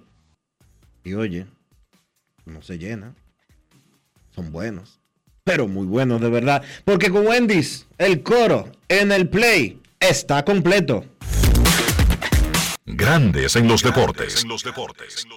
[1.04, 1.48] Y oye,
[2.46, 3.16] no se llena.
[4.36, 5.00] Son buenos,
[5.44, 6.62] pero muy buenos de verdad.
[6.86, 11.04] Porque con Wendy's, el coro en el play está completo.
[12.90, 14.44] Grandes en los deportes.
[14.44, 15.28] En los deportes.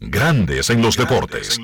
[0.00, 1.60] Grandes en los deportes.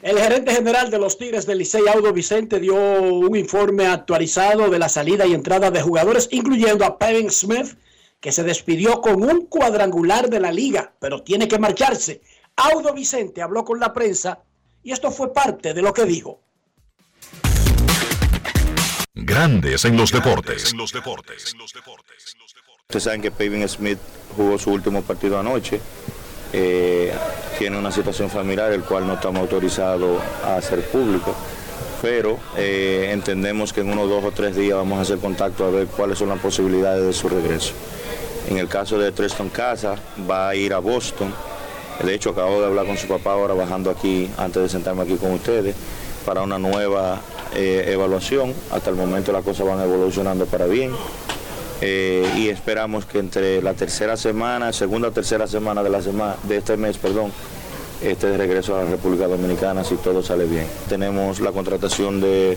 [0.00, 4.78] El gerente general de los Tigres del Licey, Audo Vicente, dio un informe actualizado de
[4.78, 7.76] la salida y entrada de jugadores, incluyendo a Pevin Smith,
[8.20, 12.22] que se despidió con un cuadrangular de la liga, pero tiene que marcharse.
[12.54, 14.44] Audo Vicente habló con la prensa
[14.84, 16.40] y esto fue parte de lo que dijo.
[19.14, 20.74] Grandes en los deportes.
[22.82, 23.98] Ustedes saben que Pavin Smith
[24.36, 25.80] jugó su último partido anoche.
[26.52, 27.12] Eh,
[27.58, 31.34] tiene una situación familiar, el cual no estamos autorizados a hacer público.
[32.02, 35.70] Pero eh, entendemos que en unos dos o tres días vamos a hacer contacto a
[35.70, 37.72] ver cuáles son las posibilidades de su regreso.
[38.48, 39.96] En el caso de Treston Casa,
[40.30, 41.32] va a ir a Boston.
[42.02, 45.16] De hecho, acabo de hablar con su papá ahora bajando aquí, antes de sentarme aquí
[45.16, 45.74] con ustedes,
[46.24, 47.20] para una nueva
[47.54, 48.52] eh, evaluación.
[48.72, 50.92] Hasta el momento las cosas van evolucionando para bien.
[51.80, 56.36] Eh, y esperamos que entre la tercera semana, segunda o tercera semana de, la semana,
[56.44, 57.32] de este mes, perdón,
[58.02, 60.66] esté de regreso a la República Dominicana si todo sale bien.
[60.88, 62.56] Tenemos la contratación de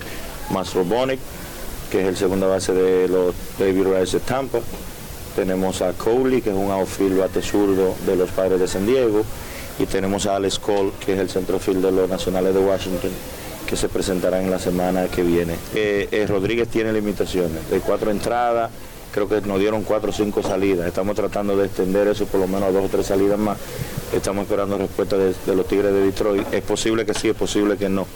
[0.51, 1.19] Mastro Bonic,
[1.91, 4.59] que es el segunda base de los Baby Rays de Tampa.
[5.37, 9.21] Tenemos a Coley, que es un outfield bate zurdo de los Padres de San Diego.
[9.77, 13.11] Y tenemos a Alex Cole, que es el centrofield de los Nacionales de Washington,
[13.67, 15.53] que se presentará en la semana que viene.
[15.75, 18.71] Eh, eh, Rodríguez tiene limitaciones de cuatro entradas,
[19.11, 20.87] creo que nos dieron cuatro o cinco salidas.
[20.87, 23.59] Estamos tratando de extender eso por lo menos a dos o tres salidas más.
[24.11, 26.51] Estamos esperando respuesta de, de, los Tigres de Detroit.
[26.51, 28.07] Es posible que sí, es posible que no,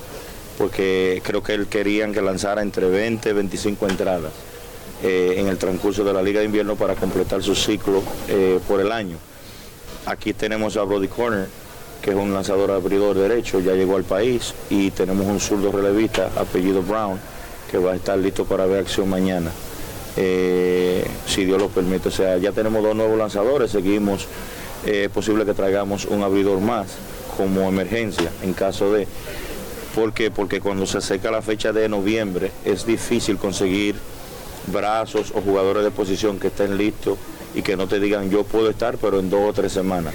[0.58, 4.32] porque creo que él querían que lanzara entre 20 y 25 entradas
[5.04, 8.80] eh, en el transcurso de la Liga de Invierno para completar su ciclo eh, por
[8.80, 9.18] el año.
[10.06, 11.48] Aquí tenemos a Brody Corner,
[12.02, 16.30] que es un lanzador abridor derecho, ya llegó al país, y tenemos un zurdo relevista,
[16.36, 17.20] apellido Brown,
[17.70, 19.52] que va a estar listo para ver acción mañana
[20.18, 22.10] eh, si Dios lo permite.
[22.10, 24.28] O sea, ya tenemos dos nuevos lanzadores, seguimos,
[24.86, 26.88] es posible que traigamos un abridor más
[27.38, 29.08] como emergencia en caso de...
[29.96, 30.32] ¿Por qué?
[30.32, 33.96] Porque cuando se acerca la fecha de noviembre es difícil conseguir
[34.68, 37.18] brazos o jugadores de posición que estén listos
[37.54, 40.14] y que no te digan yo puedo estar, pero en dos o tres semanas.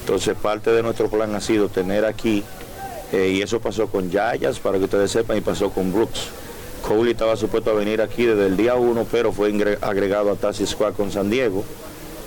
[0.00, 2.42] Entonces parte de nuestro plan ha sido tener aquí,
[3.12, 6.28] eh, y eso pasó con Yayas, para que ustedes sepan, y pasó con Brooks.
[6.86, 10.66] Coley estaba supuesto a venir aquí desde el día 1, pero fue agregado a Tassi
[10.66, 11.64] Squad con San Diego.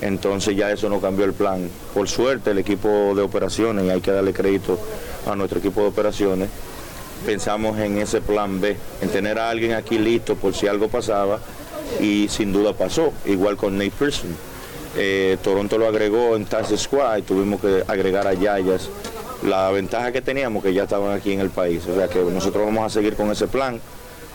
[0.02, 1.70] Entonces ya eso no cambió el plan.
[1.94, 4.80] Por suerte el equipo de operaciones, y hay que darle crédito
[5.26, 6.50] a nuestro equipo de operaciones,
[7.26, 11.40] pensamos en ese plan B, en tener a alguien aquí listo por si algo pasaba
[12.00, 14.36] y sin duda pasó, igual con Nate Pearson.
[14.98, 18.90] Eh, Toronto lo agregó en Tassi Squad y tuvimos que agregar a Yayas.
[19.44, 22.66] La ventaja que teníamos que ya estaban aquí en el país, o sea que nosotros
[22.66, 23.82] vamos a seguir con ese plan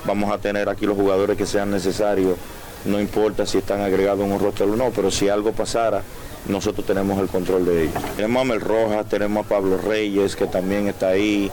[0.04, 2.36] vamos a tener aquí los jugadores que sean necesarios,
[2.84, 6.02] no importa si están agregados en un roster o no, pero si algo pasara,
[6.48, 8.02] nosotros tenemos el control de ellos.
[8.16, 11.50] Tenemos a Mel Rojas, tenemos a Pablo Reyes, que también está ahí,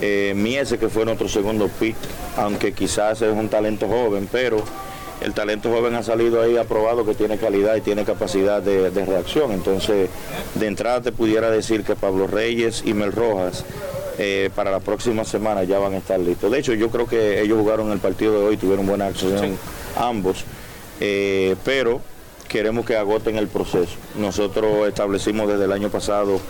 [0.00, 1.96] eh, Miese, que fue nuestro segundo pick,
[2.36, 4.58] aunque quizás es un talento joven, pero
[5.20, 9.04] el talento joven ha salido ahí aprobado que tiene calidad y tiene capacidad de, de
[9.04, 9.52] reacción.
[9.52, 10.10] Entonces,
[10.54, 13.64] de entrada te pudiera decir que Pablo Reyes y Mel Rojas
[14.18, 16.50] eh, para la próxima semana ya van a estar listos.
[16.50, 19.56] De hecho, yo creo que ellos jugaron el partido de hoy, tuvieron buena acción
[19.96, 20.44] ambos,
[21.00, 22.00] eh, pero
[22.48, 23.92] queremos que agoten el proceso.
[24.16, 26.40] Nosotros establecimos desde el año pasado,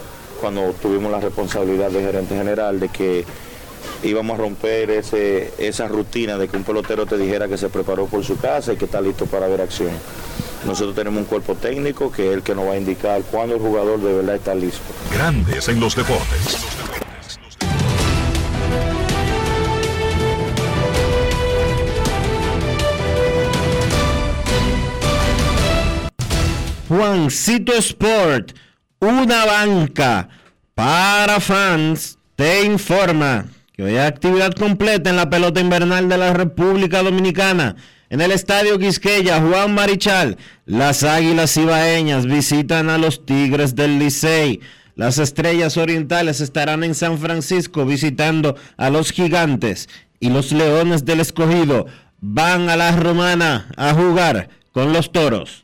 [0.44, 3.24] cuando tuvimos la responsabilidad de gerente general de que
[4.02, 8.04] íbamos a romper ese, esa rutina de que un pelotero te dijera que se preparó
[8.04, 9.92] por su casa y que está listo para ver acción.
[10.66, 13.62] Nosotros tenemos un cuerpo técnico que es el que nos va a indicar cuándo el
[13.62, 14.82] jugador de verdad está listo.
[15.14, 16.58] Grandes en los deportes.
[26.86, 28.52] Juancito Sport
[29.04, 30.28] una banca
[30.74, 36.32] para fans, te informa que hoy hay actividad completa en la pelota invernal de la
[36.32, 37.76] República Dominicana.
[38.10, 44.60] En el Estadio Quisqueya, Juan Marichal, las Águilas Ibaeñas visitan a los Tigres del Licey.
[44.94, 49.88] Las Estrellas Orientales estarán en San Francisco visitando a los Gigantes.
[50.20, 51.86] Y los Leones del Escogido
[52.20, 55.63] van a la Romana a jugar con los Toros.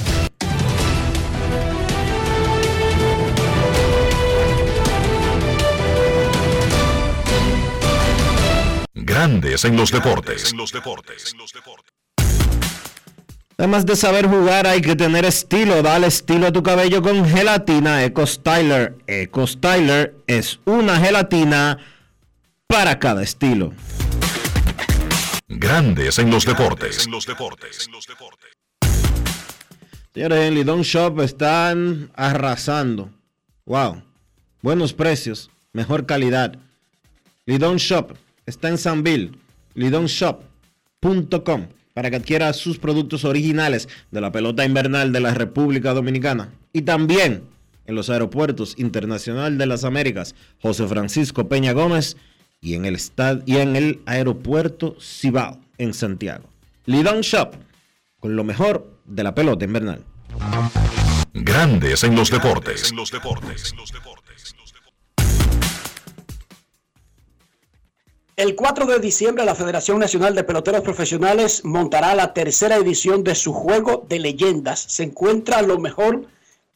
[9.21, 10.51] Grandes en los deportes.
[13.55, 15.83] Además de saber jugar, hay que tener estilo.
[15.83, 18.97] Dale estilo a tu cabello con gelatina Eco Styler.
[19.05, 21.77] Eco Styler es una gelatina
[22.65, 23.73] para cada estilo.
[25.47, 27.07] Grandes en los deportes.
[30.15, 33.11] Señores, en Lidon Shop están arrasando.
[33.67, 34.01] Wow.
[34.63, 36.57] Buenos precios, mejor calidad.
[37.45, 38.17] Lidon Shop
[38.51, 39.31] está en Sanville.
[39.73, 46.53] Lidonshop.com para que adquiera sus productos originales de la pelota invernal de la República Dominicana.
[46.73, 47.43] Y también
[47.85, 52.17] en los aeropuertos Internacional de las Américas, José Francisco Peña Gómez
[52.61, 56.47] y en el, estad y en el aeropuerto Cibao en Santiago.
[56.85, 57.55] Lidon Shop,
[58.19, 60.03] con lo mejor de la pelota invernal.
[61.33, 62.93] Grandes en los deportes.
[68.37, 73.35] El 4 de diciembre la Federación Nacional de Peloteros Profesionales montará la tercera edición de
[73.35, 74.79] su juego de leyendas.
[74.79, 76.27] Se encuentra lo mejor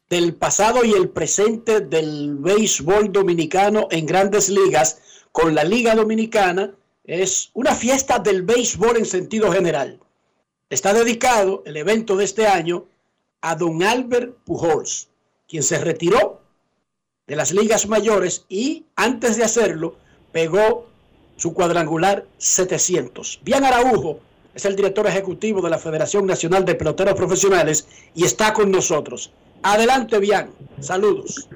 [0.10, 6.76] del pasado y el presente del béisbol dominicano en grandes ligas con la Liga Dominicana.
[7.06, 10.00] Es una fiesta del béisbol en sentido general.
[10.70, 12.86] Está dedicado el evento de este año
[13.40, 15.08] a don Albert Pujols,
[15.48, 16.42] quien se retiró
[17.28, 19.96] de las ligas mayores y antes de hacerlo
[20.34, 20.95] pegó
[21.36, 23.42] su cuadrangular 700.
[23.44, 24.20] Bian Araujo
[24.54, 29.32] es el director ejecutivo de la Federación Nacional de Peloteros Profesionales y está con nosotros.
[29.64, 30.52] Adelante, Bian.
[30.80, 31.48] Saludos.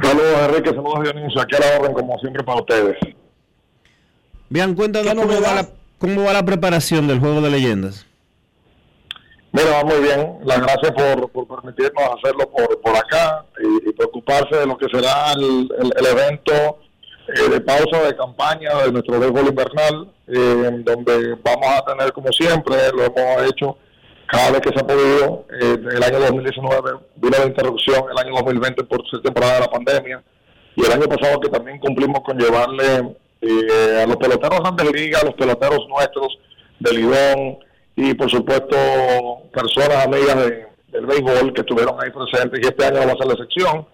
[0.00, 0.70] Saludos, Enrique.
[0.70, 1.40] Saludos, Dionisio.
[1.40, 2.96] Aquí a la orden, como siempre, para ustedes.
[4.48, 5.68] Bian, cuéntanos cómo va, la,
[5.98, 8.06] cómo va la preparación del Juego de Leyendas.
[9.52, 10.38] Mira, va muy bien.
[10.44, 14.86] Las gracias por, por permitirnos hacerlo por, por acá y, y, preocuparse de lo que
[14.88, 16.78] será el, el, el evento
[17.28, 22.32] eh, de pausa de campaña de nuestro béisbol invernal, eh, donde vamos a tener, como
[22.32, 23.76] siempre, lo hemos hecho
[24.26, 25.46] cada vez que se ha podido.
[25.60, 29.70] Eh, el año 2019 vino la interrupción, el año 2020 por ser temporada de la
[29.70, 30.22] pandemia,
[30.74, 35.22] y el año pasado que también cumplimos con llevarle eh, a los peloteros grandes ligas,
[35.22, 36.38] a los peloteros nuestros
[36.80, 37.58] del Lidón,
[37.96, 38.76] y por supuesto
[39.52, 43.26] personas amigas de, del béisbol que estuvieron ahí presentes, y este año va a ser
[43.26, 43.86] la excepción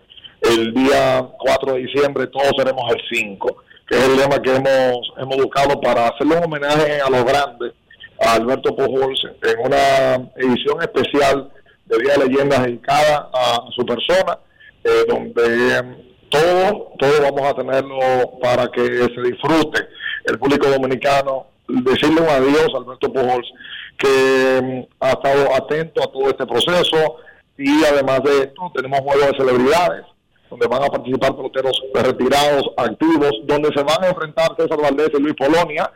[0.43, 5.13] el día 4 de diciembre todos seremos el 5, que es el lema que hemos,
[5.17, 7.73] hemos buscado para hacerle un homenaje a los grandes,
[8.21, 11.51] a Alberto Pujols, en una edición especial
[11.87, 14.39] de Día de Leyendas dedicada a su persona,
[14.85, 15.97] eh, donde em,
[16.29, 17.99] todo, todo vamos a tenerlo
[18.41, 19.87] para que se disfrute.
[20.25, 23.53] El público dominicano, decirle un adiós a Alberto Pujols,
[23.99, 27.17] que em, ha estado atento a todo este proceso
[27.59, 30.12] y además de esto tenemos juegos de celebridades
[30.53, 35.23] donde van a participar peloteros retirados, activos, donde se van a enfrentar César Valdés y
[35.23, 35.91] Luis Polonia,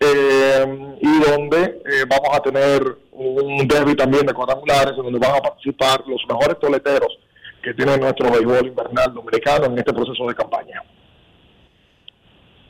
[0.00, 5.42] eh, y donde eh, vamos a tener un derby también de cuadrangulares, donde van a
[5.42, 7.18] participar los mejores toleteros
[7.62, 10.82] que tiene nuestro béisbol invernal dominicano en este proceso de campaña.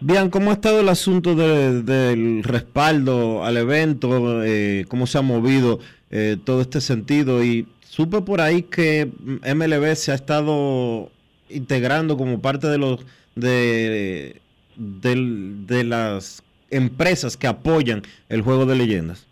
[0.01, 4.43] Bien, ¿cómo ha estado el asunto de, del respaldo al evento?
[4.43, 5.79] Eh, ¿Cómo se ha movido
[6.11, 7.45] eh, todo este sentido?
[7.45, 11.13] Y supe por ahí que MLB se ha estado
[11.51, 13.01] integrando como parte de los
[13.35, 14.41] de,
[14.77, 19.27] de, las empresas que apoyan el juego de leyendas.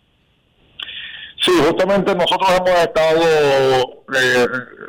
[1.41, 4.47] Sí, justamente nosotros hemos estado eh,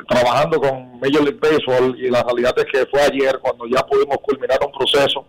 [0.09, 4.17] trabajando con Major League Baseball y la realidad es que fue ayer cuando ya pudimos
[4.21, 5.25] culminar un proceso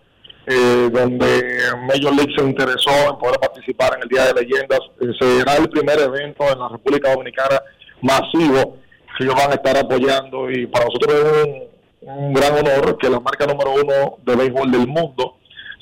[0.47, 4.81] eh, donde Major League se interesó en poder participar en el Día de Leyendas.
[5.01, 7.63] Eh, será el primer evento en la República Dominicana
[8.01, 8.79] masivo
[9.17, 11.72] que ellos van a estar apoyando y para nosotros es un,
[12.05, 15.37] un gran honor que la marca número uno de béisbol del mundo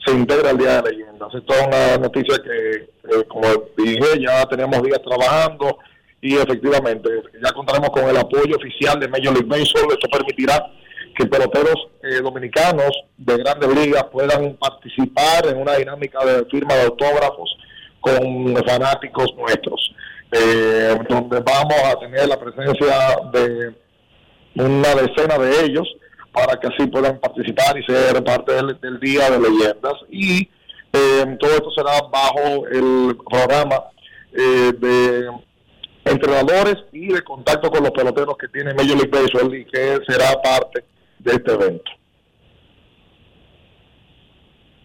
[0.05, 1.35] se integra al Día de Leyendas.
[1.35, 5.79] Esto es una noticia que, eh, como dije, ya teníamos días trabajando
[6.21, 7.09] y efectivamente
[7.43, 9.93] ya contaremos con el apoyo oficial de Major League Baseball.
[9.93, 10.71] Esto permitirá
[11.17, 16.83] que peloteros eh, dominicanos de grandes ligas puedan participar en una dinámica de firma de
[16.83, 17.57] autógrafos
[18.01, 19.95] con fanáticos nuestros,
[20.33, 23.75] eh, donde vamos a tener la presencia de
[24.55, 25.87] una decena de ellos
[26.33, 29.95] para que así puedan participar y ser parte del, del Día de Leyendas.
[30.11, 30.49] Y
[30.93, 33.85] eh, todo esto será bajo el programa
[34.33, 35.31] eh, de
[36.05, 40.41] entrenadores y de contacto con los peloteros que tiene Major League Baseball y que será
[40.43, 40.85] parte
[41.19, 41.91] de este evento.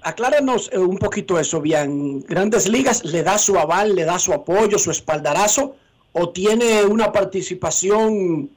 [0.02, 2.22] Aclárenos eh, un poquito eso, bien.
[2.22, 5.76] ¿Grandes Ligas le da su aval, le da su apoyo, su espaldarazo
[6.12, 8.50] o tiene una participación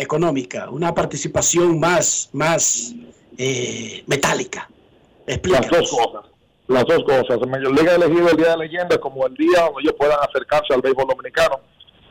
[0.00, 2.94] económica, una participación más, más
[3.38, 4.68] eh, metálica?
[5.26, 6.30] Las dos cosas.
[6.68, 7.38] Las dos cosas.
[7.74, 10.80] League ha elegido el Día de Leyenda como el día donde ellos puedan acercarse al
[10.82, 11.60] béisbol dominicano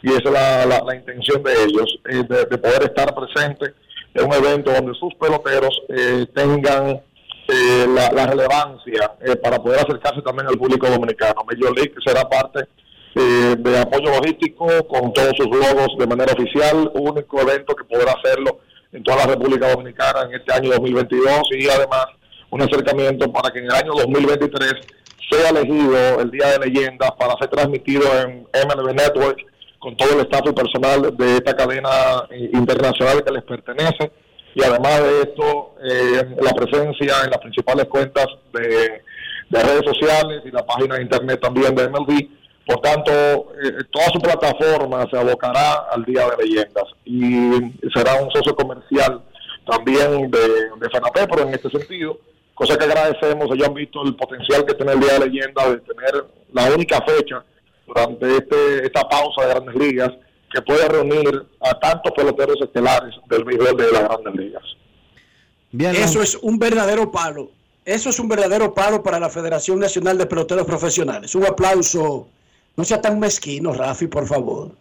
[0.01, 3.73] y esa es la, la- la intención de ellos, eh, de, de poder estar presente
[4.13, 7.01] en un evento donde sus peloteros eh, tengan
[7.47, 11.43] eh, la, la relevancia eh, para poder acercarse también al público dominicano.
[11.45, 12.65] Major League será parte
[13.15, 18.13] eh, de apoyo logístico con todos sus logos de manera oficial, único evento que podrá
[18.13, 18.59] hacerlo
[18.91, 22.05] en toda la República Dominicana en este año 2022 y además
[22.49, 24.73] un acercamiento para que en el año 2023
[25.29, 29.39] sea elegido el Día de Leyendas para ser transmitido en MLB Network
[29.79, 31.89] con todo el staff y personal de esta cadena
[32.31, 34.11] eh, internacional que les pertenece
[34.55, 39.01] y además de esto eh, la presencia en las principales cuentas de,
[39.49, 42.38] de redes sociales y la página de internet también de MLB.
[42.69, 47.49] Por tanto, eh, toda su plataforma se abocará al Día de Leyendas y
[47.91, 49.23] será un socio comercial
[49.65, 52.19] también de, de pero en este sentido,
[52.53, 55.77] cosa que agradecemos, ellos han visto el potencial que tiene el Día de Leyendas de
[55.79, 57.43] tener la única fecha
[57.87, 60.11] durante este, esta pausa de grandes ligas
[60.53, 64.63] que puede reunir a tantos peloteros estelares del béisbol de las grandes ligas.
[65.97, 67.49] Eso es un verdadero palo.
[67.83, 71.33] Eso es un verdadero palo para la Federación Nacional de Peloteros Profesionales.
[71.33, 72.27] Un aplauso.
[72.75, 74.71] No sea tan mezquino, Rafi, por favor.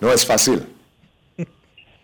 [0.00, 0.66] No es fácil.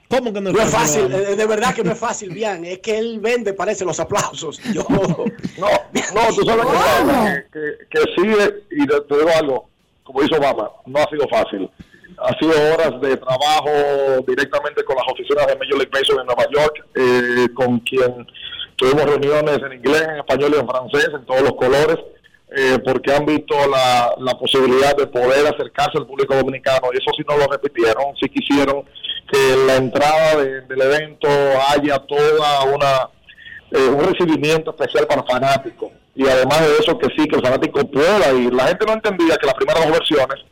[0.09, 2.65] ¿Cómo que no No es fácil, eh, de verdad que no es fácil, bien.
[2.65, 4.59] Es que él vende, parece, los aplausos.
[4.73, 5.69] Yo, No,
[6.15, 9.69] no, tú sabes que, que, que sí, eh, y te, digo algo,
[10.03, 11.71] como dice Obama, no ha sido fácil.
[12.19, 13.71] Ha sido horas de trabajo
[14.27, 18.27] directamente con las oficinas de Major League Baseball en Nueva York, eh, con quien
[18.81, 21.98] tuvimos reuniones en inglés, en español y en francés, en todos los colores,
[22.57, 27.11] eh, porque han visto la, la posibilidad de poder acercarse al público dominicano, y eso
[27.16, 28.82] sí no lo repitieron, sí quisieron
[29.31, 31.28] que en la entrada de- del evento
[31.73, 33.09] haya toda una
[33.73, 35.90] eh, un recibimiento especial para fanáticos.
[36.16, 38.52] Y además de eso que sí que el fanático pueda ir.
[38.52, 40.44] La gente no entendía que las primeras dos versiones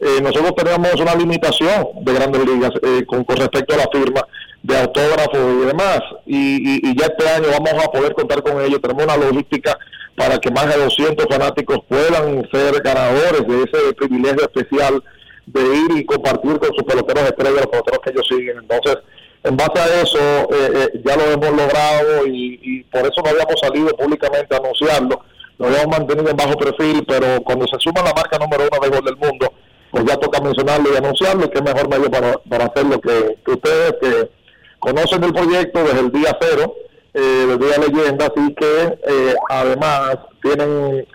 [0.00, 4.20] eh, nosotros teníamos una limitación de grandes ligas eh, con, respecto a la firma
[4.62, 8.80] de autógrafos y demás y, y- ya este año vamos a poder contar con ello
[8.80, 9.78] tenemos una logística
[10.16, 15.02] para que más de 200 fanáticos puedan ser ganadores de ese privilegio especial
[15.46, 18.58] de ir y compartir con sus peloteros estrellas, los peloteros que ellos siguen.
[18.58, 18.96] Entonces,
[19.44, 23.30] en base a eso, eh, eh, ya lo hemos logrado y, y por eso no
[23.30, 25.20] habíamos salido públicamente a anunciarlo.
[25.58, 28.88] Lo habíamos mantenido en bajo perfil, pero cuando se suma la marca número uno de
[28.88, 29.52] gol del mundo,
[29.90, 31.46] pues ya toca mencionarlo y anunciarlo.
[31.46, 34.30] Y qué mejor medio para, para hacerlo que, que ustedes que
[34.78, 36.74] conocen el proyecto desde el día cero,
[37.14, 41.06] eh, del Día Leyenda, así que eh, además tienen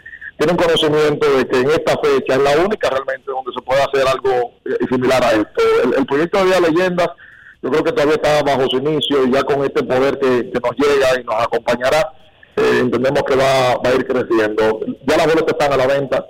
[0.41, 4.07] tienen conocimiento de que en esta fecha es la única realmente donde se puede hacer
[4.07, 5.61] algo eh, similar a esto.
[5.95, 7.09] El, proyecto de Día Leyendas
[7.61, 10.59] yo creo que todavía está bajo su inicio y ya con este poder que, que
[10.59, 12.11] nos llega y nos acompañará,
[12.55, 14.79] eh, entendemos que va, va a ir creciendo.
[15.05, 16.25] Ya las boletas están a la venta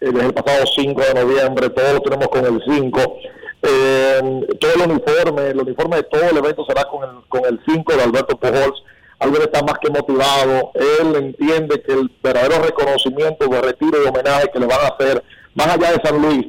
[0.00, 3.18] desde el pasado 5 de noviembre, todo lo tenemos con el 5.
[3.62, 7.60] Eh, todo el uniforme, el uniforme de todo el evento será con el, con el
[7.66, 8.82] 5 de Alberto Pujols.
[9.18, 14.50] Albert está más que motivado, él entiende que el verdadero reconocimiento de retiro y homenaje
[14.52, 15.24] que le van a hacer,
[15.54, 16.46] más allá de San Luis,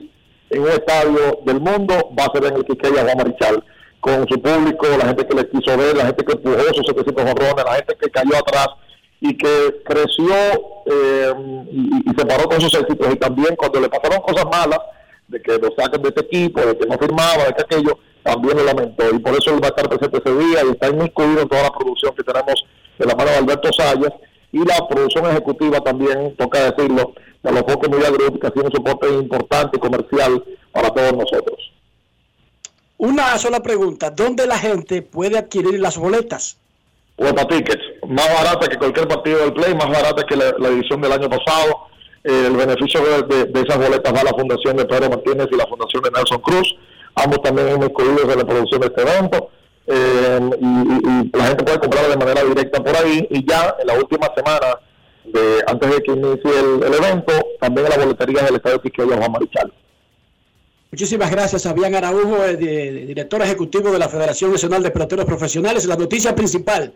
[0.49, 3.63] en un estadio del mundo, va a ser en el Quiqueya Juan Marichal,
[4.01, 7.23] con su público, la gente que le quiso ver, la gente que empujó sus 700
[7.23, 8.67] honrones, la gente que cayó atrás
[9.19, 10.33] y que creció
[10.85, 11.33] eh,
[11.71, 14.79] y, y se paró con sus éxitos y también cuando le pasaron cosas malas,
[15.27, 18.57] de que lo saquen de este equipo, de que no firmaba, de que aquello, también
[18.57, 19.03] lo lamentó.
[19.13, 21.63] Y por eso él va a estar presente ese día y está inmiscuido en toda
[21.63, 22.65] la producción que tenemos
[22.97, 24.13] de la mano de Alberto Sayas.
[24.51, 27.13] y la producción ejecutiva también, toca decirlo,
[27.43, 31.13] de los Foques Media Group, que ha sido un soporte importante y comercial para todos
[31.13, 31.71] nosotros.
[32.97, 36.57] Una sola pregunta, ¿dónde la gente puede adquirir las boletas?
[37.17, 41.11] Huepa Tickets, más barata que cualquier partido del Play, más barata que la, edición del
[41.11, 41.87] año pasado.
[42.23, 45.67] Eh, el beneficio de, esas boletas va a la Fundación de Pedro Martínez y la
[45.67, 46.75] Fundación de Nelson Cruz.
[47.15, 49.49] Ambos también hemos incluidos en la producción de este evento.
[49.87, 53.27] Eh, y, la gente puede comprarlo de manera directa por ahí.
[53.29, 54.79] Y ya en la última semana,
[55.25, 59.31] de antes de que inicie el, evento, también en la boletería del Estadio Quisqueya Juan
[59.31, 59.73] Marichal.
[60.91, 65.85] Muchísimas gracias, Fabián Araújo, eh, director ejecutivo de la Federación Nacional de Peloteros Profesionales.
[65.85, 66.93] La noticia principal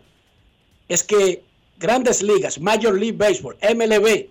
[0.92, 1.42] es que
[1.78, 4.28] Grandes Ligas, Major League Baseball, MLB,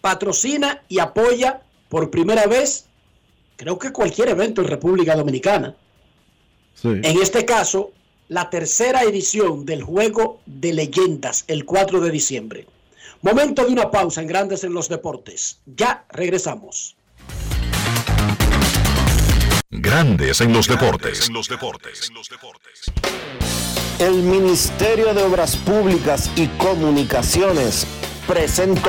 [0.00, 2.86] patrocina y apoya por primera vez,
[3.56, 5.74] creo que cualquier evento en República Dominicana.
[6.84, 7.92] En este caso,
[8.28, 12.66] la tercera edición del Juego de Leyendas, el 4 de diciembre.
[13.22, 15.58] Momento de una pausa en Grandes en los Deportes.
[15.66, 16.96] Ya regresamos.
[19.68, 21.28] Grandes en los deportes.
[24.00, 27.86] El Ministerio de Obras Públicas y Comunicaciones
[28.26, 28.88] presentó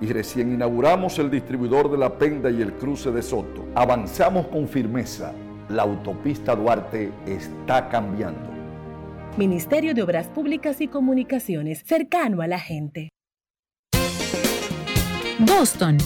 [0.00, 3.66] y recién inauguramos el distribuidor de la Penda y el cruce de Soto.
[3.74, 5.32] Avanzamos con firmeza.
[5.68, 8.50] La autopista Duarte está cambiando.
[9.36, 13.10] Ministerio de Obras Públicas y Comunicaciones, cercano a la gente.
[15.38, 15.98] Boston,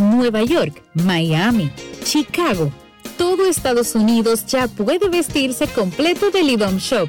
[0.00, 1.70] Nueva York, Miami,
[2.02, 2.72] Chicago.
[3.16, 7.08] Todo Estados Unidos ya puede vestirse completo del IDOM Shop.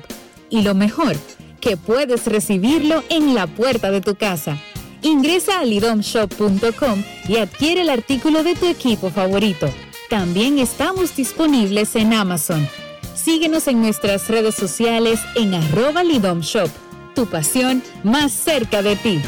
[0.52, 1.16] Y lo mejor,
[1.60, 4.56] que puedes recibirlo en la puerta de tu casa
[5.06, 9.70] Ingresa a lidomshop.com y adquiere el artículo de tu equipo favorito.
[10.10, 12.68] También estamos disponibles en Amazon.
[13.14, 16.72] Síguenos en nuestras redes sociales en arroba lidomshop.
[17.14, 19.22] Tu pasión más cerca de ti.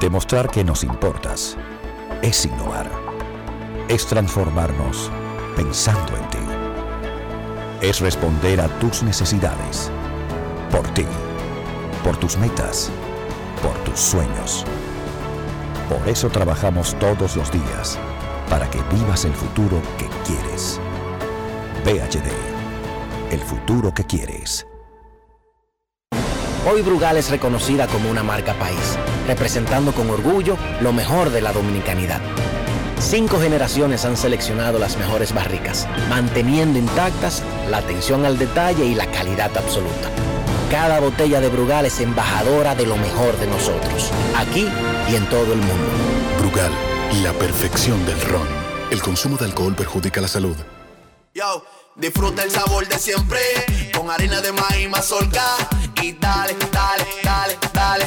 [0.00, 1.58] Demostrar que nos importas
[2.22, 2.90] es innovar.
[3.88, 5.10] Es transformarnos
[5.54, 7.86] pensando en ti.
[7.86, 9.90] Es responder a tus necesidades.
[10.70, 11.04] Por ti.
[12.02, 12.90] Por tus metas
[13.62, 14.64] por tus sueños.
[15.88, 17.98] Por eso trabajamos todos los días,
[18.50, 20.80] para que vivas el futuro que quieres.
[21.84, 22.30] PHD,
[23.32, 24.66] el futuro que quieres.
[26.70, 31.52] Hoy Brugal es reconocida como una marca país, representando con orgullo lo mejor de la
[31.52, 32.20] dominicanidad.
[33.00, 39.10] Cinco generaciones han seleccionado las mejores barricas, manteniendo intactas la atención al detalle y la
[39.10, 40.08] calidad absoluta
[40.72, 44.66] cada botella de Brugal es embajadora de lo mejor de nosotros, aquí
[45.06, 45.90] y en todo el mundo.
[46.38, 46.72] Brugal,
[47.22, 48.48] la perfección del ron.
[48.90, 50.56] El consumo de alcohol perjudica la salud.
[51.34, 51.62] Yo,
[51.94, 53.38] disfruta el sabor de siempre,
[53.94, 55.44] con harina de maíz mazorca
[56.00, 58.06] y dale, dale, dale, dale.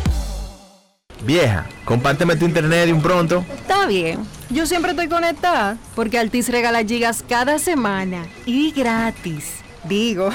[1.25, 3.45] Vieja, compárteme tu internet de un pronto.
[3.53, 4.19] Está bien.
[4.49, 9.61] Yo siempre estoy conectada porque Altis regala gigas cada semana y gratis.
[9.83, 10.29] Digo,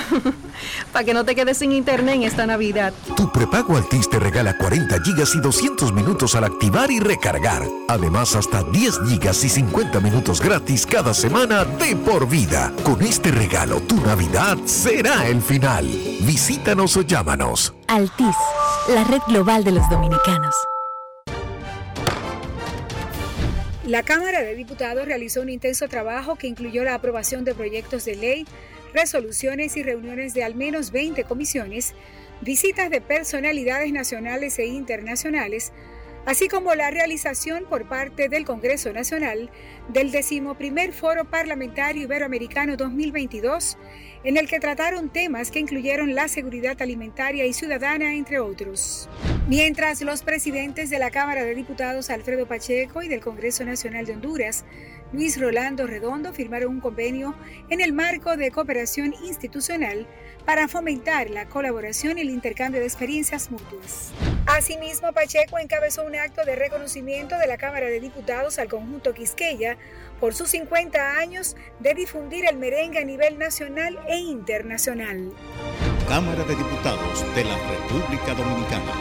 [0.92, 2.92] para que no te quedes sin internet en esta Navidad.
[3.16, 7.62] Tu prepago Altis te regala 40 gigas y 200 minutos al activar y recargar.
[7.88, 12.72] Además, hasta 10 gigas y 50 minutos gratis cada semana de por vida.
[12.82, 15.84] Con este regalo, tu Navidad será el final.
[16.22, 17.72] Visítanos o llámanos.
[17.86, 18.36] Altis,
[18.88, 20.54] la red global de los dominicanos.
[23.86, 28.16] La Cámara de Diputados realizó un intenso trabajo que incluyó la aprobación de proyectos de
[28.16, 28.44] ley
[28.92, 31.94] resoluciones y reuniones de al menos 20 comisiones,
[32.40, 35.72] visitas de personalidades nacionales e internacionales,
[36.26, 39.50] así como la realización por parte del Congreso Nacional
[39.88, 43.78] del decimoprimer Foro Parlamentario Iberoamericano 2022,
[44.24, 49.08] en el que trataron temas que incluyeron la seguridad alimentaria y ciudadana, entre otros.
[49.48, 54.14] Mientras los presidentes de la Cámara de Diputados Alfredo Pacheco y del Congreso Nacional de
[54.14, 54.64] Honduras
[55.12, 57.34] Luis Rolando Redondo firmaron un convenio
[57.70, 60.06] en el marco de cooperación institucional
[60.44, 64.12] para fomentar la colaboración y el intercambio de experiencias mutuas.
[64.46, 69.76] Asimismo, Pacheco encabezó un acto de reconocimiento de la Cámara de Diputados al conjunto Quisqueya
[70.20, 75.32] por sus 50 años de difundir el merengue a nivel nacional e internacional.
[76.08, 78.92] Cámara de Diputados de la República Dominicana.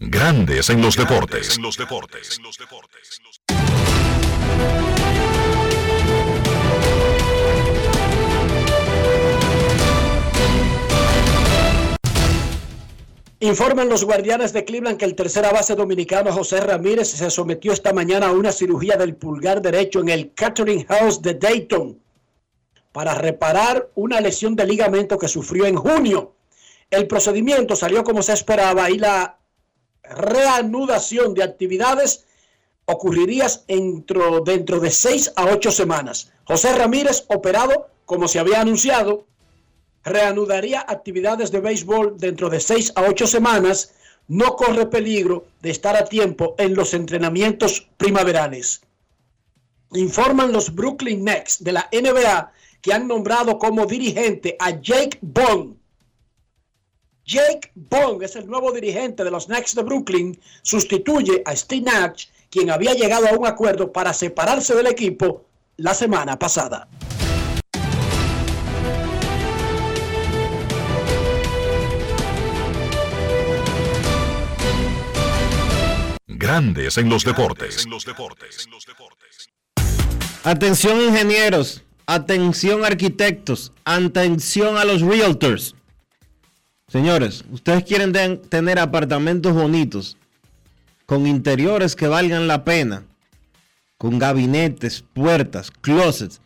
[0.00, 1.56] Grandes en los deportes.
[1.56, 2.40] En los deportes.
[13.40, 17.92] Informan los guardianes de Cleveland que el tercera base dominicano José Ramírez se sometió esta
[17.92, 22.00] mañana a una cirugía del pulgar derecho en el Catering House de Dayton
[22.92, 26.36] para reparar una lesión de ligamento que sufrió en junio.
[26.88, 29.37] El procedimiento salió como se esperaba y la
[30.10, 32.24] reanudación de actividades
[32.86, 36.32] ocurriría dentro, dentro de seis a ocho semanas.
[36.44, 39.26] José Ramírez, operado como se había anunciado,
[40.02, 43.94] reanudaría actividades de béisbol dentro de seis a ocho semanas.
[44.26, 48.82] No corre peligro de estar a tiempo en los entrenamientos primaverales.
[49.92, 52.52] Informan los Brooklyn Nets de la NBA
[52.82, 55.77] que han nombrado como dirigente a Jake Bond
[57.28, 62.28] Jake Bond es el nuevo dirigente de los Knicks de Brooklyn, sustituye a Steve Nash,
[62.48, 65.44] quien había llegado a un acuerdo para separarse del equipo
[65.76, 66.88] la semana pasada.
[76.26, 77.86] Grandes en los deportes.
[80.44, 85.74] Atención ingenieros, atención arquitectos, atención a los realtors.
[86.88, 88.12] Señores, ustedes quieren
[88.48, 90.16] tener apartamentos bonitos,
[91.04, 93.04] con interiores que valgan la pena,
[93.98, 96.40] con gabinetes, puertas, closets,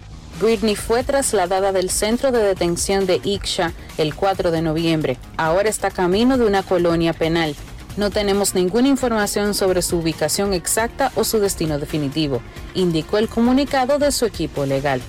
[0.41, 5.17] Britney fue trasladada del centro de detención de Iksha el 4 de noviembre.
[5.37, 7.57] Ahora está camino de una colonia penal
[7.99, 12.41] no tenemos ninguna información sobre su ubicación exacta o su destino definitivo,
[12.75, 15.03] indicó el comunicado de su equipo legal.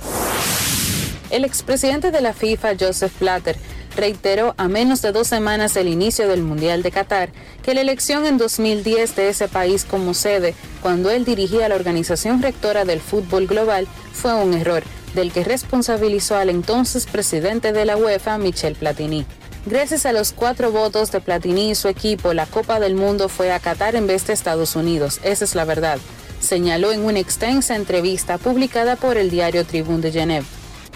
[1.30, 3.56] El expresidente de la FIFA, Joseph Blatter,
[3.96, 7.30] reiteró a menos de dos semanas del inicio del Mundial de Qatar
[7.64, 12.42] que la elección en 2010 de ese país como sede, cuando él dirigía la organización
[12.42, 14.84] rectora del fútbol global, fue un error,
[15.14, 19.26] del que responsabilizó al entonces presidente de la UEFA, Michel Platini.
[19.66, 23.52] Gracias a los cuatro votos de Platini y su equipo, la Copa del Mundo fue
[23.52, 25.20] a Qatar en vez de Estados Unidos.
[25.24, 26.00] Esa es la verdad,
[26.40, 30.46] señaló en una extensa entrevista publicada por el diario Tribune de Genève.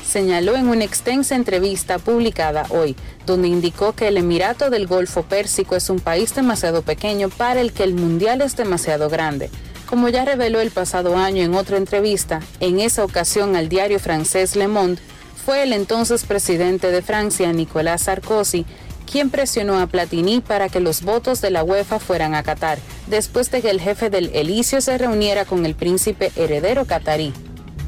[0.03, 2.95] Señaló en una extensa entrevista publicada hoy,
[3.25, 7.73] donde indicó que el Emirato del Golfo Pérsico es un país demasiado pequeño para el
[7.73, 9.49] que el Mundial es demasiado grande.
[9.89, 14.55] Como ya reveló el pasado año en otra entrevista, en esa ocasión al diario francés
[14.55, 15.01] Le Monde,
[15.45, 18.65] fue el entonces presidente de Francia, Nicolas Sarkozy,
[19.11, 23.51] quien presionó a Platini para que los votos de la UEFA fueran a Qatar, después
[23.51, 27.33] de que el jefe del Elicio se reuniera con el príncipe heredero qatarí.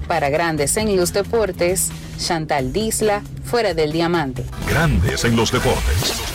[0.07, 4.45] Para Grandes en los Deportes, Chantal Disla, fuera del diamante.
[4.68, 6.34] Grandes en los deportes.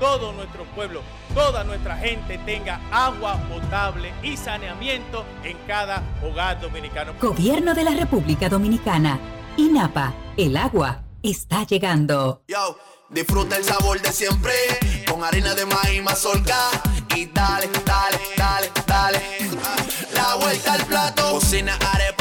[0.00, 1.02] todo nuestro pueblo,
[1.34, 7.12] toda nuestra gente tenga agua potable y saneamiento en cada hogar dominicano.
[7.20, 9.20] Gobierno de la República Dominicana.
[9.56, 12.42] INAPA, el agua está llegando.
[12.48, 12.78] Yo,
[13.10, 14.52] disfruta el sabor de siempre
[15.06, 16.56] con harina de maíz mazorca
[17.14, 19.20] y dale, dale, dale, dale.
[20.14, 22.19] La vuelta al plato, cocina arepa,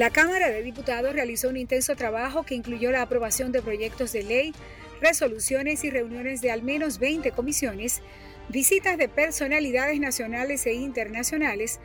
[0.00, 4.22] La Cámara de Diputados realizó un intenso trabajo que incluyó la aprobación de proyectos de
[4.22, 4.54] ley,
[5.02, 8.00] resoluciones y reuniones de al menos 20 comisiones,
[8.48, 11.80] visitas de personalidades nacionales e internacionales,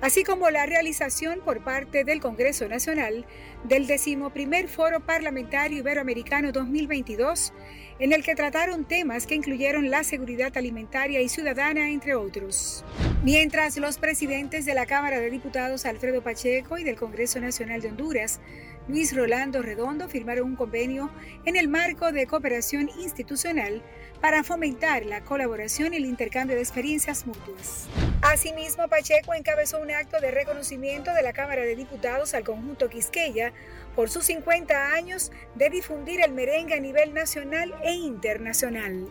[0.00, 3.26] así como la realización por parte del Congreso Nacional
[3.64, 7.52] del decimoprimer Foro Parlamentario Iberoamericano 2022,
[7.98, 12.84] en el que trataron temas que incluyeron la seguridad alimentaria y ciudadana, entre otros.
[13.24, 17.88] Mientras los presidentes de la Cámara de Diputados Alfredo Pacheco y del Congreso Nacional de
[17.88, 18.40] Honduras,
[18.88, 21.10] Luis Rolando Redondo, firmaron un convenio
[21.44, 23.82] en el marco de cooperación institucional
[24.20, 27.86] para fomentar la colaboración y el intercambio de experiencias mutuas.
[28.22, 33.52] Asimismo, Pacheco encabezó un acto de reconocimiento de la Cámara de Diputados al conjunto Quisqueya
[33.94, 39.06] por sus 50 años de difundir el merengue a nivel nacional e internacional.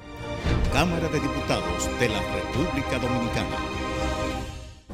[0.74, 3.58] Cámara de Diputados de la República Dominicana.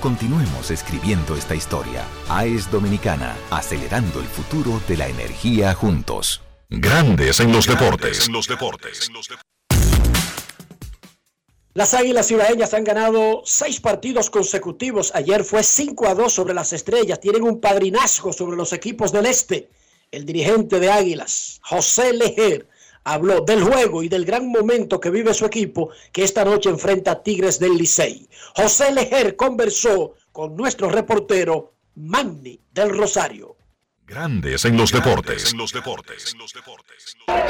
[0.00, 2.04] Continuemos escribiendo esta historia.
[2.28, 6.40] AES Dominicana, acelerando el futuro de la energía juntos.
[6.70, 8.28] Grandes en los deportes.
[8.28, 9.10] los deportes.
[11.74, 15.10] Las Águilas Ibaeñas han ganado seis partidos consecutivos.
[15.16, 17.18] Ayer fue 5 a 2 sobre las estrellas.
[17.18, 19.68] Tienen un padrinazgo sobre los equipos del este.
[20.12, 22.68] El dirigente de Águilas, José Lejer,
[23.12, 27.12] habló del juego y del gran momento que vive su equipo que esta noche enfrenta
[27.12, 28.28] a Tigres del Licey.
[28.54, 33.56] José Lejer conversó con nuestro reportero Manny del Rosario.
[34.06, 35.54] Grandes en los deportes.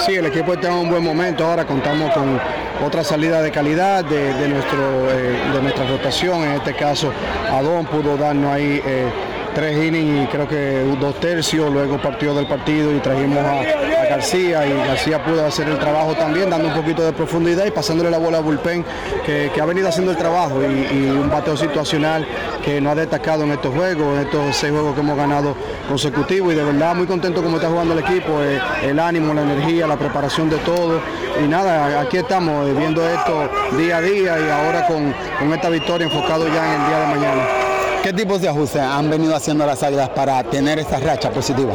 [0.05, 1.45] Sí, el equipo está en un buen momento.
[1.45, 2.41] Ahora contamos con
[2.85, 6.43] otra salida de calidad de, nuestro, eh, de nuestra rotación.
[6.43, 7.13] En este caso,
[7.49, 9.09] Adón pudo darnos ahí eh,
[9.55, 11.73] tres innings y creo que dos tercios.
[11.73, 13.63] Luego partió del partido y trajimos a,
[14.09, 18.11] García y García pudo hacer el trabajo también, dando un poquito de profundidad y pasándole
[18.11, 18.85] la bola a Bullpen,
[19.25, 22.27] que, ha venido haciendo el trabajo y, un bateo situacional
[22.65, 25.55] que no ha destacado en estos juegos, en estos seis juegos que hemos ganado
[25.89, 29.43] consecutivos y de verdad muy contento como está jugando el equipo, eh, el ánimo, la
[29.43, 31.01] energía, la preparación de todo
[31.43, 35.69] y nada, aquí estamos eh, viendo esto día a día y ahora con, con esta
[35.69, 37.68] victoria enfocado ya en el día de mañana.
[38.03, 41.75] ¿Qué tipos de ajustes han venido haciendo las águilas para tener esta racha positiva?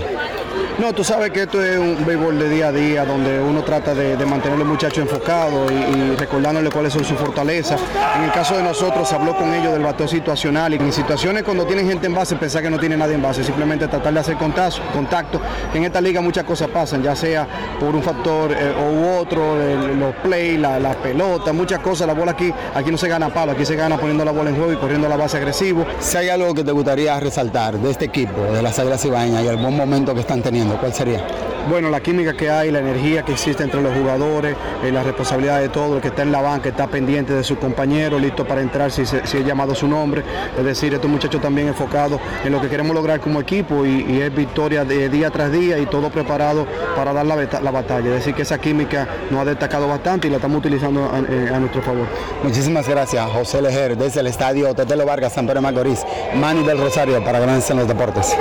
[0.79, 3.93] No, tú sabes que esto es un béisbol de día a día donde uno trata
[3.93, 7.79] de, mantener al muchacho enfocado y, recordándole cuáles son sus fortalezas.
[8.17, 11.43] En el caso de nosotros se habló con ellos del bateo situacional y en situaciones
[11.43, 14.19] cuando tienen gente en base pensar que no tiene nadie en base, simplemente tratar de
[14.19, 14.81] hacer contacto.
[14.91, 15.39] contacto.
[15.75, 17.47] En esta liga muchas cosas pasan, ya sea
[17.79, 19.55] por un factor eh, u otro,
[19.95, 22.07] los play, la, la, pelota, muchas cosas.
[22.07, 24.55] La bola aquí, aquí no se gana palo, aquí se gana poniendo la bola en
[24.55, 25.85] juego y corriendo la base agresivo.
[25.99, 29.47] Si hay algo que te gustaría resaltar de este equipo, de las Águilas Ibaeñas y
[29.47, 31.26] el buen momento que están teniendo, ¿Cuál sería?
[31.69, 35.61] Bueno, la química que hay, la energía que existe entre los jugadores, eh, la responsabilidad
[35.61, 38.61] de todo, el que está en la banca está pendiente de su compañero, listo para
[38.61, 40.23] entrar si, se, si es llamado su nombre.
[40.57, 44.35] Es decir, estos muchachos también enfocados en lo que queremos lograr como equipo y, es
[44.35, 48.10] victoria de día tras día y todo preparado para dar la, la, batalla.
[48.10, 51.60] Es decir, que esa química nos ha destacado bastante y la estamos utilizando a, eh,
[51.60, 52.07] nuestro favor.
[52.44, 57.23] Muchísimas gracias, José Lejer, desde el estadio Tetelo Vargas, San Pedro Macorís, Manny del Rosario
[57.23, 58.35] para Grandes en los Deportes.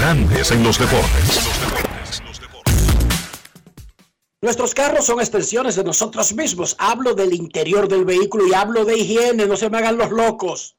[0.00, 1.52] Grandes en los Deportes.
[4.40, 6.74] Nuestros carros son extensiones de nosotros mismos.
[6.78, 9.44] Hablo del interior del vehículo y hablo de higiene.
[9.44, 10.74] No se me hagan los locos.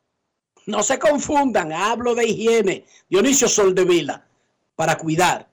[0.65, 1.71] No se confundan.
[1.71, 2.87] Hablo de higiene.
[3.09, 4.25] Dionisio Soldevila.
[4.75, 5.47] Para cuidar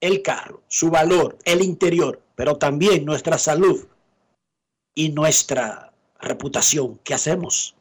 [0.00, 3.88] el carro, su valor, el interior, pero también nuestra salud
[4.94, 7.00] y nuestra reputación.
[7.02, 7.74] ¿Qué hacemos?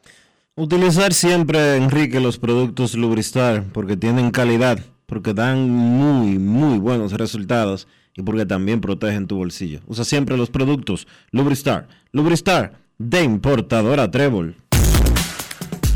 [0.59, 7.87] Utilizar siempre, Enrique, los productos Lubristar porque tienen calidad, porque dan muy, muy buenos resultados
[8.15, 9.81] y porque también protegen tu bolsillo.
[9.85, 11.87] Usa siempre los productos Lubristar.
[12.11, 14.55] Lubristar de importadora Trébol.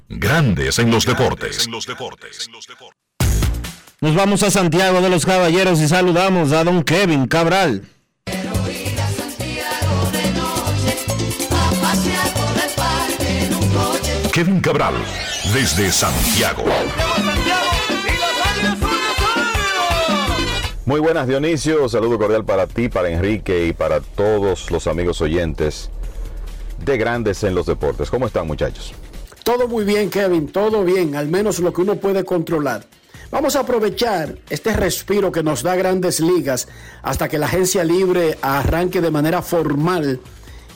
[0.08, 1.68] Grandes en los deportes.
[4.00, 7.82] Nos vamos a Santiago de los Caballeros y saludamos a don Kevin Cabral.
[14.32, 14.94] Kevin Cabral,
[15.54, 16.64] desde Santiago.
[20.86, 25.90] Muy buenas Dionisio, saludo cordial para ti, para Enrique y para todos los amigos oyentes
[26.86, 28.10] de Grandes en los Deportes.
[28.10, 28.94] ¿Cómo están muchachos?
[29.44, 32.86] Todo muy bien Kevin, todo bien, al menos lo que uno puede controlar.
[33.32, 36.70] Vamos a aprovechar este respiro que nos da grandes ligas
[37.02, 40.22] hasta que la agencia libre arranque de manera formal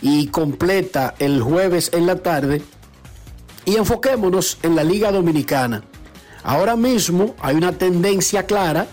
[0.01, 2.61] y completa el jueves en la tarde
[3.65, 5.83] y enfoquémonos en la Liga Dominicana.
[6.43, 8.87] Ahora mismo hay una tendencia clara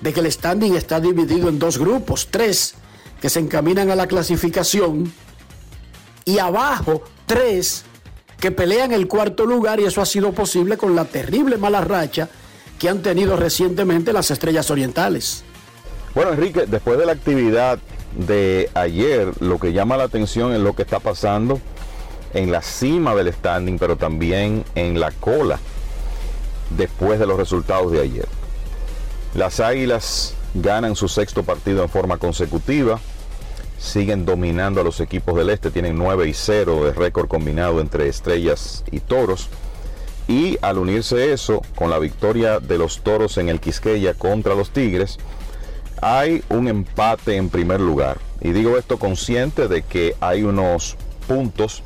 [0.00, 2.74] de que el standing está dividido en dos grupos, tres
[3.20, 5.12] que se encaminan a la clasificación
[6.24, 7.84] y abajo tres
[8.38, 12.28] que pelean el cuarto lugar y eso ha sido posible con la terrible mala racha
[12.78, 15.42] que han tenido recientemente las estrellas orientales.
[16.14, 17.78] Bueno, Enrique, después de la actividad
[18.14, 21.60] de ayer, lo que llama la atención es lo que está pasando
[22.36, 25.58] en la cima del standing, pero también en la cola
[26.70, 28.28] después de los resultados de ayer.
[29.34, 33.00] Las Águilas ganan su sexto partido en forma consecutiva,
[33.78, 38.08] siguen dominando a los equipos del este, tienen 9 y 0 de récord combinado entre
[38.08, 39.48] estrellas y toros.
[40.28, 44.70] Y al unirse eso con la victoria de los toros en el Quisqueya contra los
[44.70, 45.18] Tigres,
[46.02, 48.18] hay un empate en primer lugar.
[48.40, 50.96] Y digo esto consciente de que hay unos
[51.26, 51.82] puntos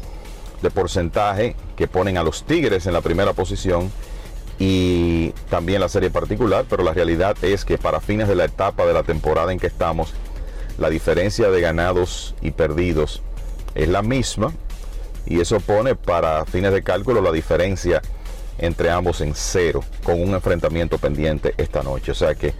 [0.62, 3.90] de porcentaje que ponen a los Tigres en la primera posición
[4.58, 8.84] y también la serie particular, pero la realidad es que para fines de la etapa
[8.84, 10.12] de la temporada en que estamos,
[10.78, 13.22] la diferencia de ganados y perdidos
[13.74, 14.52] es la misma
[15.26, 18.02] y eso pone para fines de cálculo la diferencia
[18.58, 22.12] entre ambos en cero, con un enfrentamiento pendiente esta noche.
[22.12, 22.52] O sea que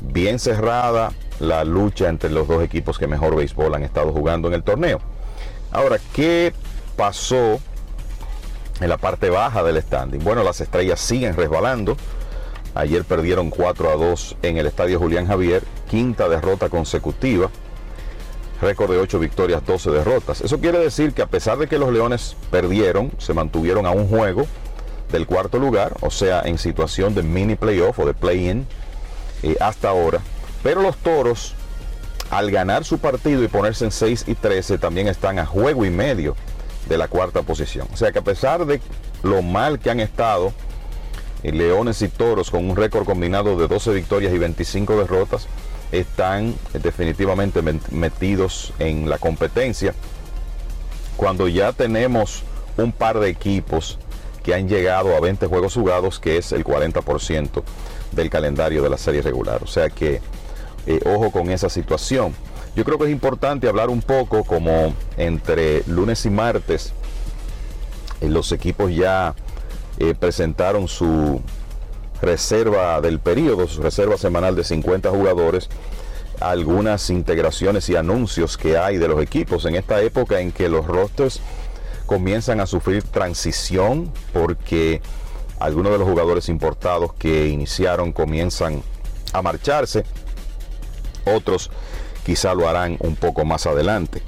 [0.00, 4.54] bien cerrada la lucha entre los dos equipos que mejor béisbol han estado jugando en
[4.54, 5.00] el torneo.
[5.70, 6.54] Ahora, ¿qué
[6.96, 7.60] pasó
[8.80, 10.20] en la parte baja del standing?
[10.20, 11.96] Bueno, las estrellas siguen resbalando.
[12.74, 17.48] Ayer perdieron 4 a 2 en el estadio Julián Javier, quinta derrota consecutiva,
[18.60, 20.40] récord de 8 victorias, 12 derrotas.
[20.40, 24.08] Eso quiere decir que a pesar de que los Leones perdieron, se mantuvieron a un
[24.08, 24.46] juego
[25.12, 28.66] del cuarto lugar, o sea, en situación de mini playoff o de play-in
[29.44, 30.20] eh, hasta ahora.
[30.64, 31.54] Pero los Toros,
[32.30, 35.90] al ganar su partido y ponerse en 6 y 13, también están a juego y
[35.90, 36.34] medio
[36.88, 37.88] de la cuarta posición.
[37.92, 38.80] O sea que a pesar de
[39.22, 40.52] lo mal que han estado,
[41.42, 45.46] Leones y Toros con un récord combinado de 12 victorias y 25 derrotas
[45.92, 49.94] están definitivamente metidos en la competencia.
[51.16, 52.42] Cuando ya tenemos
[52.76, 53.98] un par de equipos
[54.42, 57.62] que han llegado a 20 juegos jugados, que es el 40%
[58.12, 59.62] del calendario de la serie regular.
[59.62, 60.20] O sea que
[60.86, 62.34] eh, ojo con esa situación.
[62.76, 66.92] Yo creo que es importante hablar un poco como entre lunes y martes
[68.20, 69.34] eh, los equipos ya
[69.98, 71.40] eh, presentaron su
[72.20, 75.68] reserva del periodo, su reserva semanal de 50 jugadores,
[76.40, 80.86] algunas integraciones y anuncios que hay de los equipos en esta época en que los
[80.86, 81.40] rosters
[82.06, 85.00] comienzan a sufrir transición porque
[85.60, 88.82] algunos de los jugadores importados que iniciaron comienzan
[89.32, 90.04] a marcharse,
[91.24, 91.70] otros
[92.24, 94.22] quizá lo harán un poco más adelante.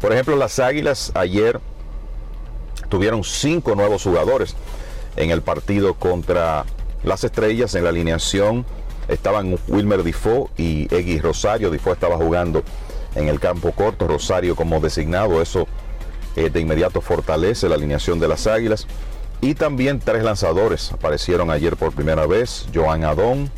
[0.00, 1.60] Por ejemplo, las Águilas ayer
[2.88, 4.54] tuvieron cinco nuevos jugadores
[5.16, 6.64] en el partido contra
[7.02, 7.74] las Estrellas.
[7.74, 8.64] En la alineación
[9.08, 11.70] estaban Wilmer Difo y Eggy Rosario.
[11.70, 12.62] Difo estaba jugando
[13.14, 15.40] en el campo corto, Rosario como designado.
[15.40, 15.66] Eso
[16.36, 18.86] eh, de inmediato fortalece la alineación de las Águilas.
[19.40, 22.66] Y también tres lanzadores aparecieron ayer por primera vez.
[22.74, 23.50] Joan Adón,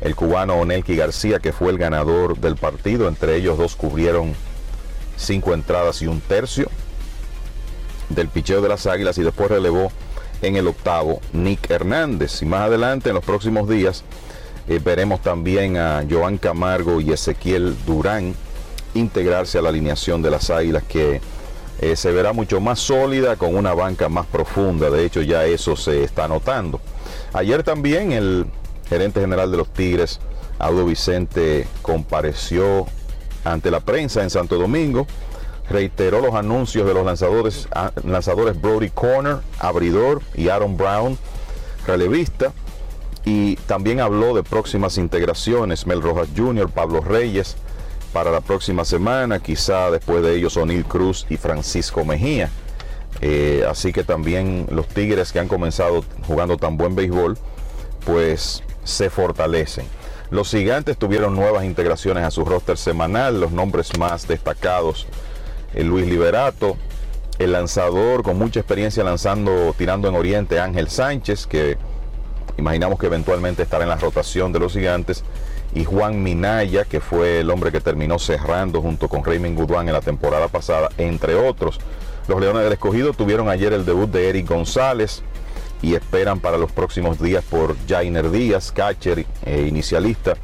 [0.00, 3.08] el cubano Onelki García, que fue el ganador del partido.
[3.08, 4.34] Entre ellos dos cubrieron
[5.16, 6.68] cinco entradas y un tercio
[8.08, 9.92] del picheo de las Águilas y después relevó
[10.42, 12.42] en el octavo Nick Hernández.
[12.42, 14.04] Y más adelante, en los próximos días,
[14.68, 18.34] eh, veremos también a Joan Camargo y Ezequiel Durán
[18.94, 21.20] integrarse a la alineación de las Águilas que
[21.80, 24.90] eh, se verá mucho más sólida con una banca más profunda.
[24.90, 26.80] De hecho, ya eso se está notando.
[27.32, 28.46] Ayer también el
[28.90, 30.20] gerente general de los Tigres,
[30.58, 32.86] Audo Vicente, compareció
[33.44, 35.06] ante la prensa en Santo Domingo
[35.70, 41.16] reiteró los anuncios de los lanzadores, ah, lanzadores Brody Corner, abridor, y Aaron Brown,
[41.86, 42.52] relevista.
[43.24, 47.56] Y también habló de próximas integraciones, Mel Rojas Jr., Pablo Reyes,
[48.12, 52.50] para la próxima semana, quizá después de ellos O'Neill Cruz y Francisco Mejía.
[53.20, 57.38] Eh, así que también los Tigres que han comenzado jugando tan buen béisbol,
[58.04, 59.86] pues se fortalecen.
[60.30, 65.06] Los gigantes tuvieron nuevas integraciones a su roster semanal, los nombres más destacados
[65.74, 66.76] el Luis Liberato,
[67.38, 71.78] el lanzador con mucha experiencia lanzando, tirando en Oriente, Ángel Sánchez, que
[72.58, 75.24] imaginamos que eventualmente estará en la rotación de los gigantes,
[75.72, 79.94] y Juan Minaya, que fue el hombre que terminó cerrando junto con Raymond Goodwan en
[79.94, 81.78] la temporada pasada, entre otros.
[82.26, 85.22] Los Leones del Escogido tuvieron ayer el debut de Eric González
[85.82, 90.34] y esperan para los próximos días por Jainer Díaz, catcher e inicialista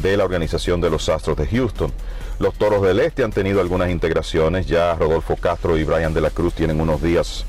[0.00, 1.92] de la organización de los Astros de Houston.
[2.38, 6.30] Los Toros del Este han tenido algunas integraciones, ya Rodolfo Castro y Brian de la
[6.30, 7.44] Cruz tienen unos días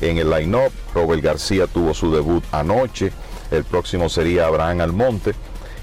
[0.00, 3.12] en el line-up, Robert García tuvo su debut anoche,
[3.50, 5.34] el próximo sería Abraham Almonte,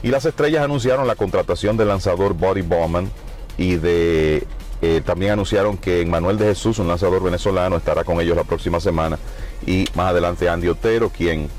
[0.04, 3.10] y las estrellas anunciaron la contratación del lanzador Body Bowman
[3.58, 4.46] y de
[4.82, 8.80] eh, también anunciaron que Manuel de Jesús, un lanzador venezolano, estará con ellos la próxima
[8.80, 9.20] semana.
[9.66, 11.50] Y más adelante Andy Otero, quien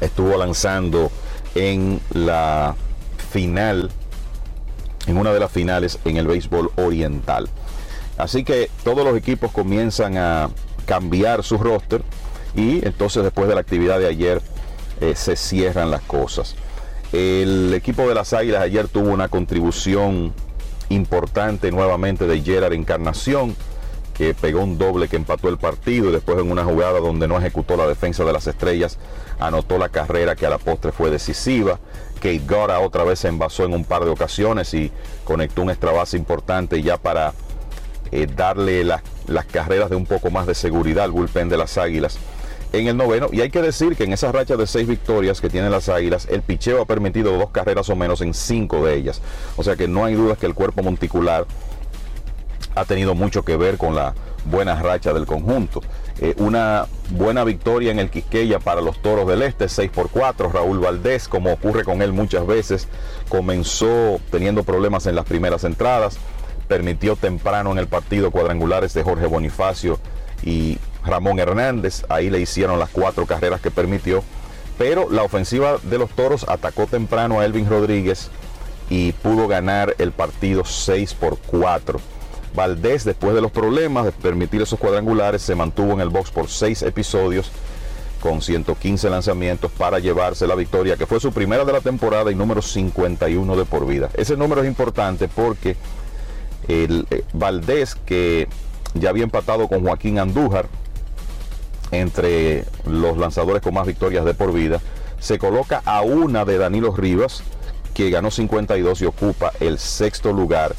[0.00, 1.10] estuvo lanzando
[1.54, 2.74] en la
[3.30, 3.90] final
[5.06, 7.48] en una de las finales en el béisbol oriental.
[8.16, 10.50] Así que todos los equipos comienzan a
[10.86, 12.02] cambiar su roster
[12.54, 14.40] y entonces después de la actividad de ayer
[15.00, 16.54] eh, se cierran las cosas.
[17.12, 20.32] El equipo de las Águilas ayer tuvo una contribución
[20.88, 23.56] importante nuevamente de Gerard Encarnación,
[24.14, 27.36] que pegó un doble que empató el partido y después en una jugada donde no
[27.38, 28.98] ejecutó la defensa de las estrellas,
[29.38, 31.78] anotó la carrera que a la postre fue decisiva.
[32.14, 34.90] Kate Gora otra vez se envasó en un par de ocasiones y
[35.24, 37.34] conectó un extra base importante ya para
[38.12, 42.18] eh, darle las carreras de un poco más de seguridad al bullpen de las Águilas
[42.72, 43.28] en el noveno.
[43.32, 46.26] Y hay que decir que en esa racha de seis victorias que tienen las Águilas,
[46.30, 49.20] el picheo ha permitido dos carreras o menos en cinco de ellas.
[49.56, 51.46] O sea que no hay duda que el cuerpo monticular
[52.74, 54.14] ha tenido mucho que ver con la
[54.44, 55.80] buena racha del conjunto.
[56.20, 60.50] Eh, una buena victoria en el Quisqueya para los Toros del Este, 6 por 4.
[60.50, 62.88] Raúl Valdés, como ocurre con él muchas veces,
[63.28, 66.18] comenzó teniendo problemas en las primeras entradas,
[66.68, 69.98] permitió temprano en el partido cuadrangulares de Jorge Bonifacio
[70.42, 74.22] y Ramón Hernández, ahí le hicieron las cuatro carreras que permitió,
[74.78, 78.30] pero la ofensiva de los Toros atacó temprano a Elvin Rodríguez
[78.88, 82.00] y pudo ganar el partido 6 por 4.
[82.54, 86.48] Valdés, después de los problemas de permitir esos cuadrangulares, se mantuvo en el box por
[86.48, 87.50] seis episodios
[88.20, 92.34] con 115 lanzamientos para llevarse la victoria, que fue su primera de la temporada y
[92.34, 94.08] número 51 de por vida.
[94.14, 95.76] Ese número es importante porque
[96.68, 98.48] el eh, Valdés, que
[98.94, 100.68] ya había empatado con Joaquín Andújar
[101.90, 104.80] entre los lanzadores con más victorias de por vida,
[105.18, 107.42] se coloca a una de Danilo Rivas,
[107.94, 110.74] que ganó 52 y ocupa el sexto lugar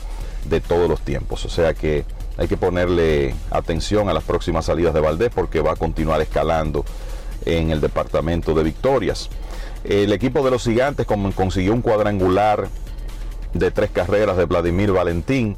[0.45, 1.45] de todos los tiempos.
[1.45, 2.05] O sea que
[2.37, 6.85] hay que ponerle atención a las próximas salidas de Valdés porque va a continuar escalando
[7.45, 9.29] en el departamento de victorias.
[9.83, 11.05] El equipo de los gigantes
[11.35, 12.67] consiguió un cuadrangular
[13.53, 15.55] de tres carreras de Vladimir Valentín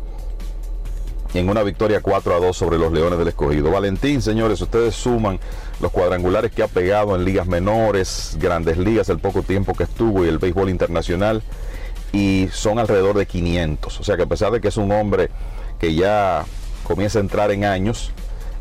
[1.33, 3.71] en una victoria 4 a 2 sobre los Leones del Escogido.
[3.71, 5.39] Valentín, señores, ustedes suman
[5.81, 10.25] los cuadrangulares que ha pegado en ligas menores, grandes ligas, el poco tiempo que estuvo
[10.25, 11.43] y el béisbol internacional
[12.11, 13.99] y son alrededor de 500.
[13.99, 15.29] O sea que a pesar de que es un hombre
[15.79, 16.45] que ya
[16.83, 18.11] comienza a entrar en años,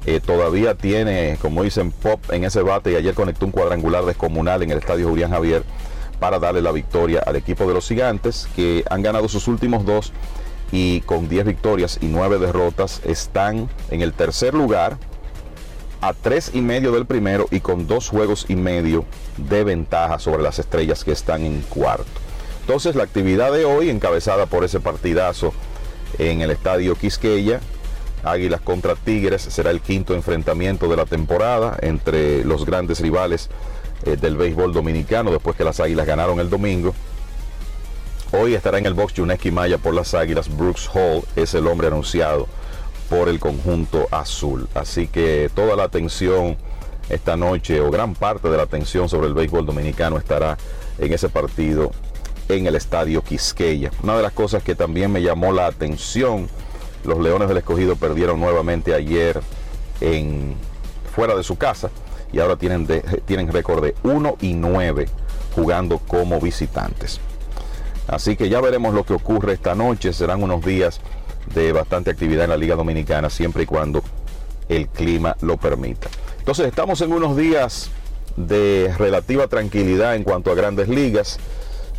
[0.05, 4.63] eh, todavía tiene, como dicen, pop en ese bate y ayer conectó un cuadrangular descomunal
[4.63, 5.65] en el estadio Julián Javier
[6.21, 10.13] para darle la victoria al equipo de los gigantes que han ganado sus últimos dos
[10.73, 14.97] y con 10 victorias y 9 derrotas están en el tercer lugar
[16.01, 19.05] a tres y medio del primero y con dos juegos y medio
[19.37, 22.26] de ventaja sobre las estrellas que están en cuarto.
[22.67, 25.55] Entonces la actividad de hoy, encabezada por ese partidazo
[26.19, 27.61] en el estadio Quisqueya,
[28.25, 33.51] Águilas contra Tigres, será el quinto enfrentamiento de la temporada entre los grandes rivales
[34.05, 36.93] eh, del béisbol dominicano después que las Águilas ganaron el domingo.
[38.33, 40.49] Hoy estará en el box Yuneski Maya por las Águilas.
[40.49, 42.49] Brooks Hall es el hombre anunciado
[43.09, 44.69] por el conjunto azul.
[44.75, 46.57] Así que toda la atención
[47.11, 50.59] esta noche o gran parte de la atención sobre el béisbol dominicano estará
[50.99, 51.93] en ese partido
[52.49, 53.91] en el estadio Quisqueya.
[54.03, 56.49] Una de las cosas que también me llamó la atención,
[57.05, 59.41] los Leones del Escogido perdieron nuevamente ayer
[60.01, 60.55] en,
[61.15, 61.91] fuera de su casa
[62.33, 62.87] y ahora tienen,
[63.25, 65.09] tienen récord de 1 y 9
[65.55, 67.21] jugando como visitantes.
[68.09, 70.13] Así que ya veremos lo que ocurre esta noche.
[70.13, 71.01] Serán unos días
[71.55, 74.03] de bastante actividad en la Liga Dominicana siempre y cuando
[74.69, 76.09] el clima lo permita.
[76.39, 77.91] Entonces estamos en unos días
[78.37, 81.39] de relativa tranquilidad en cuanto a grandes ligas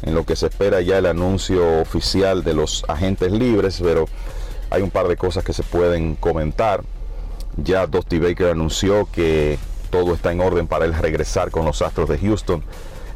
[0.04, 4.06] en lo que se espera ya el anuncio oficial de los agentes libres, pero
[4.70, 6.84] hay un par de cosas que se pueden comentar.
[7.58, 9.58] Ya Dusty Baker anunció que
[9.90, 12.64] todo está en orden para él regresar con los Astros de Houston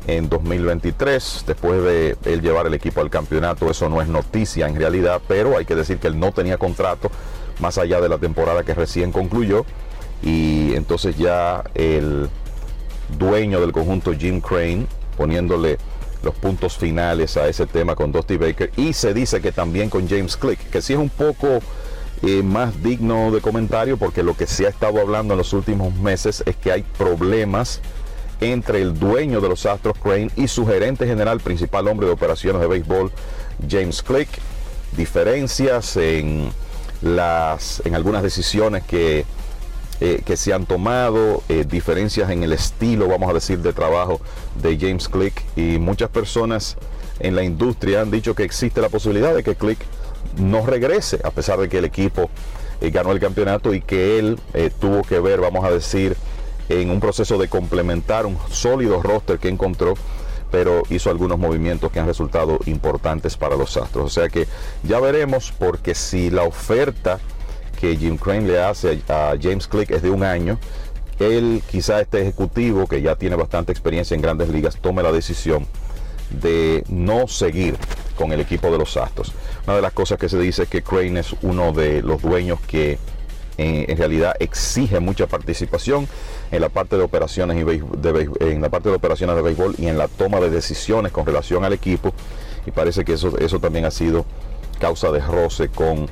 [0.07, 3.69] en 2023, después de él llevar el equipo al campeonato.
[3.69, 7.11] Eso no es noticia en realidad, pero hay que decir que él no tenía contrato
[7.59, 9.65] más allá de la temporada que recién concluyó.
[10.23, 12.29] Y entonces ya el
[13.19, 14.87] dueño del conjunto Jim Crane
[15.17, 15.77] poniéndole
[16.23, 18.71] los puntos finales a ese tema con Dusty Baker.
[18.77, 21.59] Y se dice que también con James Click, que sí es un poco
[22.23, 25.93] eh, más digno de comentario porque lo que se ha estado hablando en los últimos
[25.95, 27.81] meses es que hay problemas
[28.39, 32.61] entre el dueño de los Astros Crane y su gerente general, principal hombre de operaciones
[32.61, 33.11] de béisbol,
[33.67, 34.29] James Click,
[34.95, 36.51] diferencias en
[37.01, 39.25] las en algunas decisiones que
[40.03, 44.19] eh, que se han tomado, eh, diferencias en el estilo, vamos a decir, de trabajo
[44.55, 46.77] de James Click y muchas personas
[47.19, 49.79] en la industria han dicho que existe la posibilidad de que Click
[50.37, 52.29] no regrese, a pesar de que el equipo
[52.79, 54.39] eh, ganó el campeonato y que él
[54.79, 56.15] tuvo que ver, vamos a decir,
[56.69, 59.95] en un proceso de complementar un sólido roster que encontró
[60.51, 64.05] pero hizo algunos movimientos que han resultado importantes para los Astros.
[64.05, 64.47] O sea que
[64.83, 67.19] ya veremos porque si la oferta
[67.79, 70.59] que Jim Crane le hace a James Click es de un año,
[71.23, 75.67] él quizá este ejecutivo que ya tiene bastante experiencia en grandes ligas tome la decisión
[76.29, 77.77] de no seguir
[78.15, 79.33] con el equipo de los Astros.
[79.65, 82.59] Una de las cosas que se dice es que Crane es uno de los dueños
[82.61, 82.97] que
[83.57, 86.07] en, realidad exige mucha participación
[86.51, 89.87] en la parte de operaciones y de, en la parte de operaciones de béisbol y
[89.87, 92.13] en la toma de decisiones con relación al equipo
[92.65, 94.25] y parece que eso, eso también ha sido
[94.79, 96.07] causa de roce con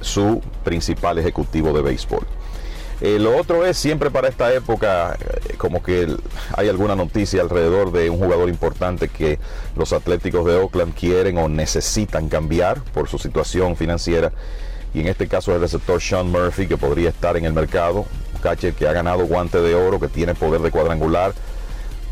[0.00, 2.26] su principal ejecutivo de béisbol.
[3.00, 6.16] Eh, lo otro es siempre para esta época, eh, como que
[6.56, 9.38] hay alguna noticia alrededor de un jugador importante que
[9.76, 14.32] los Atléticos de Oakland quieren o necesitan cambiar por su situación financiera.
[14.94, 18.40] y en este caso el receptor Sean Murphy que podría estar en el mercado, un
[18.40, 21.34] catcher que ha ganado guante de oro, que tiene poder de cuadrangular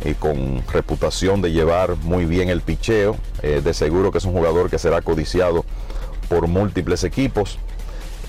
[0.04, 4.34] y con reputación de llevar muy bien el picheo, eh, de seguro que es un
[4.34, 5.64] jugador que será codiciado
[6.28, 7.58] por múltiples equipos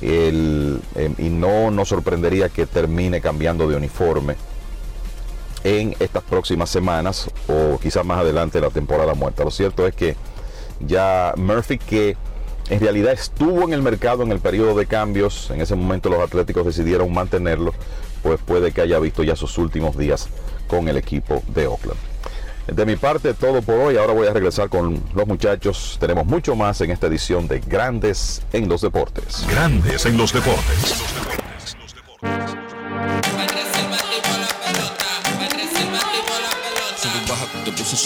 [0.02, 4.36] el, eh, y no nos sorprendería que termine cambiando de uniforme
[5.64, 9.44] en estas próximas semanas o quizás más adelante la temporada muerta.
[9.44, 10.16] Lo cierto es que
[10.80, 12.16] ya Murphy que
[12.70, 16.20] en realidad estuvo en el mercado en el periodo de cambios, en ese momento los
[16.20, 17.74] Atléticos decidieron mantenerlo,
[18.24, 20.28] pues puede que haya visto ya sus últimos días
[20.68, 22.00] con el equipo de Oakland.
[22.68, 23.98] De mi parte, todo por hoy.
[23.98, 25.98] Ahora voy a regresar con los muchachos.
[26.00, 29.46] Tenemos mucho más en esta edición de Grandes en los Deportes.
[29.50, 30.94] Grandes en los Deportes.
[31.88, 33.37] Te puse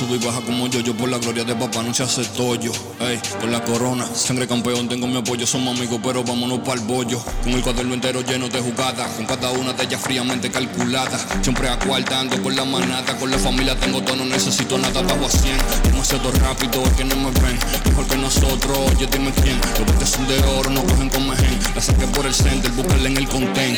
[0.01, 2.71] sube y baja como yo, yo por la gloria de papá no se hace tollo.
[2.99, 6.87] Ey, con la corona, sangre campeón, tengo mi apoyo, somos amigos, pero vámonos para el
[6.87, 7.23] bollo.
[7.43, 11.19] Con el cuaderno entero lleno de jugadas, con cada una de ellas fríamente calculada.
[11.43, 15.29] Siempre acuartando con la manata, con la familia tengo todo, no necesito nada, bajo a
[15.29, 15.57] 100.
[15.83, 19.59] Demasiado rápido, es que no me ven, mejor que nosotros, oye, dime quién.
[19.77, 21.59] Los botes son de oro, no cogen con mejen.
[21.75, 23.77] La saqué por el center, búscala en el content.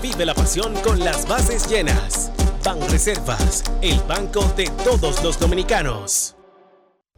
[0.00, 2.30] Vive la pasión con las bases llenas.
[2.64, 6.39] Ban Reservas, el banco de todos los dominicanos.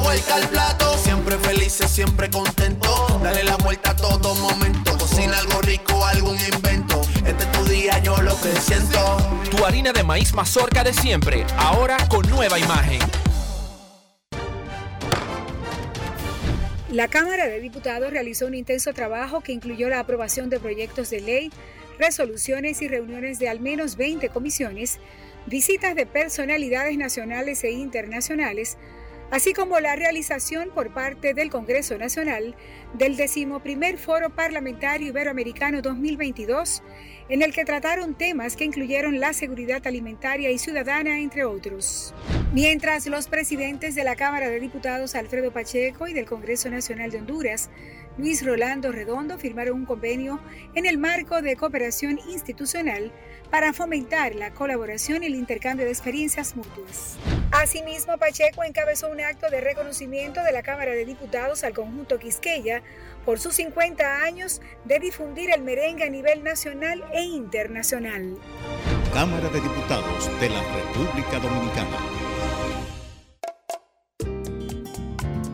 [0.00, 3.20] La vuelta al plato, siempre felices, siempre contento.
[3.22, 4.96] Dale la vuelta a todo momento.
[4.96, 7.02] Cocina algo rico, algún invento.
[7.26, 9.18] Este es tu día, yo lo que siento.
[9.50, 12.98] Tu harina de maíz mazorca de siempre, ahora con nueva imagen.
[16.90, 21.20] La Cámara de Diputados realizó un intenso trabajo que incluyó la aprobación de proyectos de
[21.20, 21.52] ley,
[21.98, 24.98] resoluciones y reuniones de al menos 20 comisiones,
[25.44, 28.78] visitas de personalidades nacionales e internacionales,
[29.30, 32.56] así como la realización por parte del Congreso Nacional
[32.94, 36.82] del decimoprimer Foro Parlamentario Iberoamericano 2022,
[37.28, 42.12] en el que trataron temas que incluyeron la seguridad alimentaria y ciudadana, entre otros.
[42.52, 47.18] Mientras los presidentes de la Cámara de Diputados Alfredo Pacheco y del Congreso Nacional de
[47.18, 47.70] Honduras,
[48.18, 50.40] Luis Rolando Redondo, firmaron un convenio
[50.74, 53.12] en el marco de cooperación institucional
[53.50, 57.16] para fomentar la colaboración y el intercambio de experiencias mutuas.
[57.50, 62.82] Asimismo, Pacheco encabezó un acto de reconocimiento de la Cámara de Diputados al conjunto Quisqueya
[63.24, 68.36] por sus 50 años de difundir el merengue a nivel nacional e internacional.
[69.12, 71.98] Cámara de Diputados de la República Dominicana.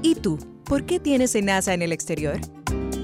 [0.07, 0.39] ¿Y tú?
[0.63, 2.39] ¿Por qué tienes enaza en el exterior?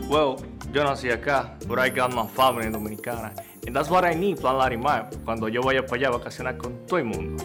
[0.09, 0.37] Well,
[0.73, 3.35] yo nací acá, but I got my family dominicana.
[3.67, 6.87] And that's what I need, Plan Larimar, cuando yo vaya para allá a vacacionar con
[6.87, 7.43] todo el mundo.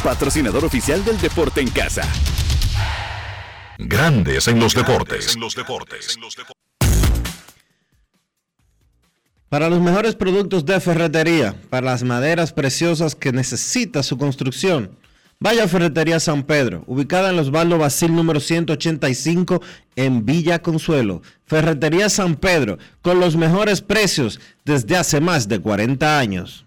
[0.00, 2.02] patrocinador oficial del deporte en casa.
[3.78, 5.36] Grandes en los deportes.
[9.48, 14.96] Para los mejores productos de ferretería, para las maderas preciosas que necesita su construcción,
[15.40, 19.60] vaya a Ferretería San Pedro, ubicada en los Osvaldo Basil número 185
[19.96, 21.22] en Villa Consuelo.
[21.46, 26.66] Ferretería San Pedro, con los mejores precios desde hace más de 40 años.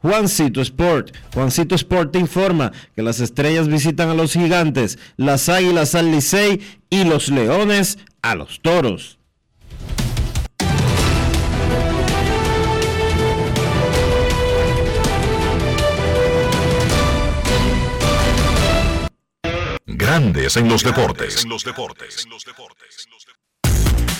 [0.00, 1.14] Juancito Sport.
[1.34, 6.60] Juancito Sport te informa que las estrellas visitan a los gigantes, las águilas al Licey
[6.90, 9.18] y los leones a los toros.
[19.86, 21.46] Grandes en los deportes.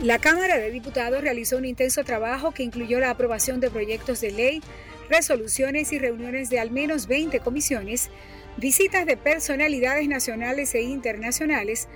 [0.00, 4.30] La Cámara de Diputados realizó un intenso trabajo que incluyó la aprobación de proyectos de
[4.30, 4.62] ley,
[5.08, 8.10] resoluciones y reuniones de al menos 20 comisiones,
[8.58, 11.88] visitas de personalidades nacionales e internacionales,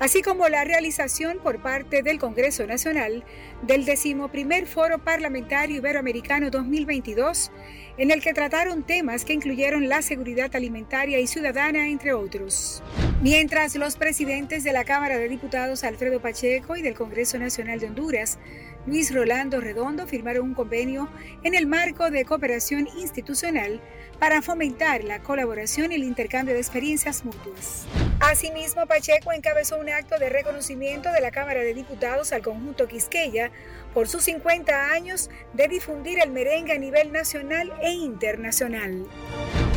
[0.00, 3.22] así como la realización por parte del Congreso Nacional
[3.66, 7.50] del decimoprimer Foro Parlamentario Iberoamericano 2022,
[7.96, 12.82] en el que trataron temas que incluyeron la seguridad alimentaria y ciudadana, entre otros.
[13.22, 17.86] Mientras los presidentes de la Cámara de Diputados Alfredo Pacheco y del Congreso Nacional de
[17.86, 18.38] Honduras
[18.86, 21.08] Luis Rolando Redondo firmaron un convenio
[21.42, 23.80] en el marco de cooperación institucional
[24.18, 27.86] para fomentar la colaboración y el intercambio de experiencias mutuas.
[28.20, 33.50] Asimismo, Pacheco encabezó un acto de reconocimiento de la Cámara de Diputados al conjunto Quisqueya
[33.94, 39.06] por sus 50 años de difundir el merengue a nivel nacional e internacional.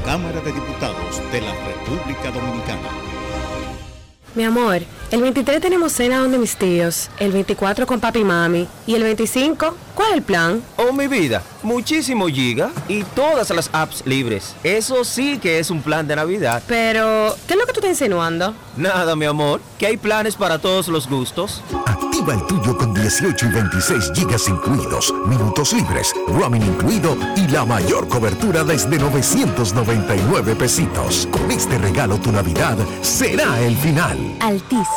[0.04, 2.90] Cámara de Diputados de la República Dominicana.
[4.38, 8.68] Mi amor, el 23 tenemos cena donde mis tíos, el 24 con papi y mami
[8.86, 10.62] y el 25, ¿cuál es el plan?
[10.76, 14.56] Oh, mi vida, muchísimo giga y todas las apps libres.
[14.64, 16.62] Eso sí que es un plan de Navidad.
[16.68, 18.54] Pero, ¿qué es lo que tú estás insinuando?
[18.76, 21.64] Nada, mi amor, que hay planes para todos los gustos.
[22.28, 27.64] Activa el tuyo con 18 y 26 gigas incluidos, minutos libres, roaming incluido y la
[27.64, 31.28] mayor cobertura desde 999 pesitos.
[31.32, 34.18] Con este regalo tu Navidad será el final.
[34.42, 34.88] Altis,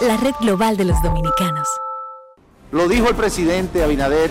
[0.00, 1.68] la red global de los dominicanos.
[2.72, 4.30] Lo dijo el presidente Abinader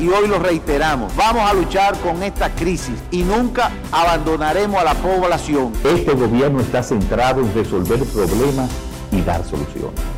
[0.00, 1.14] y hoy lo reiteramos.
[1.14, 5.72] Vamos a luchar con esta crisis y nunca abandonaremos a la población.
[5.84, 8.70] Este gobierno está centrado en resolver problemas
[9.12, 10.17] y dar soluciones.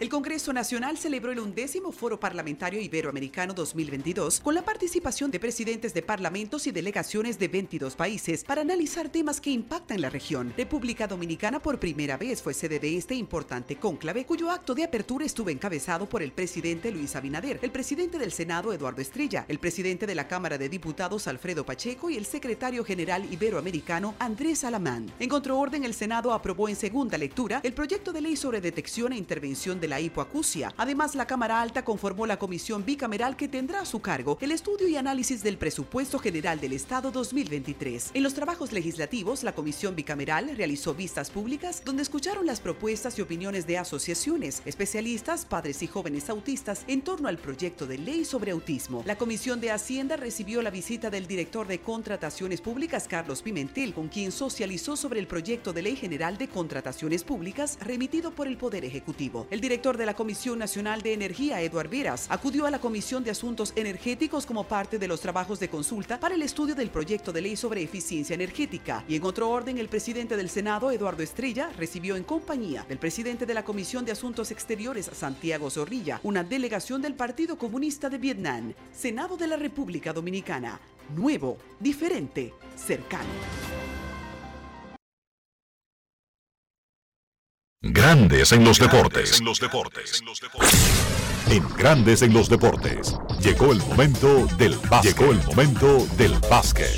[0.00, 5.92] El Congreso Nacional celebró el undécimo Foro Parlamentario Iberoamericano 2022 con la participación de presidentes
[5.92, 10.54] de parlamentos y delegaciones de 22 países para analizar temas que impactan la región.
[10.56, 15.26] República Dominicana por primera vez fue sede de este importante cónclave, cuyo acto de apertura
[15.26, 20.06] estuvo encabezado por el presidente Luis Abinader, el presidente del Senado Eduardo Estrella, el presidente
[20.06, 25.12] de la Cámara de Diputados Alfredo Pacheco y el secretario general iberoamericano Andrés Alamán.
[25.18, 29.18] En contraorden, el Senado aprobó en segunda lectura el proyecto de ley sobre detección e
[29.18, 30.72] intervención de la hipoacusia.
[30.78, 34.88] Además, la Cámara Alta conformó la comisión bicameral que tendrá a su cargo el estudio
[34.88, 38.12] y análisis del presupuesto general del Estado 2023.
[38.14, 43.22] En los trabajos legislativos, la comisión bicameral realizó vistas públicas donde escucharon las propuestas y
[43.22, 48.52] opiniones de asociaciones, especialistas, padres y jóvenes autistas en torno al proyecto de ley sobre
[48.52, 49.02] autismo.
[49.04, 54.08] La Comisión de Hacienda recibió la visita del director de Contrataciones Públicas, Carlos Pimentel, con
[54.08, 58.84] quien socializó sobre el proyecto de ley general de contrataciones públicas remitido por el Poder
[58.84, 59.48] Ejecutivo.
[59.50, 63.30] El director de la Comisión Nacional de Energía, Eduard Veras, acudió a la Comisión de
[63.30, 67.40] Asuntos Energéticos como parte de los trabajos de consulta para el estudio del proyecto de
[67.40, 69.02] ley sobre eficiencia energética.
[69.08, 73.46] Y en otro orden, el presidente del Senado, Eduardo Estrella, recibió en compañía del presidente
[73.46, 78.74] de la Comisión de Asuntos Exteriores, Santiago Zorrilla, una delegación del Partido Comunista de Vietnam,
[78.92, 80.78] Senado de la República Dominicana.
[81.16, 83.30] Nuevo, diferente, cercano.
[87.82, 89.40] Grandes en los deportes.
[91.50, 93.16] En Grandes en los deportes.
[93.40, 95.16] Llegó el momento del básquet.
[95.16, 96.90] Llegó el momento del básquet.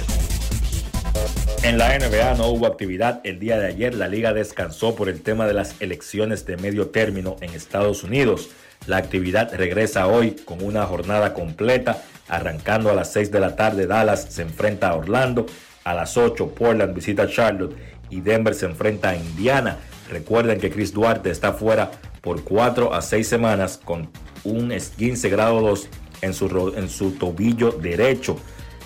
[1.63, 3.95] En la NBA no hubo actividad el día de ayer.
[3.95, 8.51] La liga descansó por el tema de las elecciones de medio término en Estados Unidos.
[8.89, 12.03] La actividad regresa hoy con una jornada completa.
[12.27, 15.47] Arrancando a las 6 de la tarde, Dallas se enfrenta a Orlando.
[15.85, 17.77] A las 8, Portland visita a Charlotte
[18.11, 19.79] y Denver se enfrenta a Indiana.
[20.13, 21.91] Recuerden que Chris Duarte está fuera
[22.21, 24.11] por 4 a 6 semanas con
[24.45, 25.89] un esguince grado 2
[26.21, 28.37] en su, en su tobillo derecho.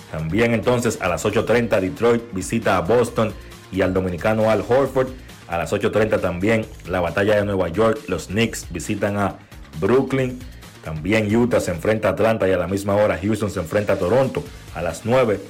[0.09, 3.33] También entonces a las 8.30 Detroit visita a Boston
[3.73, 5.09] y al dominicano Al Horford.
[5.49, 7.99] A las 8.30 también la batalla de Nueva York.
[8.07, 9.35] Los Knicks visitan a
[9.81, 10.39] Brooklyn.
[10.83, 13.95] También Utah se enfrenta a Atlanta y a la misma hora Houston se enfrenta a
[13.97, 14.43] Toronto.
[14.75, 15.41] A las 9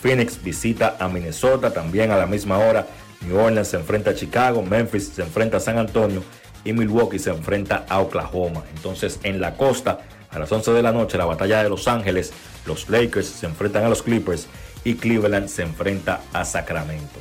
[0.00, 1.74] Phoenix visita a Minnesota.
[1.74, 2.86] También a la misma hora
[3.22, 6.22] New Orleans se enfrenta a Chicago, Memphis se enfrenta a San Antonio
[6.64, 8.62] y Milwaukee se enfrenta a Oklahoma.
[8.74, 12.32] Entonces en la costa, a las 11 de la noche, la batalla de Los Ángeles,
[12.66, 14.48] los Lakers se enfrentan a los Clippers
[14.84, 17.18] y Cleveland se enfrenta a Sacramento.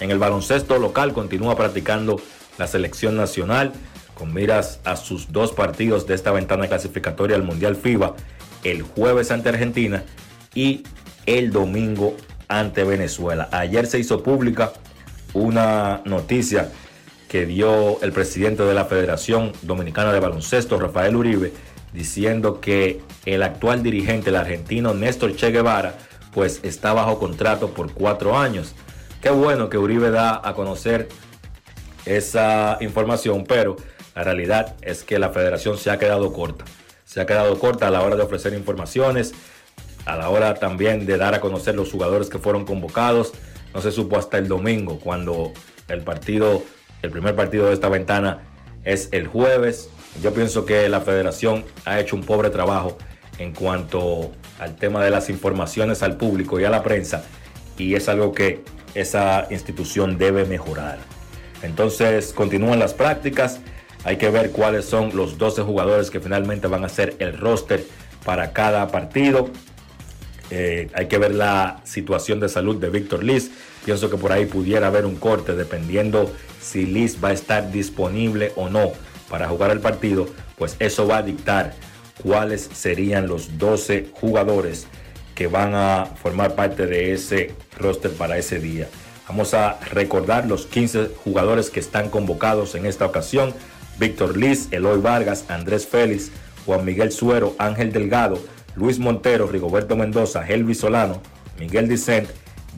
[0.00, 2.20] En el baloncesto local continúa practicando
[2.58, 3.72] la selección nacional
[4.14, 8.16] con miras a sus dos partidos de esta ventana clasificatoria al Mundial FIBA,
[8.64, 10.02] el jueves ante Argentina
[10.54, 10.82] y
[11.26, 12.16] el domingo
[12.48, 13.48] ante Venezuela.
[13.52, 14.72] Ayer se hizo pública
[15.34, 16.70] una noticia
[17.28, 21.52] que dio el presidente de la Federación Dominicana de Baloncesto, Rafael Uribe,
[21.92, 25.94] diciendo que el actual dirigente, el argentino Néstor Che Guevara,
[26.32, 28.74] pues está bajo contrato por cuatro años.
[29.20, 31.08] Qué bueno que Uribe da a conocer
[32.06, 33.76] esa información, pero
[34.14, 36.64] la realidad es que la federación se ha quedado corta.
[37.04, 39.34] Se ha quedado corta a la hora de ofrecer informaciones,
[40.06, 43.32] a la hora también de dar a conocer los jugadores que fueron convocados
[43.74, 45.52] no se supo hasta el domingo, cuando
[45.88, 46.62] el partido,
[47.02, 48.42] el primer partido de esta ventana
[48.84, 49.90] es el jueves.
[50.22, 52.98] Yo pienso que la federación ha hecho un pobre trabajo
[53.38, 57.24] en cuanto al tema de las informaciones al público y a la prensa
[57.78, 58.62] y es algo que
[58.94, 60.98] esa institución debe mejorar.
[61.62, 63.60] Entonces continúan las prácticas,
[64.04, 67.84] hay que ver cuáles son los 12 jugadores que finalmente van a ser el roster
[68.24, 69.50] para cada partido.
[70.50, 73.50] Eh, hay que ver la situación de salud de Víctor Liz.
[73.84, 76.30] Pienso que por ahí pudiera haber un corte dependiendo
[76.60, 78.92] si Liz va a estar disponible o no
[79.28, 80.28] para jugar el partido.
[80.56, 81.74] Pues eso va a dictar
[82.22, 84.86] cuáles serían los 12 jugadores
[85.34, 88.88] que van a formar parte de ese roster para ese día.
[89.28, 93.54] Vamos a recordar los 15 jugadores que están convocados en esta ocasión.
[93.98, 96.30] Víctor Liz, Eloy Vargas, Andrés Félix,
[96.64, 98.40] Juan Miguel Suero, Ángel Delgado,
[98.78, 101.20] Luis Montero, Rigoberto Mendoza, Helvis Solano,
[101.58, 102.28] Miguel Dicent,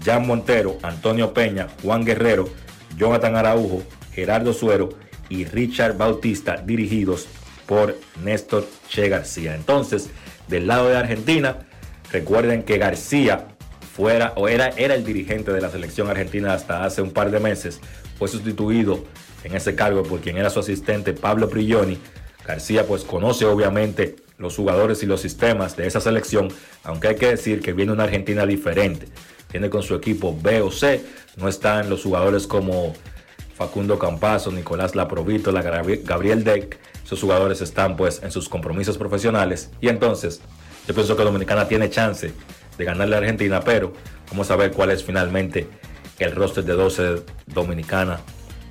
[0.03, 2.49] Jan Montero, Antonio Peña, Juan Guerrero,
[2.97, 3.83] Jonathan Araujo,
[4.15, 4.89] Gerardo Suero
[5.29, 7.29] y Richard Bautista, dirigidos
[7.67, 9.55] por Néstor Che García.
[9.55, 10.09] Entonces,
[10.49, 11.59] del lado de Argentina,
[12.11, 13.49] recuerden que García
[13.95, 17.41] fuera o era, era el dirigente de la selección argentina hasta hace un par de
[17.41, 17.79] meses.
[18.19, 19.05] Fue sustituido
[19.45, 21.99] en ese cargo por quien era su asistente Pablo Prigioni.
[22.47, 26.49] García pues conoce obviamente los jugadores y los sistemas de esa selección,
[26.83, 29.07] aunque hay que decir que viene una Argentina diferente.
[29.51, 31.05] Tiene con su equipo B o C,
[31.37, 32.95] no están los jugadores como
[33.55, 36.79] Facundo Campazo, Nicolás Laprovito, Gabriel Deck.
[37.05, 40.41] Esos jugadores están pues en sus compromisos profesionales y entonces
[40.89, 42.33] yo pienso que Dominicana tiene chance
[42.79, 43.93] de ganarle a Argentina, pero
[44.31, 45.69] vamos a ver cuál es finalmente
[46.19, 48.21] el roster de 12 dominicana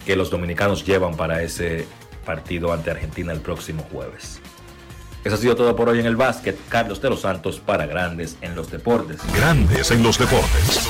[0.05, 1.85] que los dominicanos llevan para ese
[2.25, 4.38] partido ante Argentina el próximo jueves.
[5.23, 6.57] Eso ha sido todo por hoy en el básquet.
[6.69, 9.19] Carlos de los Santos para Grandes en los Deportes.
[9.35, 10.89] Grandes en los Deportes.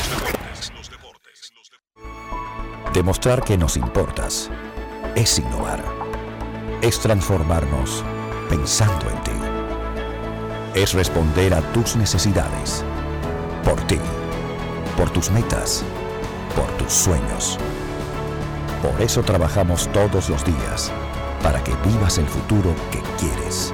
[2.93, 4.49] Demostrar que nos importas
[5.15, 5.84] es innovar.
[6.81, 8.03] Es transformarnos
[8.49, 9.31] pensando en ti.
[10.76, 12.84] Es responder a tus necesidades.
[13.64, 13.99] Por ti.
[14.95, 15.84] Por tus metas.
[16.56, 17.57] Por tus sueños.
[18.81, 20.91] Por eso trabajamos todos los días.
[21.41, 23.73] Para que vivas el futuro que quieres.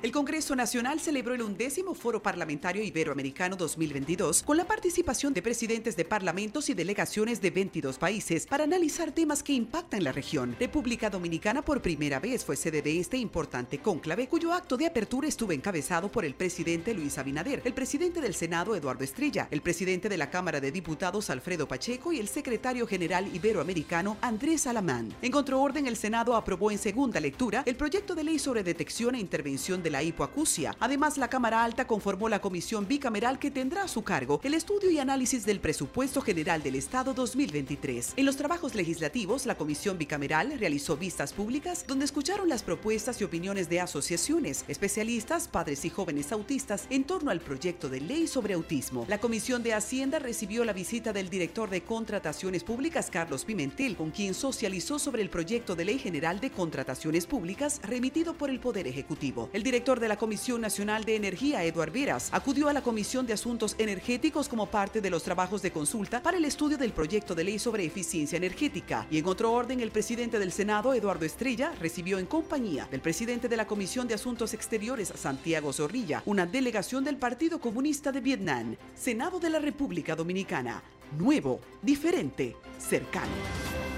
[0.00, 5.96] El Congreso Nacional celebró el undécimo Foro Parlamentario Iberoamericano 2022 con la participación de presidentes
[5.96, 10.54] de parlamentos y delegaciones de 22 países para analizar temas que impactan la región.
[10.60, 15.26] República Dominicana por primera vez fue sede de este importante cónclave, cuyo acto de apertura
[15.26, 20.08] estuvo encabezado por el presidente Luis Abinader, el presidente del Senado Eduardo Estrella, el presidente
[20.08, 25.12] de la Cámara de Diputados Alfredo Pacheco y el secretario general iberoamericano Andrés Alamán.
[25.22, 29.18] En contraorden, el Senado aprobó en segunda lectura el proyecto de ley sobre detección e
[29.18, 30.74] intervención de la hipoacusia.
[30.80, 34.90] Además, la Cámara Alta conformó la comisión bicameral que tendrá a su cargo el estudio
[34.90, 38.14] y análisis del presupuesto general del Estado 2023.
[38.16, 43.24] En los trabajos legislativos, la comisión bicameral realizó vistas públicas donde escucharon las propuestas y
[43.24, 48.54] opiniones de asociaciones, especialistas, padres y jóvenes autistas en torno al proyecto de ley sobre
[48.54, 49.04] autismo.
[49.08, 54.10] La Comisión de Hacienda recibió la visita del director de Contrataciones Públicas, Carlos Pimentel, con
[54.10, 58.86] quien socializó sobre el proyecto de ley general de contrataciones públicas remitido por el Poder
[58.86, 59.48] Ejecutivo.
[59.52, 63.32] El director de la Comisión Nacional de Energía, Eduard Veras, acudió a la Comisión de
[63.32, 67.44] Asuntos Energéticos como parte de los trabajos de consulta para el estudio del proyecto de
[67.44, 69.06] ley sobre eficiencia energética.
[69.08, 73.48] Y en otro orden, el presidente del Senado, Eduardo Estrella, recibió en compañía del presidente
[73.48, 78.74] de la Comisión de Asuntos Exteriores, Santiago Zorrilla, una delegación del Partido Comunista de Vietnam,
[78.96, 80.82] Senado de la República Dominicana.
[81.16, 83.97] Nuevo, diferente, cercano.